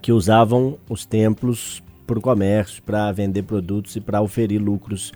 que 0.00 0.12
usavam 0.12 0.78
os 0.88 1.04
templos 1.04 1.82
para 2.06 2.18
o 2.20 2.22
comércio, 2.22 2.80
para 2.84 3.10
vender 3.10 3.42
produtos 3.42 3.96
e 3.96 4.00
para 4.00 4.22
oferir 4.22 4.60
lucros. 4.60 5.12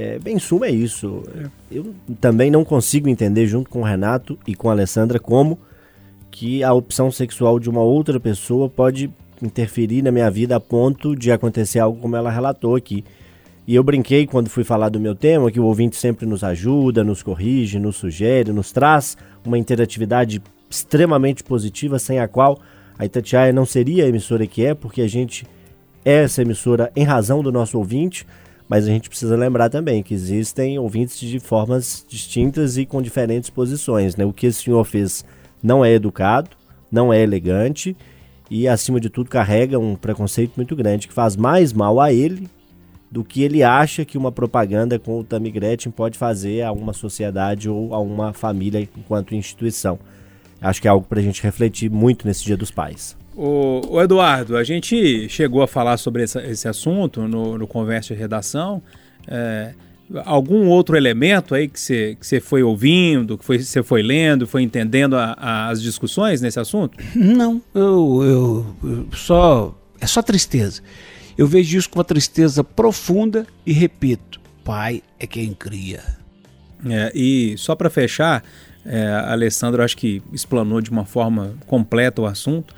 É, 0.00 0.18
bem, 0.18 0.36
em 0.36 0.38
suma, 0.38 0.66
é 0.66 0.70
isso. 0.70 1.22
Eu 1.70 1.94
também 2.22 2.50
não 2.50 2.64
consigo 2.64 3.06
entender, 3.06 3.46
junto 3.46 3.68
com 3.68 3.80
o 3.80 3.84
Renato 3.84 4.38
e 4.46 4.54
com 4.54 4.70
a 4.70 4.72
Alessandra, 4.72 5.20
como 5.20 5.58
que 6.30 6.64
a 6.64 6.72
opção 6.72 7.10
sexual 7.10 7.60
de 7.60 7.68
uma 7.68 7.82
outra 7.82 8.18
pessoa 8.18 8.66
pode 8.66 9.10
interferir 9.42 10.00
na 10.00 10.10
minha 10.10 10.30
vida 10.30 10.56
a 10.56 10.60
ponto 10.60 11.14
de 11.14 11.30
acontecer 11.30 11.80
algo 11.80 12.00
como 12.00 12.16
ela 12.16 12.30
relatou 12.30 12.76
aqui. 12.76 13.04
E 13.66 13.74
eu 13.74 13.82
brinquei 13.82 14.26
quando 14.26 14.48
fui 14.48 14.64
falar 14.64 14.88
do 14.88 14.98
meu 14.98 15.14
tema, 15.14 15.50
que 15.50 15.60
o 15.60 15.64
ouvinte 15.64 15.96
sempre 15.96 16.24
nos 16.24 16.42
ajuda, 16.42 17.04
nos 17.04 17.22
corrige, 17.22 17.78
nos 17.78 17.96
sugere, 17.96 18.52
nos 18.52 18.72
traz 18.72 19.18
uma 19.44 19.58
interatividade 19.58 20.40
extremamente 20.70 21.44
positiva, 21.44 21.98
sem 21.98 22.18
a 22.20 22.26
qual 22.26 22.58
a 22.98 23.04
Itatiaia 23.04 23.52
não 23.52 23.66
seria 23.66 24.04
a 24.04 24.08
emissora 24.08 24.46
que 24.46 24.64
é, 24.64 24.72
porque 24.72 25.02
a 25.02 25.08
gente 25.08 25.46
é 26.06 26.22
essa 26.24 26.40
emissora 26.40 26.90
em 26.96 27.04
razão 27.04 27.42
do 27.42 27.52
nosso 27.52 27.76
ouvinte, 27.76 28.26
mas 28.70 28.84
a 28.84 28.88
gente 28.88 29.08
precisa 29.08 29.36
lembrar 29.36 29.68
também 29.68 30.00
que 30.00 30.14
existem 30.14 30.78
ouvintes 30.78 31.18
de 31.18 31.40
formas 31.40 32.06
distintas 32.08 32.78
e 32.78 32.86
com 32.86 33.02
diferentes 33.02 33.50
posições. 33.50 34.14
Né? 34.14 34.24
O 34.24 34.32
que 34.32 34.46
esse 34.46 34.62
senhor 34.62 34.84
fez 34.84 35.24
não 35.60 35.84
é 35.84 35.92
educado, 35.92 36.50
não 36.88 37.12
é 37.12 37.20
elegante 37.20 37.96
e, 38.48 38.68
acima 38.68 39.00
de 39.00 39.10
tudo, 39.10 39.28
carrega 39.28 39.76
um 39.76 39.96
preconceito 39.96 40.52
muito 40.54 40.76
grande 40.76 41.08
que 41.08 41.12
faz 41.12 41.34
mais 41.34 41.72
mal 41.72 41.98
a 41.98 42.12
ele 42.12 42.48
do 43.10 43.24
que 43.24 43.42
ele 43.42 43.60
acha 43.60 44.04
que 44.04 44.16
uma 44.16 44.30
propaganda 44.30 45.00
com 45.00 45.18
o 45.18 45.24
Tammy 45.24 45.50
Gretchen 45.50 45.90
pode 45.90 46.16
fazer 46.16 46.62
a 46.62 46.70
uma 46.70 46.92
sociedade 46.92 47.68
ou 47.68 47.92
a 47.92 47.98
uma 47.98 48.32
família 48.32 48.88
enquanto 48.96 49.34
instituição. 49.34 49.98
Acho 50.60 50.80
que 50.80 50.86
é 50.86 50.90
algo 50.92 51.08
para 51.08 51.18
a 51.18 51.22
gente 51.22 51.42
refletir 51.42 51.90
muito 51.90 52.24
nesse 52.24 52.44
Dia 52.44 52.56
dos 52.56 52.70
Pais. 52.70 53.16
O, 53.42 53.80
o 53.94 54.02
Eduardo, 54.02 54.54
a 54.54 54.62
gente 54.62 55.26
chegou 55.30 55.62
a 55.62 55.66
falar 55.66 55.96
sobre 55.96 56.24
essa, 56.24 56.42
esse 56.42 56.68
assunto 56.68 57.26
no, 57.26 57.56
no 57.56 57.66
Conversa 57.66 58.12
de 58.12 58.20
Redação. 58.20 58.82
É, 59.26 59.72
algum 60.26 60.68
outro 60.68 60.94
elemento 60.94 61.54
aí 61.54 61.66
que 61.66 61.80
você 61.80 62.18
que 62.20 62.40
foi 62.40 62.62
ouvindo, 62.62 63.38
que 63.38 63.46
você 63.46 63.82
foi 63.82 64.02
lendo, 64.02 64.46
foi 64.46 64.62
entendendo 64.62 65.16
a, 65.16 65.34
a, 65.38 65.68
as 65.70 65.80
discussões 65.80 66.42
nesse 66.42 66.60
assunto? 66.60 66.98
Não, 67.16 67.62
eu, 67.74 68.20
eu, 68.22 68.76
eu 68.84 69.08
só. 69.14 69.74
É 69.98 70.06
só 70.06 70.20
tristeza. 70.20 70.82
Eu 71.38 71.46
vejo 71.46 71.78
isso 71.78 71.88
com 71.88 71.98
uma 71.98 72.04
tristeza 72.04 72.62
profunda 72.62 73.46
e 73.64 73.72
repito: 73.72 74.38
pai 74.62 75.02
é 75.18 75.26
quem 75.26 75.54
cria. 75.54 76.02
É, 76.84 77.10
e 77.14 77.54
só 77.56 77.74
para 77.74 77.88
fechar, 77.88 78.44
é, 78.84 79.06
a 79.06 79.32
Alessandra 79.32 79.82
acho 79.82 79.96
que 79.96 80.22
explanou 80.30 80.82
de 80.82 80.90
uma 80.90 81.06
forma 81.06 81.54
completa 81.66 82.20
o 82.20 82.26
assunto, 82.26 82.74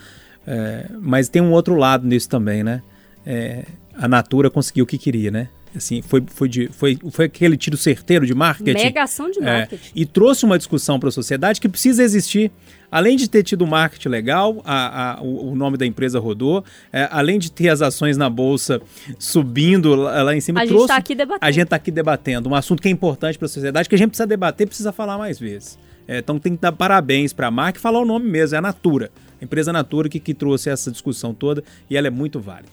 é, 0.46 0.86
mas 1.00 1.28
tem 1.28 1.40
um 1.42 1.52
outro 1.52 1.74
lado 1.76 2.06
nisso 2.06 2.28
também, 2.28 2.62
né? 2.62 2.82
É, 3.24 3.64
a 3.96 4.08
Natura 4.08 4.50
conseguiu 4.50 4.84
o 4.84 4.86
que 4.86 4.98
queria, 4.98 5.30
né? 5.30 5.48
Assim, 5.74 6.02
foi, 6.02 6.22
foi, 6.26 6.48
de, 6.50 6.68
foi, 6.68 6.98
foi 7.10 7.24
aquele 7.24 7.56
tiro 7.56 7.78
certeiro 7.78 8.26
de 8.26 8.34
marketing. 8.34 8.84
Mega 8.84 9.04
ação 9.04 9.30
de 9.30 9.38
É, 9.38 9.42
marketing. 9.60 9.90
e 9.94 10.04
trouxe 10.04 10.44
uma 10.44 10.58
discussão 10.58 11.00
para 11.00 11.08
a 11.08 11.12
sociedade 11.12 11.58
que 11.60 11.68
precisa 11.68 12.02
existir. 12.02 12.50
Além 12.90 13.16
de 13.16 13.26
ter 13.26 13.42
tido 13.42 13.66
marketing 13.66 14.08
legal, 14.10 14.60
a, 14.66 15.12
a- 15.18 15.22
o, 15.22 15.54
nome 15.56 15.78
da 15.78 15.86
empresa 15.86 16.18
rodou, 16.20 16.62
é, 16.92 17.08
além 17.10 17.38
de 17.38 17.50
ter 17.50 17.70
as 17.70 17.80
ações 17.80 18.18
na 18.18 18.28
bolsa 18.28 18.82
subindo 19.18 19.94
lá, 19.94 20.22
lá 20.24 20.36
em 20.36 20.40
cima, 20.40 20.60
A 20.60 20.64
gente 20.64 20.70
trouxe. 20.74 20.88
tá 20.88 20.96
aqui 20.96 21.14
debatendo. 21.14 21.46
A 21.46 21.50
gente 21.50 21.64
está 21.64 21.76
aqui 21.76 21.90
debatendo 21.90 22.48
um 22.50 22.54
assunto 22.54 22.82
que 22.82 22.88
é 22.88 22.90
importante 22.90 23.38
para 23.38 23.46
a 23.46 23.48
sociedade, 23.48 23.88
que 23.88 23.94
a 23.94 23.98
gente 23.98 24.08
precisa 24.08 24.26
debater, 24.26 24.66
precisa 24.66 24.92
falar 24.92 25.16
mais 25.16 25.38
vezes. 25.38 25.78
É, 26.06 26.18
então 26.18 26.38
tem 26.38 26.54
que 26.54 26.60
dar 26.60 26.72
parabéns 26.72 27.32
para 27.32 27.46
a 27.46 27.50
marca 27.50 27.78
e 27.78 27.80
falar 27.82 28.00
o 28.00 28.04
nome 28.04 28.28
mesmo, 28.28 28.56
é 28.56 28.58
a 28.58 28.62
Natura. 28.62 29.10
Empresa 29.42 29.72
Natura 29.72 30.08
que, 30.08 30.20
que 30.20 30.32
trouxe 30.32 30.70
essa 30.70 30.90
discussão 30.90 31.34
toda 31.34 31.62
e 31.90 31.96
ela 31.96 32.06
é 32.06 32.10
muito 32.10 32.40
válida. 32.40 32.70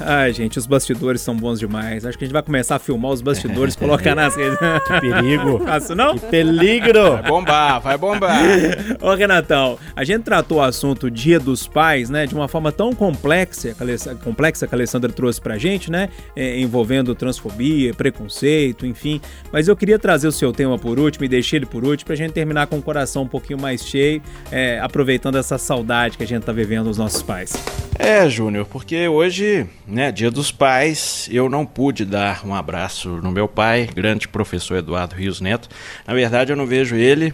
Ai, 0.00 0.32
gente, 0.32 0.58
os 0.58 0.66
bastidores 0.66 1.20
são 1.20 1.36
bons 1.36 1.60
demais. 1.60 2.04
Acho 2.04 2.18
que 2.18 2.24
a 2.24 2.26
gente 2.26 2.32
vai 2.32 2.42
começar 2.42 2.76
a 2.76 2.78
filmar 2.78 3.12
os 3.12 3.22
bastidores, 3.22 3.76
colocar 3.76 4.14
nas 4.14 4.34
redes. 4.34 4.58
Perigo. 5.00 5.60
Faço 5.64 5.94
não? 5.94 6.18
Que 6.18 6.26
peligro! 6.26 7.12
Vai 7.12 7.22
bombar, 7.22 7.80
vai 7.80 7.96
bombar. 7.96 8.40
Ô 9.00 9.14
Renatão, 9.14 9.78
a 9.94 10.02
gente 10.02 10.24
tratou 10.24 10.58
o 10.58 10.62
assunto 10.62 11.10
Dia 11.10 11.38
dos 11.38 11.66
Pais, 11.68 12.10
né, 12.10 12.26
de 12.26 12.34
uma 12.34 12.48
forma 12.48 12.72
tão 12.72 12.92
complexa, 12.92 13.74
que 13.74 14.24
complexa 14.24 14.66
que 14.66 14.74
a 14.74 14.76
Alessandra 14.76 15.12
trouxe 15.12 15.40
pra 15.40 15.56
gente, 15.58 15.90
né, 15.90 16.08
é, 16.34 16.58
envolvendo 16.58 17.14
transfobia, 17.14 17.94
preconceito, 17.94 18.84
enfim. 18.84 19.20
Mas 19.52 19.68
eu 19.68 19.76
queria 19.76 19.98
trazer 19.98 20.26
o 20.26 20.32
seu 20.32 20.52
tema 20.52 20.76
por 20.76 20.98
último 20.98 21.24
e 21.24 21.28
deixei 21.28 21.58
ele 21.60 21.66
por 21.66 21.84
último 21.84 22.06
pra 22.06 22.16
gente 22.16 22.32
terminar 22.32 22.66
com 22.66 22.78
o 22.78 22.82
coração 22.82 23.22
um 23.22 23.28
pouquinho 23.28 23.60
mais 23.60 23.84
cheio, 23.84 24.20
é, 24.50 24.80
aproveitando 24.80 25.38
essa 25.38 25.56
saudade 25.56 25.93
que 26.16 26.24
a 26.24 26.26
gente 26.26 26.42
tá 26.42 26.52
vivendo 26.52 26.86
dos 26.86 26.98
nossos 26.98 27.22
pais. 27.22 27.54
É, 27.96 28.28
Júnior, 28.28 28.66
porque 28.66 29.06
hoje, 29.06 29.66
né, 29.86 30.10
dia 30.10 30.28
dos 30.28 30.50
pais, 30.50 31.28
eu 31.30 31.48
não 31.48 31.64
pude 31.64 32.04
dar 32.04 32.44
um 32.44 32.52
abraço 32.52 33.08
no 33.22 33.30
meu 33.30 33.46
pai, 33.46 33.88
grande 33.94 34.26
professor 34.26 34.76
Eduardo 34.76 35.14
Rios 35.14 35.40
Neto. 35.40 35.68
Na 36.04 36.12
verdade, 36.12 36.52
eu 36.52 36.56
não 36.56 36.66
vejo 36.66 36.96
ele 36.96 37.32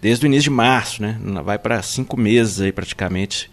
desde 0.00 0.26
o 0.26 0.28
início 0.28 0.44
de 0.44 0.50
março, 0.50 1.00
né? 1.00 1.18
Vai 1.42 1.58
para 1.58 1.80
cinco 1.80 2.18
meses 2.18 2.60
aí 2.60 2.70
praticamente 2.70 3.50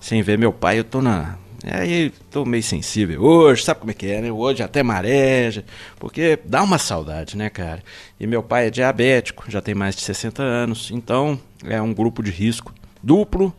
sem 0.00 0.20
ver 0.20 0.36
meu 0.36 0.52
pai. 0.52 0.80
Eu 0.80 0.84
tô 0.84 1.00
na. 1.00 1.36
Aí 1.64 2.12
tô 2.30 2.44
meio 2.44 2.62
sensível 2.62 3.22
hoje, 3.22 3.62
sabe 3.64 3.80
como 3.80 3.92
é 3.92 3.94
que 3.94 4.06
é, 4.06 4.20
né? 4.20 4.32
Hoje 4.32 4.62
até 4.62 4.82
mareja, 4.82 5.64
porque 5.98 6.38
dá 6.44 6.62
uma 6.62 6.78
saudade, 6.78 7.36
né, 7.36 7.48
cara? 7.48 7.82
E 8.18 8.26
meu 8.26 8.42
pai 8.42 8.66
é 8.66 8.70
diabético, 8.70 9.44
já 9.48 9.60
tem 9.60 9.74
mais 9.74 9.94
de 9.94 10.02
60 10.02 10.42
anos, 10.42 10.90
então 10.92 11.40
é 11.64 11.80
um 11.80 11.94
grupo 11.94 12.22
de 12.22 12.30
risco 12.30 12.74
duplo 13.02 13.54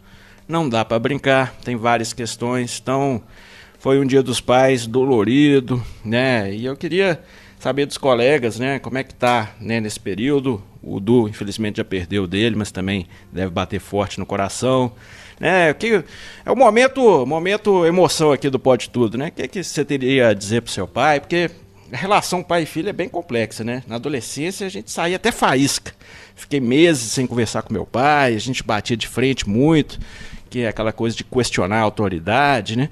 não 0.47 0.67
dá 0.67 0.85
para 0.85 0.99
brincar, 0.99 1.53
tem 1.63 1.75
várias 1.75 2.13
questões. 2.13 2.79
Então, 2.81 3.21
foi 3.79 3.99
um 3.99 4.05
dia 4.05 4.23
dos 4.23 4.39
pais 4.39 4.87
dolorido, 4.87 5.83
né? 6.03 6.53
E 6.53 6.65
eu 6.65 6.75
queria 6.75 7.21
saber 7.59 7.85
dos 7.85 7.97
colegas, 7.97 8.59
né, 8.59 8.79
como 8.79 8.97
é 8.97 9.03
que 9.03 9.13
tá, 9.13 9.55
né, 9.59 9.79
nesse 9.79 9.99
período. 9.99 10.61
O 10.81 10.99
Du, 10.99 11.27
infelizmente, 11.27 11.77
já 11.77 11.83
perdeu 11.83 12.25
dele, 12.25 12.55
mas 12.55 12.71
também 12.71 13.07
deve 13.31 13.49
bater 13.49 13.79
forte 13.79 14.19
no 14.19 14.25
coração. 14.25 14.91
Né, 15.39 15.73
que 15.73 16.03
é 16.45 16.51
o 16.51 16.55
momento, 16.55 17.25
momento 17.25 17.85
emoção 17.85 18.31
aqui 18.31 18.49
do 18.49 18.57
Pode 18.57 18.89
Tudo, 18.89 19.17
né? 19.17 19.27
O 19.27 19.31
que, 19.31 19.47
que 19.47 19.63
você 19.63 19.85
teria 19.85 20.29
a 20.29 20.33
dizer 20.33 20.61
pro 20.61 20.71
seu 20.71 20.87
pai? 20.87 21.19
Porque 21.19 21.51
a 21.91 21.97
relação 21.97 22.41
pai 22.41 22.63
e 22.63 22.65
filho 22.65 22.89
é 22.89 22.93
bem 22.93 23.07
complexa, 23.07 23.63
né? 23.63 23.83
Na 23.85 23.95
adolescência 23.95 24.65
a 24.65 24.69
gente 24.69 24.89
saía 24.89 25.15
até 25.15 25.31
faísca. 25.31 25.93
Fiquei 26.35 26.59
meses 26.59 27.11
sem 27.11 27.27
conversar 27.27 27.61
com 27.61 27.71
meu 27.71 27.85
pai, 27.85 28.33
a 28.33 28.39
gente 28.39 28.63
batia 28.63 28.97
de 28.97 29.07
frente 29.07 29.47
muito, 29.47 29.99
que 30.47 30.61
é 30.61 30.67
aquela 30.67 30.91
coisa 30.91 31.15
de 31.15 31.23
questionar 31.23 31.77
a 31.77 31.81
autoridade, 31.81 32.75
né? 32.75 32.89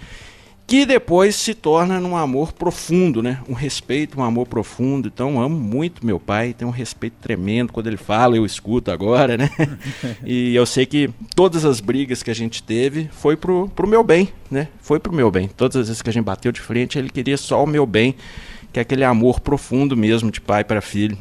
Que 0.67 0.83
depois 0.83 1.35
se 1.35 1.53
torna 1.53 1.99
num 1.99 2.17
amor 2.17 2.51
profundo, 2.51 3.21
né? 3.21 3.39
Um 3.47 3.53
respeito, 3.53 4.19
um 4.19 4.23
amor 4.23 4.47
profundo. 4.47 5.07
Então, 5.07 5.39
amo 5.39 5.55
muito 5.55 6.03
meu 6.03 6.19
pai, 6.19 6.53
tenho 6.53 6.69
um 6.69 6.73
respeito 6.73 7.17
tremendo. 7.21 7.71
Quando 7.71 7.85
ele 7.85 7.97
fala, 7.97 8.35
eu 8.35 8.43
escuto 8.43 8.89
agora, 8.89 9.37
né? 9.37 9.49
e 10.25 10.55
eu 10.55 10.65
sei 10.65 10.87
que 10.87 11.11
todas 11.35 11.65
as 11.65 11.79
brigas 11.79 12.23
que 12.23 12.31
a 12.31 12.35
gente 12.35 12.63
teve 12.63 13.07
foi 13.11 13.37
pro, 13.37 13.69
pro 13.75 13.87
meu 13.87 14.03
bem, 14.03 14.29
né? 14.49 14.67
Foi 14.81 14.99
pro 14.99 15.13
meu 15.13 15.29
bem. 15.29 15.47
Todas 15.47 15.75
as 15.75 15.87
vezes 15.87 16.01
que 16.01 16.09
a 16.09 16.13
gente 16.13 16.25
bateu 16.25 16.51
de 16.51 16.61
frente, 16.61 16.97
ele 16.97 17.09
queria 17.11 17.37
só 17.37 17.63
o 17.63 17.67
meu 17.67 17.85
bem, 17.85 18.15
que 18.73 18.79
é 18.79 18.81
aquele 18.81 19.03
amor 19.03 19.41
profundo 19.41 19.95
mesmo 19.95 20.31
de 20.31 20.41
pai 20.41 20.63
para 20.63 20.81
filho. 20.81 21.15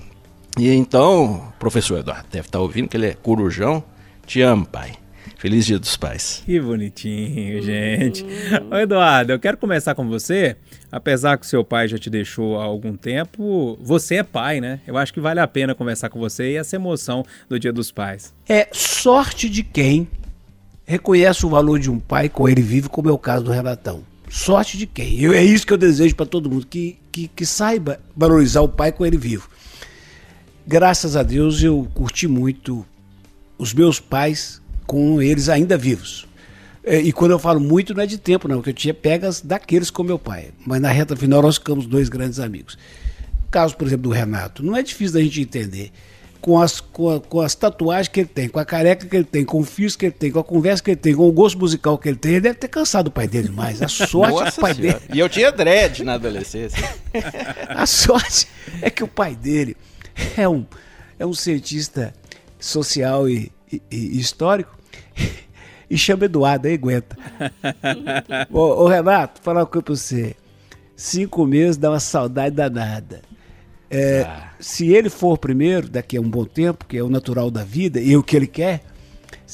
E 0.59 0.71
então, 0.71 1.53
professor 1.59 1.99
Eduardo 1.99 2.29
deve 2.31 2.47
estar 2.47 2.61
ouvindo 2.61 2.89
que 2.89 2.97
ele 2.97 3.07
é 3.07 3.15
corujão. 3.15 3.85
Te 4.25 4.41
amo, 4.41 4.65
pai. 4.65 5.04
Feliz 5.37 5.67
Dia 5.67 5.79
dos 5.79 5.97
Pais. 5.97 6.43
Que 6.45 6.61
bonitinho, 6.61 7.61
gente. 7.63 8.25
Ô 8.71 8.77
Eduardo, 8.77 9.33
eu 9.33 9.39
quero 9.39 9.57
começar 9.57 9.95
com 9.95 10.09
você. 10.09 10.57
Apesar 10.91 11.37
que 11.37 11.45
o 11.45 11.49
seu 11.49 11.65
pai 11.65 11.89
já 11.89 11.99
te 11.99 12.09
deixou 12.09 12.59
há 12.59 12.65
algum 12.65 12.97
tempo, 12.97 13.79
você 13.81 14.17
é 14.17 14.23
pai, 14.23 14.61
né? 14.61 14.81
Eu 14.87 14.97
acho 14.97 15.13
que 15.13 15.21
vale 15.21 15.41
a 15.41 15.47
pena 15.47 15.75
conversar 15.75 16.09
com 16.09 16.19
você 16.19 16.53
e 16.53 16.57
essa 16.57 16.77
emoção 16.77 17.25
do 17.49 17.59
Dia 17.59 17.73
dos 17.73 17.91
Pais. 17.91 18.33
É 18.49 18.69
sorte 18.73 19.51
de 19.51 19.63
quem 19.63 20.09
reconhece 20.87 21.45
o 21.45 21.49
valor 21.49 21.79
de 21.79 21.91
um 21.91 21.99
pai 21.99 22.29
com 22.29 22.49
ele 22.49 22.63
vive, 22.63 22.89
como 22.89 23.09
é 23.09 23.13
o 23.13 23.19
caso 23.19 23.45
do 23.45 23.51
Renatão. 23.51 24.03
Sorte 24.29 24.79
de 24.79 24.87
quem? 24.87 25.21
Eu, 25.21 25.33
é 25.33 25.43
isso 25.43 25.67
que 25.67 25.73
eu 25.73 25.79
desejo 25.79 26.15
para 26.15 26.27
todo 26.27 26.51
mundo, 26.51 26.67
que, 26.67 26.99
que, 27.13 27.29
que 27.29 27.47
saiba 27.47 28.01
valorizar 28.17 28.63
o 28.63 28.69
pai 28.69 28.93
com 28.93 29.05
ele 29.05 29.17
vivo. 29.17 29.49
Graças 30.67 31.17
a 31.17 31.23
Deus 31.23 31.63
eu 31.63 31.89
curti 31.95 32.27
muito 32.27 32.87
os 33.59 33.75
meus 33.75 34.01
pais 34.01 34.61
com 34.87 35.21
eles 35.23 35.49
ainda 35.49 35.77
vivos. 35.77 36.27
É, 36.85 37.01
E 37.01 37.13
quando 37.13 37.31
eu 37.31 37.39
falo 37.39 37.59
muito, 37.61 37.95
não 37.95 38.03
é 38.03 38.07
de 38.07 38.19
tempo, 38.19 38.47
não, 38.49 38.57
porque 38.57 38.71
eu 38.71 38.75
tinha 38.75 38.95
pegas 38.95 39.41
daqueles 39.41 39.91
com 39.91 40.03
meu 40.03 40.19
pai. 40.19 40.51
Mas 40.67 40.81
na 40.81 40.91
reta 40.91 41.17
final 41.17 41.41
nós 41.43 41.57
ficamos 41.57 41.87
dois 41.87 42.09
grandes 42.09 42.39
amigos. 42.39 42.77
O 43.47 43.51
caso, 43.51 43.77
por 43.77 43.87
exemplo, 43.87 44.05
do 44.05 44.11
Renato, 44.11 44.63
não 44.65 44.77
é 44.77 44.83
difícil 44.83 45.15
da 45.15 45.21
gente 45.23 45.41
entender. 45.41 45.91
com 46.43 46.61
as, 46.61 46.79
com, 46.79 47.09
a- 47.09 47.21
com 47.21 47.41
as 47.41 47.55
tatuagens 47.55 48.09
que 48.09 48.21
ele 48.21 48.29
tem, 48.29 48.51
com 48.51 48.59
a 48.59 48.67
careca 48.67 49.07
que 49.07 49.17
ele 49.17 49.25
tem, 49.25 49.47
com 49.47 49.61
o 49.61 49.65
fio 49.65 49.89
que 49.97 50.05
ele 50.05 50.13
tem, 50.13 50.31
com 50.31 50.39
a 50.41 50.45
conversa 50.45 50.83
que 50.83 50.91
ele 50.91 51.01
tem, 51.01 51.15
com 51.15 51.27
o 51.27 51.33
gosto 51.33 51.59
musical 51.59 51.97
que 51.97 52.07
ele 52.07 52.19
tem, 52.19 52.33
ele 52.33 52.43
deve 52.43 52.57
ter 52.59 52.69
cansado 52.69 53.07
o 53.07 53.11
pai 53.11 53.27
dele 53.27 53.49
demais. 53.49 53.81
A 53.81 53.89
sorte 53.89 54.17
é 54.37 54.45
Nossa 54.45 54.59
o 54.59 54.61
pai 54.61 54.75
Senhora. 54.75 54.99
dele. 54.99 55.11
E 55.15 55.19
eu 55.21 55.27
tinha 55.31 55.51
dread 55.51 56.05
na 56.05 56.13
adolescência. 56.15 56.87
A 57.71 57.87
sorte 57.87 58.47
é 58.83 58.91
que 58.91 59.03
o 59.03 59.09
pai 59.09 59.35
dele 59.35 59.75
é 60.37 60.47
um, 60.47 60.67
é 61.19 61.25
um 61.25 61.33
cientista 61.33 62.13
social 62.61 63.27
e 63.27 63.51
histórico 63.91 64.77
e 65.89 65.97
chama 65.97 66.25
Eduardo, 66.25 66.67
aí 66.67 66.75
aguenta. 66.75 67.17
ô, 68.51 68.59
ô, 68.59 68.89
Renato, 68.89 69.41
falar 69.43 69.61
uma 69.61 69.67
coisa 69.67 69.85
pra 69.85 69.95
você. 69.95 70.37
Cinco 70.97 71.45
meses 71.47 71.77
dá 71.77 71.91
uma 71.91 72.01
saudade 72.01 72.55
danada. 72.55 73.23
É, 73.91 74.27
Se 74.59 74.89
ele 74.93 75.09
for 75.09 75.39
primeiro, 75.39 75.89
daqui 75.89 76.17
a 76.17 76.21
um 76.21 76.29
bom 76.29 76.45
tempo, 76.45 76.85
que 76.85 76.97
é 76.97 77.03
o 77.03 77.09
natural 77.09 77.51
da 77.51 77.63
vida 77.63 78.01
e 78.01 78.17
o 78.17 78.23
que 78.23 78.37
ele 78.37 78.47
quer, 78.47 78.83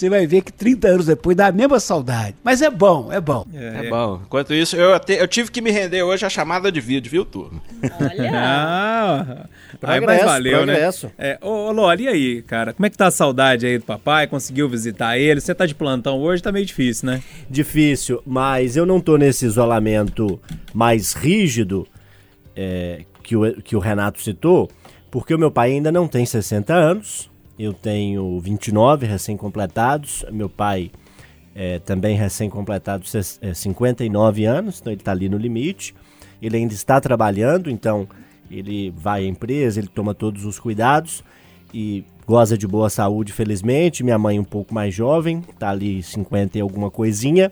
você 0.01 0.09
vai 0.11 0.26
ver 0.26 0.42
que 0.42 0.53
30 0.53 0.88
anos 0.88 1.07
depois 1.07 1.36
dá 1.36 1.46
a 1.48 1.53
mesma 1.53 1.78
saudade. 1.78 2.34
Mas 2.42 2.61
é 2.62 2.70
bom, 2.70 3.12
é 3.12 3.20
bom. 3.20 3.46
É 3.55 3.88
bom. 3.88 4.20
Enquanto 4.24 4.53
isso, 4.55 4.74
eu, 4.76 4.94
até- 4.94 5.20
eu 5.20 5.28
tive 5.28 5.51
que 5.51 5.61
me 5.61 5.70
render 5.70 6.03
hoje 6.03 6.24
à 6.24 6.28
chamada 6.30 6.72
de 6.72 6.80
vídeo, 6.80 7.11
viu, 7.11 7.24
turma? 7.24 7.61
Olha. 8.01 8.30
Ah, 8.42 9.46
Progresso, 9.78 10.24
valeu, 10.24 10.57
progresso. 10.59 11.07
né? 11.07 11.12
É, 11.18 11.38
ô, 11.40 11.68
ô 11.68 11.72
Loli, 11.72 12.05
e 12.05 12.09
aí, 12.09 12.42
cara? 12.42 12.72
Como 12.72 12.84
é 12.86 12.90
que 12.90 12.96
tá 12.98 13.07
a 13.07 13.11
saudade 13.11 13.64
aí 13.66 13.78
do 13.78 13.84
papai? 13.84 14.26
Conseguiu 14.26 14.68
visitar 14.68 15.16
ele? 15.16 15.40
Você 15.40 15.55
tá 15.55 15.64
de 15.64 15.74
plantão 15.74 16.18
hoje, 16.20 16.42
tá 16.42 16.51
meio 16.53 16.66
difícil, 16.66 17.07
né? 17.07 17.22
Difícil, 17.48 18.20
mas 18.26 18.76
eu 18.76 18.84
não 18.84 19.01
tô 19.01 19.16
nesse 19.16 19.46
isolamento 19.46 20.40
mais 20.74 21.12
rígido 21.12 21.86
é, 22.57 23.05
que, 23.22 23.36
o, 23.36 23.62
que 23.62 23.76
o 23.76 23.78
Renato 23.78 24.20
citou, 24.20 24.68
porque 25.11 25.34
o 25.34 25.38
meu 25.38 25.51
pai 25.51 25.70
ainda 25.72 25.90
não 25.92 26.07
tem 26.09 26.26
60 26.26 26.74
anos, 26.74 27.30
eu 27.62 27.72
tenho 27.74 28.38
29 28.40 29.06
recém-completados, 29.06 30.24
meu 30.32 30.48
pai 30.48 30.90
é, 31.54 31.78
também 31.80 32.16
recém-completado 32.16 33.06
ses- 33.06 33.38
é, 33.42 33.52
59 33.52 34.44
anos, 34.44 34.80
então 34.80 34.92
ele 34.92 35.00
está 35.00 35.11
ali 35.12 35.28
no 35.28 35.36
limite, 35.36 35.94
ele 36.40 36.56
ainda 36.56 36.72
está 36.72 37.00
trabalhando, 37.00 37.68
então 37.70 38.08
ele 38.50 38.90
vai 38.96 39.24
à 39.24 39.28
empresa, 39.28 39.78
ele 39.78 39.88
toma 39.88 40.14
todos 40.14 40.44
os 40.44 40.58
cuidados 40.58 41.22
e 41.74 42.02
goza 42.26 42.56
de 42.56 42.66
boa 42.66 42.88
saúde, 42.88 43.32
felizmente. 43.32 44.02
Minha 44.02 44.18
mãe 44.18 44.38
um 44.38 44.44
pouco 44.44 44.72
mais 44.72 44.94
jovem, 44.94 45.42
tá 45.58 45.70
ali 45.70 46.02
50 46.02 46.56
e 46.58 46.61
alguma 46.61 46.90
coisinha. 46.90 47.50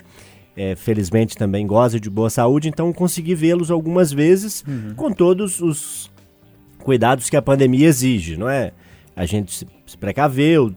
É, 0.57 0.75
felizmente 0.75 1.37
também 1.37 1.67
goza 1.67 2.01
de 2.01 2.11
boa 2.11 2.31
saúde, 2.31 2.69
então 2.69 2.93
consegui 2.93 3.35
vê-los 3.35 3.71
algumas 3.71 4.11
vezes 4.13 4.65
com 4.97 5.13
todos 5.13 5.61
os 5.61 6.11
cuidados 6.79 7.31
que 7.31 7.37
a 7.37 7.43
pandemia 7.43 7.87
exige, 7.87 8.37
não 8.37 8.49
é? 8.49 8.73
A 9.19 9.27
gente 9.27 9.67
se, 9.85 9.99
precaveu, 9.99 10.73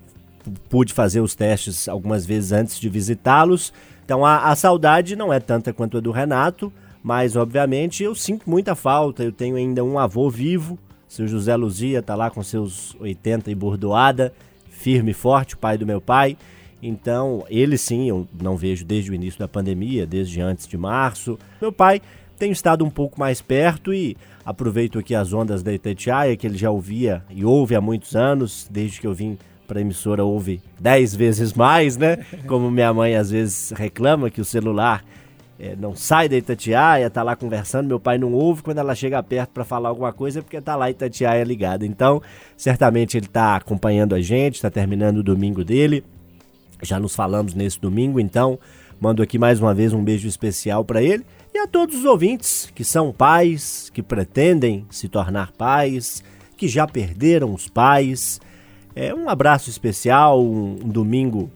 pude 0.68 0.94
fazer 0.94 1.22
os 1.22 1.36
testes 1.36 1.88
algumas 1.88 2.26
vezes 2.26 2.52
antes 2.52 2.80
de 2.80 2.90
visitá-los. 2.90 3.72
Então 4.04 4.26
a, 4.26 4.50
a 4.50 4.56
saudade 4.56 5.16
não 5.16 5.32
é 5.32 5.40
tanta 5.40 5.72
quanto 5.72 5.98
a 5.98 6.02
do 6.02 6.10
Renato, 6.10 6.74
mas 7.04 7.36
obviamente 7.36 8.04
eu 8.04 8.16
sinto 8.16 8.50
muita 8.50 8.74
falta. 8.74 9.24
Eu 9.24 9.32
tenho 9.32 9.56
ainda 9.56 9.84
um 9.84 10.00
avô 10.00 10.28
vivo, 10.28 10.80
seu 11.08 11.28
José 11.28 11.56
Luzia 11.56 12.02
tá 12.02 12.16
lá 12.16 12.32
com 12.32 12.42
seus 12.42 12.96
80 13.00 13.52
e 13.52 13.56
bordoada, 13.56 14.34
firme 14.72 15.12
e 15.12 15.14
forte, 15.14 15.54
o 15.54 15.60
pai 15.60 15.78
do 15.78 15.86
meu 15.86 16.02
pai. 16.02 16.36
Então, 16.82 17.46
ele 17.48 17.78
sim, 17.78 18.10
eu 18.10 18.28
não 18.42 18.58
vejo 18.58 18.84
desde 18.84 19.12
o 19.12 19.14
início 19.14 19.40
da 19.40 19.48
pandemia, 19.48 20.08
desde 20.08 20.42
antes 20.42 20.68
de 20.68 20.76
março. 20.80 21.38
Meu 21.62 21.72
pai 21.72 22.02
tem 22.40 22.52
estado 22.52 22.84
um 22.84 22.90
pouco 22.90 23.20
mais 23.20 23.40
perto 23.40 23.94
e 23.94 24.18
aproveito 24.46 25.00
aqui 25.00 25.14
as 25.16 25.34
ondas 25.34 25.64
da 25.64 25.74
Itatiaia, 25.74 26.36
que 26.36 26.46
ele 26.46 26.58
já 26.58 26.70
ouvia 26.72 27.24
e 27.30 27.46
ouve 27.46 27.76
há 27.76 27.82
muitos 27.82 28.16
anos, 28.16 28.68
desde 28.70 29.00
que 29.00 29.08
eu 29.08 29.14
vim 29.14 29.38
para 29.68 29.80
a 29.80 29.82
emissora 29.82 30.24
ouve 30.24 30.62
10 30.80 31.16
vezes 31.16 31.54
mais, 31.54 31.96
né? 31.96 32.18
Como 32.46 32.70
minha 32.70 32.94
mãe 32.94 33.16
às 33.16 33.32
vezes 33.32 33.72
reclama 33.72 34.30
que 34.30 34.42
o 34.42 34.46
celular 34.46 35.02
é, 35.58 35.76
não 35.76 35.96
sai 35.96 36.28
da 36.28 36.36
Itatiaia, 36.36 37.10
tá 37.10 37.24
lá 37.24 37.36
conversando, 37.36 37.88
meu 37.88 38.00
pai 38.00 38.18
não 38.18 38.34
ouve, 38.34 38.64
quando 38.64 38.80
ela 38.80 38.96
chega 38.96 39.22
perto 39.24 39.52
para 39.52 39.64
falar 39.64 39.90
alguma 39.90 40.12
coisa 40.12 40.40
é 40.40 40.42
porque 40.42 40.60
tá 40.60 40.76
lá 40.76 40.90
Itatiaia 40.90 41.44
ligada. 41.44 41.86
Então, 41.86 42.22
certamente 42.58 43.16
ele 43.16 43.28
tá 43.28 43.56
acompanhando 43.56 44.14
a 44.14 44.20
gente, 44.20 44.62
tá 44.62 44.70
terminando 44.70 45.20
o 45.20 45.24
domingo 45.24 45.64
dele. 45.64 46.04
Já 46.82 47.00
nos 47.00 47.16
falamos 47.16 47.54
nesse 47.54 47.80
domingo, 47.80 48.20
então 48.20 48.60
mando 49.00 49.22
aqui 49.22 49.38
mais 49.38 49.60
uma 49.60 49.74
vez 49.74 49.94
um 49.94 50.04
beijo 50.04 50.28
especial 50.28 50.84
para 50.84 51.02
ele 51.02 51.24
e 51.54 51.60
a 51.60 51.68
todos 51.68 51.98
os 51.98 52.06
ouvintes 52.06 52.72
que 52.74 52.84
são 52.84 53.12
pais, 53.12 53.90
que 53.94 54.02
pretendem 54.02 54.86
se 54.90 55.08
tornar 55.10 55.52
pais, 55.52 56.24
que 56.56 56.68
já 56.68 56.88
perderam 56.88 57.54
os 57.54 57.68
pais. 57.68 58.40
É 58.96 59.14
um 59.14 59.30
abraço 59.30 59.70
especial, 59.70 60.42
um, 60.42 60.76
domingo 60.76 61.52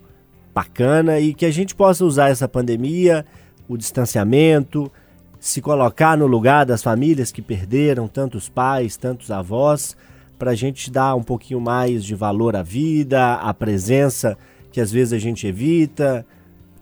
bacana 0.53 1.19
e 1.19 1.33
que 1.33 1.45
a 1.45 1.51
gente 1.51 1.75
possa 1.75 2.03
usar 2.03 2.29
essa 2.29 2.47
pandemia, 2.47 3.25
o 3.67 3.77
distanciamento, 3.77 4.91
se 5.39 5.61
colocar 5.61 6.17
no 6.17 6.27
lugar 6.27 6.65
das 6.65 6.81
famílias 6.81 7.31
que 7.31 7.41
perderam 7.41 8.07
tantos 8.07 8.49
pais, 8.49 8.97
tantos 8.97 9.31
avós, 9.31 9.95
para 10.37 10.51
a 10.51 10.55
gente 10.55 10.91
dar 10.91 11.15
um 11.15 11.23
pouquinho 11.23 11.61
mais 11.61 12.03
de 12.03 12.15
valor 12.15 12.55
à 12.55 12.63
vida, 12.63 13.35
à 13.35 13.53
presença 13.53 14.37
que 14.75 14.81
às 14.81 14.91
vezes 14.91 15.13
a 15.13 15.17
gente 15.17 15.47
evita. 15.47 16.25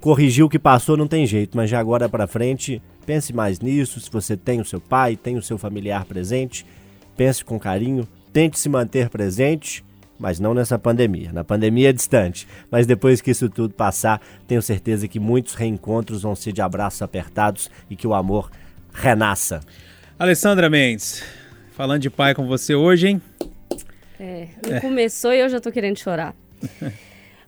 Corrigir 0.01 0.43
o 0.43 0.49
que 0.49 0.57
passou 0.57 0.97
não 0.97 1.07
tem 1.07 1.27
jeito, 1.27 1.55
mas 1.55 1.69
já 1.69 1.79
agora 1.79 2.09
para 2.09 2.25
frente, 2.25 2.81
pense 3.05 3.33
mais 3.33 3.59
nisso. 3.59 3.99
Se 3.99 4.09
você 4.09 4.35
tem 4.35 4.59
o 4.59 4.65
seu 4.65 4.81
pai, 4.81 5.15
tem 5.15 5.37
o 5.37 5.41
seu 5.41 5.57
familiar 5.57 6.05
presente, 6.05 6.65
pense 7.15 7.43
com 7.43 7.59
carinho, 7.59 8.07
tente 8.31 8.59
se 8.59 8.69
manter 8.69 9.09
presente, 9.09 9.83
mas 10.17 10.39
não 10.39 10.53
nessa 10.53 10.79
pandemia. 10.79 11.31
Na 11.33 11.43
pandemia 11.43 11.89
é 11.89 11.93
distante, 11.93 12.47
mas 12.71 12.87
depois 12.87 13.21
que 13.21 13.31
isso 13.31 13.49
tudo 13.49 13.73
passar, 13.73 14.21
tenho 14.47 14.61
certeza 14.61 15.07
que 15.07 15.19
muitos 15.19 15.53
reencontros 15.53 16.21
vão 16.21 16.35
ser 16.35 16.51
de 16.51 16.61
abraços 16.61 17.01
apertados 17.01 17.69
e 17.89 17.95
que 17.95 18.07
o 18.07 18.13
amor 18.13 18.49
renasça. 18.93 19.61
Alessandra 20.17 20.69
Mendes, 20.69 21.23
falando 21.71 22.01
de 22.01 22.09
pai 22.09 22.33
com 22.33 22.47
você 22.47 22.73
hoje, 22.75 23.07
hein? 23.09 23.21
É, 24.19 24.47
não 24.65 24.79
começou 24.81 25.33
e 25.33 25.39
eu 25.39 25.49
já 25.49 25.59
tô 25.59 25.71
querendo 25.71 25.97
chorar. 25.97 26.35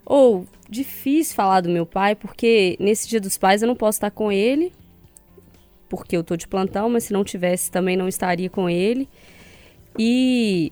Ou, 0.06 0.46
difícil 0.70 1.36
falar 1.36 1.62
do 1.62 1.70
meu 1.70 1.86
pai, 1.86 2.16
porque 2.16 2.76
nesse 2.80 3.08
dia 3.08 3.22
dos 3.22 3.38
pais 3.38 3.62
eu 3.62 3.68
não 3.68 3.76
posso 3.76 3.98
estar 3.98 4.12
com 4.12 4.32
ele, 4.32 4.72
porque 5.90 6.16
eu 6.16 6.24
tô 6.24 6.36
de 6.36 6.48
plantão, 6.48 6.90
mas 6.90 7.06
se 7.06 7.14
não 7.14 7.24
tivesse 7.24 7.72
também 7.72 7.96
não 7.96 8.08
estaria 8.08 8.50
com 8.50 8.70
ele. 8.70 9.08
E 9.98 10.72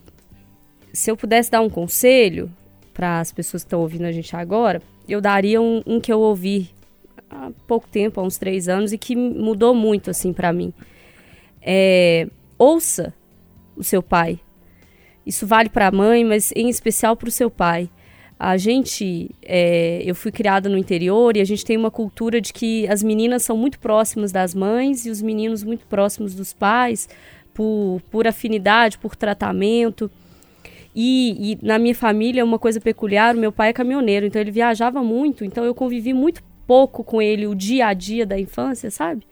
se 0.91 1.09
eu 1.09 1.17
pudesse 1.17 1.49
dar 1.49 1.61
um 1.61 1.69
conselho 1.69 2.51
para 2.93 3.19
as 3.19 3.31
pessoas 3.31 3.63
que 3.63 3.67
estão 3.67 3.81
ouvindo 3.81 4.05
a 4.05 4.11
gente 4.11 4.35
agora, 4.35 4.81
eu 5.07 5.19
daria 5.19 5.61
um, 5.61 5.81
um 5.85 5.99
que 5.99 6.11
eu 6.11 6.19
ouvi 6.19 6.69
há 7.29 7.51
pouco 7.67 7.87
tempo, 7.87 8.19
há 8.19 8.23
uns 8.23 8.37
três 8.37 8.69
anos, 8.69 8.93
e 8.93 8.97
que 8.97 9.15
mudou 9.15 9.73
muito 9.73 10.09
assim 10.09 10.31
para 10.31 10.53
mim. 10.53 10.73
É, 11.61 12.27
ouça 12.57 13.13
o 13.75 13.83
seu 13.83 14.03
pai. 14.03 14.39
Isso 15.25 15.47
vale 15.47 15.69
para 15.69 15.87
a 15.87 15.91
mãe, 15.91 16.23
mas 16.23 16.51
em 16.55 16.69
especial 16.69 17.15
para 17.15 17.29
o 17.29 17.31
seu 17.31 17.49
pai. 17.49 17.89
A 18.39 18.57
gente, 18.57 19.29
é, 19.41 20.01
eu 20.03 20.15
fui 20.15 20.31
criada 20.31 20.67
no 20.67 20.77
interior 20.77 21.37
e 21.37 21.41
a 21.41 21.45
gente 21.45 21.63
tem 21.63 21.77
uma 21.77 21.91
cultura 21.91 22.41
de 22.41 22.51
que 22.51 22.87
as 22.87 23.01
meninas 23.01 23.43
são 23.43 23.55
muito 23.55 23.79
próximas 23.79 24.31
das 24.31 24.53
mães 24.53 25.05
e 25.05 25.09
os 25.09 25.21
meninos 25.21 25.63
muito 25.63 25.85
próximos 25.85 26.33
dos 26.33 26.51
pais, 26.51 27.07
por, 27.53 28.01
por 28.11 28.27
afinidade, 28.27 28.97
por 28.97 29.15
tratamento. 29.15 30.09
E, 30.95 31.53
e 31.53 31.65
na 31.65 31.79
minha 31.79 31.95
família, 31.95 32.43
uma 32.43 32.59
coisa 32.59 32.79
peculiar, 32.81 33.35
o 33.35 33.39
meu 33.39 33.51
pai 33.51 33.69
é 33.69 33.73
caminhoneiro, 33.73 34.25
então 34.25 34.41
ele 34.41 34.51
viajava 34.51 35.03
muito, 35.03 35.43
então 35.45 35.63
eu 35.63 35.73
convivi 35.73 36.13
muito 36.13 36.43
pouco 36.67 37.03
com 37.03 37.21
ele 37.21 37.47
o 37.47 37.55
dia 37.55 37.87
a 37.87 37.93
dia 37.93 38.25
da 38.25 38.39
infância, 38.39 38.91
sabe? 38.91 39.23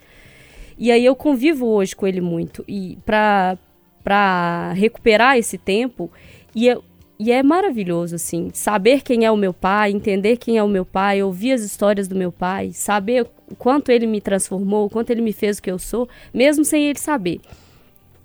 E 0.77 0.91
aí 0.91 1.05
eu 1.05 1.15
convivo 1.15 1.67
hoje 1.67 1.95
com 1.95 2.07
ele 2.07 2.21
muito. 2.21 2.63
E 2.67 2.97
para 3.05 4.73
recuperar 4.73 5.37
esse 5.37 5.57
tempo 5.57 6.09
e 6.55 6.67
eu, 6.67 6.83
e 7.23 7.31
é 7.31 7.43
maravilhoso, 7.43 8.15
assim, 8.15 8.49
saber 8.51 9.03
quem 9.03 9.25
é 9.25 9.31
o 9.31 9.37
meu 9.37 9.53
pai, 9.53 9.91
entender 9.91 10.37
quem 10.37 10.57
é 10.57 10.63
o 10.63 10.67
meu 10.67 10.83
pai, 10.83 11.21
ouvir 11.21 11.51
as 11.51 11.61
histórias 11.61 12.07
do 12.07 12.15
meu 12.15 12.31
pai, 12.31 12.71
saber 12.73 13.27
o 13.47 13.55
quanto 13.55 13.91
ele 13.91 14.07
me 14.07 14.19
transformou, 14.19 14.87
o 14.87 14.89
quanto 14.89 15.11
ele 15.11 15.21
me 15.21 15.31
fez 15.31 15.59
o 15.59 15.61
que 15.61 15.69
eu 15.69 15.77
sou, 15.77 16.09
mesmo 16.33 16.65
sem 16.65 16.87
ele 16.87 16.97
saber. 16.97 17.39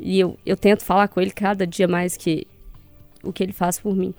E 0.01 0.19
eu, 0.19 0.39
eu 0.47 0.57
tento 0.57 0.83
falar 0.83 1.09
com 1.09 1.21
ele 1.21 1.31
cada 1.31 1.67
dia 1.67 1.87
mais 1.87 2.17
que 2.17 2.47
o 3.23 3.35
que 3.35 3.43
ele 3.43 3.53
faz 3.53 3.79
por 3.79 3.95
mim. 3.95 4.15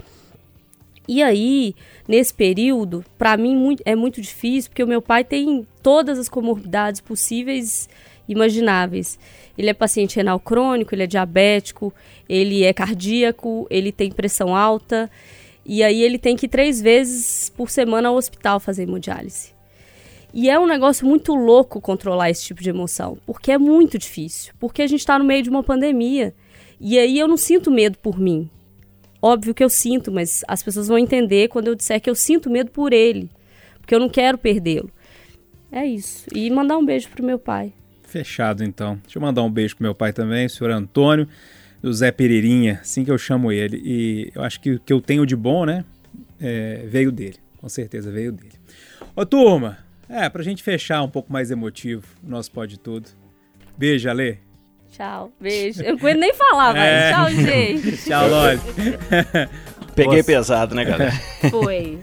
E 1.07 1.23
aí, 1.23 1.73
nesse 2.07 2.31
período, 2.31 3.03
para 3.17 3.35
mim 3.35 3.77
é 3.83 3.95
muito 3.95 4.21
difícil, 4.21 4.69
porque 4.69 4.83
o 4.83 4.87
meu 4.87 5.01
pai 5.01 5.23
tem 5.23 5.65
todas 5.81 6.19
as 6.19 6.29
comorbidades 6.29 7.01
possíveis 7.01 7.89
imagináveis. 8.27 9.17
Ele 9.57 9.69
é 9.69 9.73
paciente 9.73 10.15
renal 10.15 10.39
crônico, 10.39 10.93
ele 10.93 11.03
é 11.03 11.07
diabético, 11.07 11.93
ele 12.27 12.63
é 12.63 12.73
cardíaco, 12.73 13.67
ele 13.69 13.91
tem 13.91 14.11
pressão 14.11 14.55
alta. 14.55 15.09
E 15.65 15.83
aí 15.83 16.01
ele 16.01 16.17
tem 16.17 16.35
que 16.35 16.45
ir 16.45 16.49
três 16.49 16.81
vezes 16.81 17.49
por 17.49 17.69
semana 17.69 18.09
ao 18.09 18.15
hospital 18.15 18.59
fazer 18.59 18.83
hemodiálise. 18.83 19.53
E 20.33 20.49
é 20.49 20.59
um 20.59 20.67
negócio 20.67 21.05
muito 21.07 21.33
louco 21.33 21.81
controlar 21.81 22.29
esse 22.29 22.43
tipo 22.45 22.61
de 22.61 22.69
emoção, 22.69 23.17
porque 23.25 23.51
é 23.51 23.57
muito 23.57 23.97
difícil, 23.97 24.53
porque 24.59 24.81
a 24.81 24.87
gente 24.87 24.99
está 24.99 25.17
no 25.17 25.25
meio 25.25 25.41
de 25.41 25.49
uma 25.49 25.63
pandemia. 25.63 26.33
E 26.79 26.99
aí 26.99 27.17
eu 27.17 27.27
não 27.27 27.37
sinto 27.37 27.71
medo 27.71 27.97
por 27.97 28.19
mim. 28.19 28.49
óbvio 29.19 29.53
que 29.53 29.63
eu 29.63 29.69
sinto, 29.69 30.11
mas 30.11 30.43
as 30.47 30.61
pessoas 30.61 30.87
vão 30.87 30.97
entender 30.97 31.47
quando 31.49 31.67
eu 31.67 31.75
disser 31.75 31.99
que 31.99 32.09
eu 32.09 32.15
sinto 32.15 32.49
medo 32.49 32.69
por 32.69 32.93
ele, 32.93 33.29
porque 33.79 33.95
eu 33.95 33.99
não 33.99 34.09
quero 34.09 34.37
perdê-lo. 34.37 34.91
É 35.71 35.85
isso. 35.85 36.27
E 36.33 36.49
mandar 36.49 36.77
um 36.77 36.85
beijo 36.85 37.09
pro 37.09 37.25
meu 37.25 37.39
pai. 37.39 37.73
Fechado, 38.07 38.63
então. 38.63 38.97
Deixa 39.03 39.17
eu 39.17 39.21
mandar 39.21 39.43
um 39.43 39.51
beijo 39.51 39.75
pro 39.75 39.83
meu 39.83 39.93
pai 39.93 40.13
também, 40.13 40.45
o 40.45 40.49
senhor 40.49 40.71
Antônio, 40.71 41.27
do 41.81 41.93
Zé 41.93 42.09
Pereirinha, 42.11 42.79
assim 42.81 43.03
que 43.03 43.11
eu 43.11 43.17
chamo 43.17 43.51
ele. 43.51 43.81
E 43.83 44.31
eu 44.33 44.41
acho 44.43 44.59
que 44.61 44.71
o 44.71 44.79
que 44.79 44.93
eu 44.93 45.01
tenho 45.01 45.25
de 45.25 45.35
bom, 45.35 45.65
né, 45.65 45.83
é, 46.39 46.85
veio 46.87 47.11
dele. 47.11 47.35
Com 47.57 47.67
certeza 47.67 48.09
veio 48.09 48.31
dele. 48.31 48.53
Ô, 49.15 49.25
turma, 49.25 49.77
é, 50.07 50.29
pra 50.29 50.41
gente 50.41 50.63
fechar 50.63 51.01
um 51.03 51.09
pouco 51.09 51.31
mais 51.33 51.51
emotivo 51.51 52.05
o 52.25 52.29
nosso 52.29 52.49
pode 52.51 52.79
tudo. 52.79 53.09
Beijo, 53.77 54.09
Ale. 54.09 54.39
Tchau, 54.89 55.31
beijo. 55.39 55.81
Eu 55.83 55.91
não 55.91 55.99
aguento 55.99 56.19
nem 56.19 56.33
falar, 56.33 56.73
mas 56.73 56.83
É. 56.83 57.11
tchau, 57.11 57.29
gente. 57.29 57.97
Tchau, 58.07 58.27
Loli. 58.29 58.59
Peguei 59.93 60.17
Nossa. 60.17 60.23
pesado, 60.23 60.75
né, 60.75 60.85
galera? 60.85 61.11
Foi. 61.51 61.99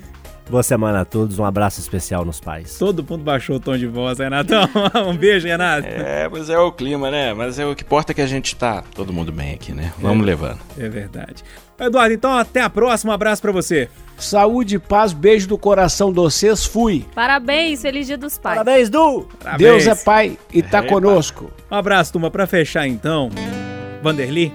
Boa 0.49 0.63
semana 0.63 1.01
a 1.01 1.05
todos, 1.07 1.39
um 1.39 1.45
abraço 1.45 1.81
especial 1.81 2.23
nos 2.23 2.39
pais. 2.39 2.77
Todo 2.79 3.03
mundo 3.03 3.25
baixou 3.25 3.57
o 3.57 3.61
tom 3.61 3.79
de 3.79 3.87
voz, 3.87 4.19
Renatão. 4.19 4.69
Um 5.09 5.17
beijo, 5.17 5.49
Renato. 5.49 5.89
É, 5.89 6.29
mas 6.29 6.51
é 6.51 6.59
o 6.59 6.71
clima, 6.71 7.11
né? 7.11 7.33
Mas 7.33 7.59
é 7.59 7.65
o 7.65 7.75
que 7.75 7.83
importa 7.83 8.13
é 8.13 8.15
que 8.15 8.21
a 8.21 8.27
gente 8.27 8.55
tá 8.55 8.85
todo 8.95 9.11
mundo 9.11 9.33
bem 9.33 9.55
aqui, 9.55 9.73
né? 9.73 9.93
Vamos 9.99 10.25
levando. 10.27 10.59
É 10.79 10.87
verdade. 10.87 11.43
Eduardo, 11.81 12.15
então 12.15 12.37
até 12.37 12.61
a 12.61 12.69
próxima. 12.69 13.13
Um 13.13 13.15
abraço 13.15 13.41
pra 13.41 13.53
você. 13.53 13.89
Saúde, 14.19 14.79
paz, 14.79 15.15
beijo 15.15 15.49
do 15.49 15.57
coração 15.57 16.11
de 16.11 16.17
vocês. 16.17 16.67
Fui. 16.67 17.07
Parabéns, 17.15 17.81
feliz 17.81 18.07
dia 18.07 18.19
dos 18.19 18.37
pais. 18.37 18.59
Parabéns, 18.59 18.91
Du! 18.91 19.27
Parabéns. 19.43 19.59
Deus 19.59 19.87
é 19.87 19.95
pai 20.05 20.39
e 20.53 20.63
tá 20.63 20.81
Epa. 20.81 20.89
conosco. 20.89 21.51
Um 21.71 21.75
abraço, 21.75 22.13
turma. 22.13 22.31
Pra 22.31 22.47
fechar, 22.47 22.87
então, 22.87 23.31
Vanderly, 24.03 24.53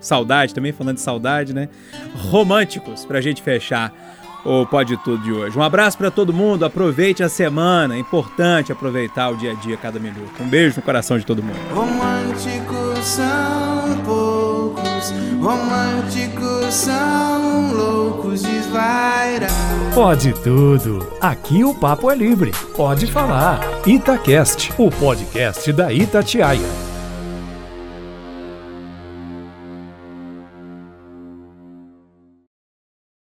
saudade 0.00 0.52
também, 0.52 0.72
falando 0.72 0.96
de 0.96 1.02
saudade, 1.02 1.54
né? 1.54 1.68
Românticos, 2.16 3.04
pra 3.04 3.20
gente 3.20 3.40
fechar 3.42 3.94
o 4.44 4.66
Pode 4.66 4.96
Tudo 4.98 5.22
de 5.22 5.32
hoje. 5.32 5.58
Um 5.58 5.62
abraço 5.62 5.98
pra 5.98 6.10
todo 6.10 6.32
mundo, 6.32 6.64
aproveite 6.64 7.22
a 7.22 7.28
semana, 7.28 7.94
é 7.94 7.98
importante 7.98 8.72
aproveitar 8.72 9.30
o 9.30 9.36
dia 9.36 9.52
a 9.52 9.54
dia, 9.54 9.76
cada 9.76 9.98
minuto. 9.98 10.42
Um 10.42 10.48
beijo 10.48 10.76
no 10.76 10.82
coração 10.82 11.18
de 11.18 11.26
todo 11.26 11.42
mundo. 11.42 11.58
Românticos 11.72 12.98
são 13.04 13.98
poucos, 14.04 15.12
românticos 15.40 16.74
são 16.74 17.72
loucos, 17.72 18.42
desvairados. 18.42 19.54
Pode 19.94 20.32
tudo. 20.42 21.12
Aqui 21.20 21.64
o 21.64 21.74
papo 21.74 22.10
é 22.10 22.14
livre. 22.14 22.52
Pode 22.76 23.06
falar. 23.06 23.60
Itacast, 23.86 24.72
o 24.78 24.90
podcast 24.90 25.72
da 25.72 25.92
Itatiaia. 25.92 26.89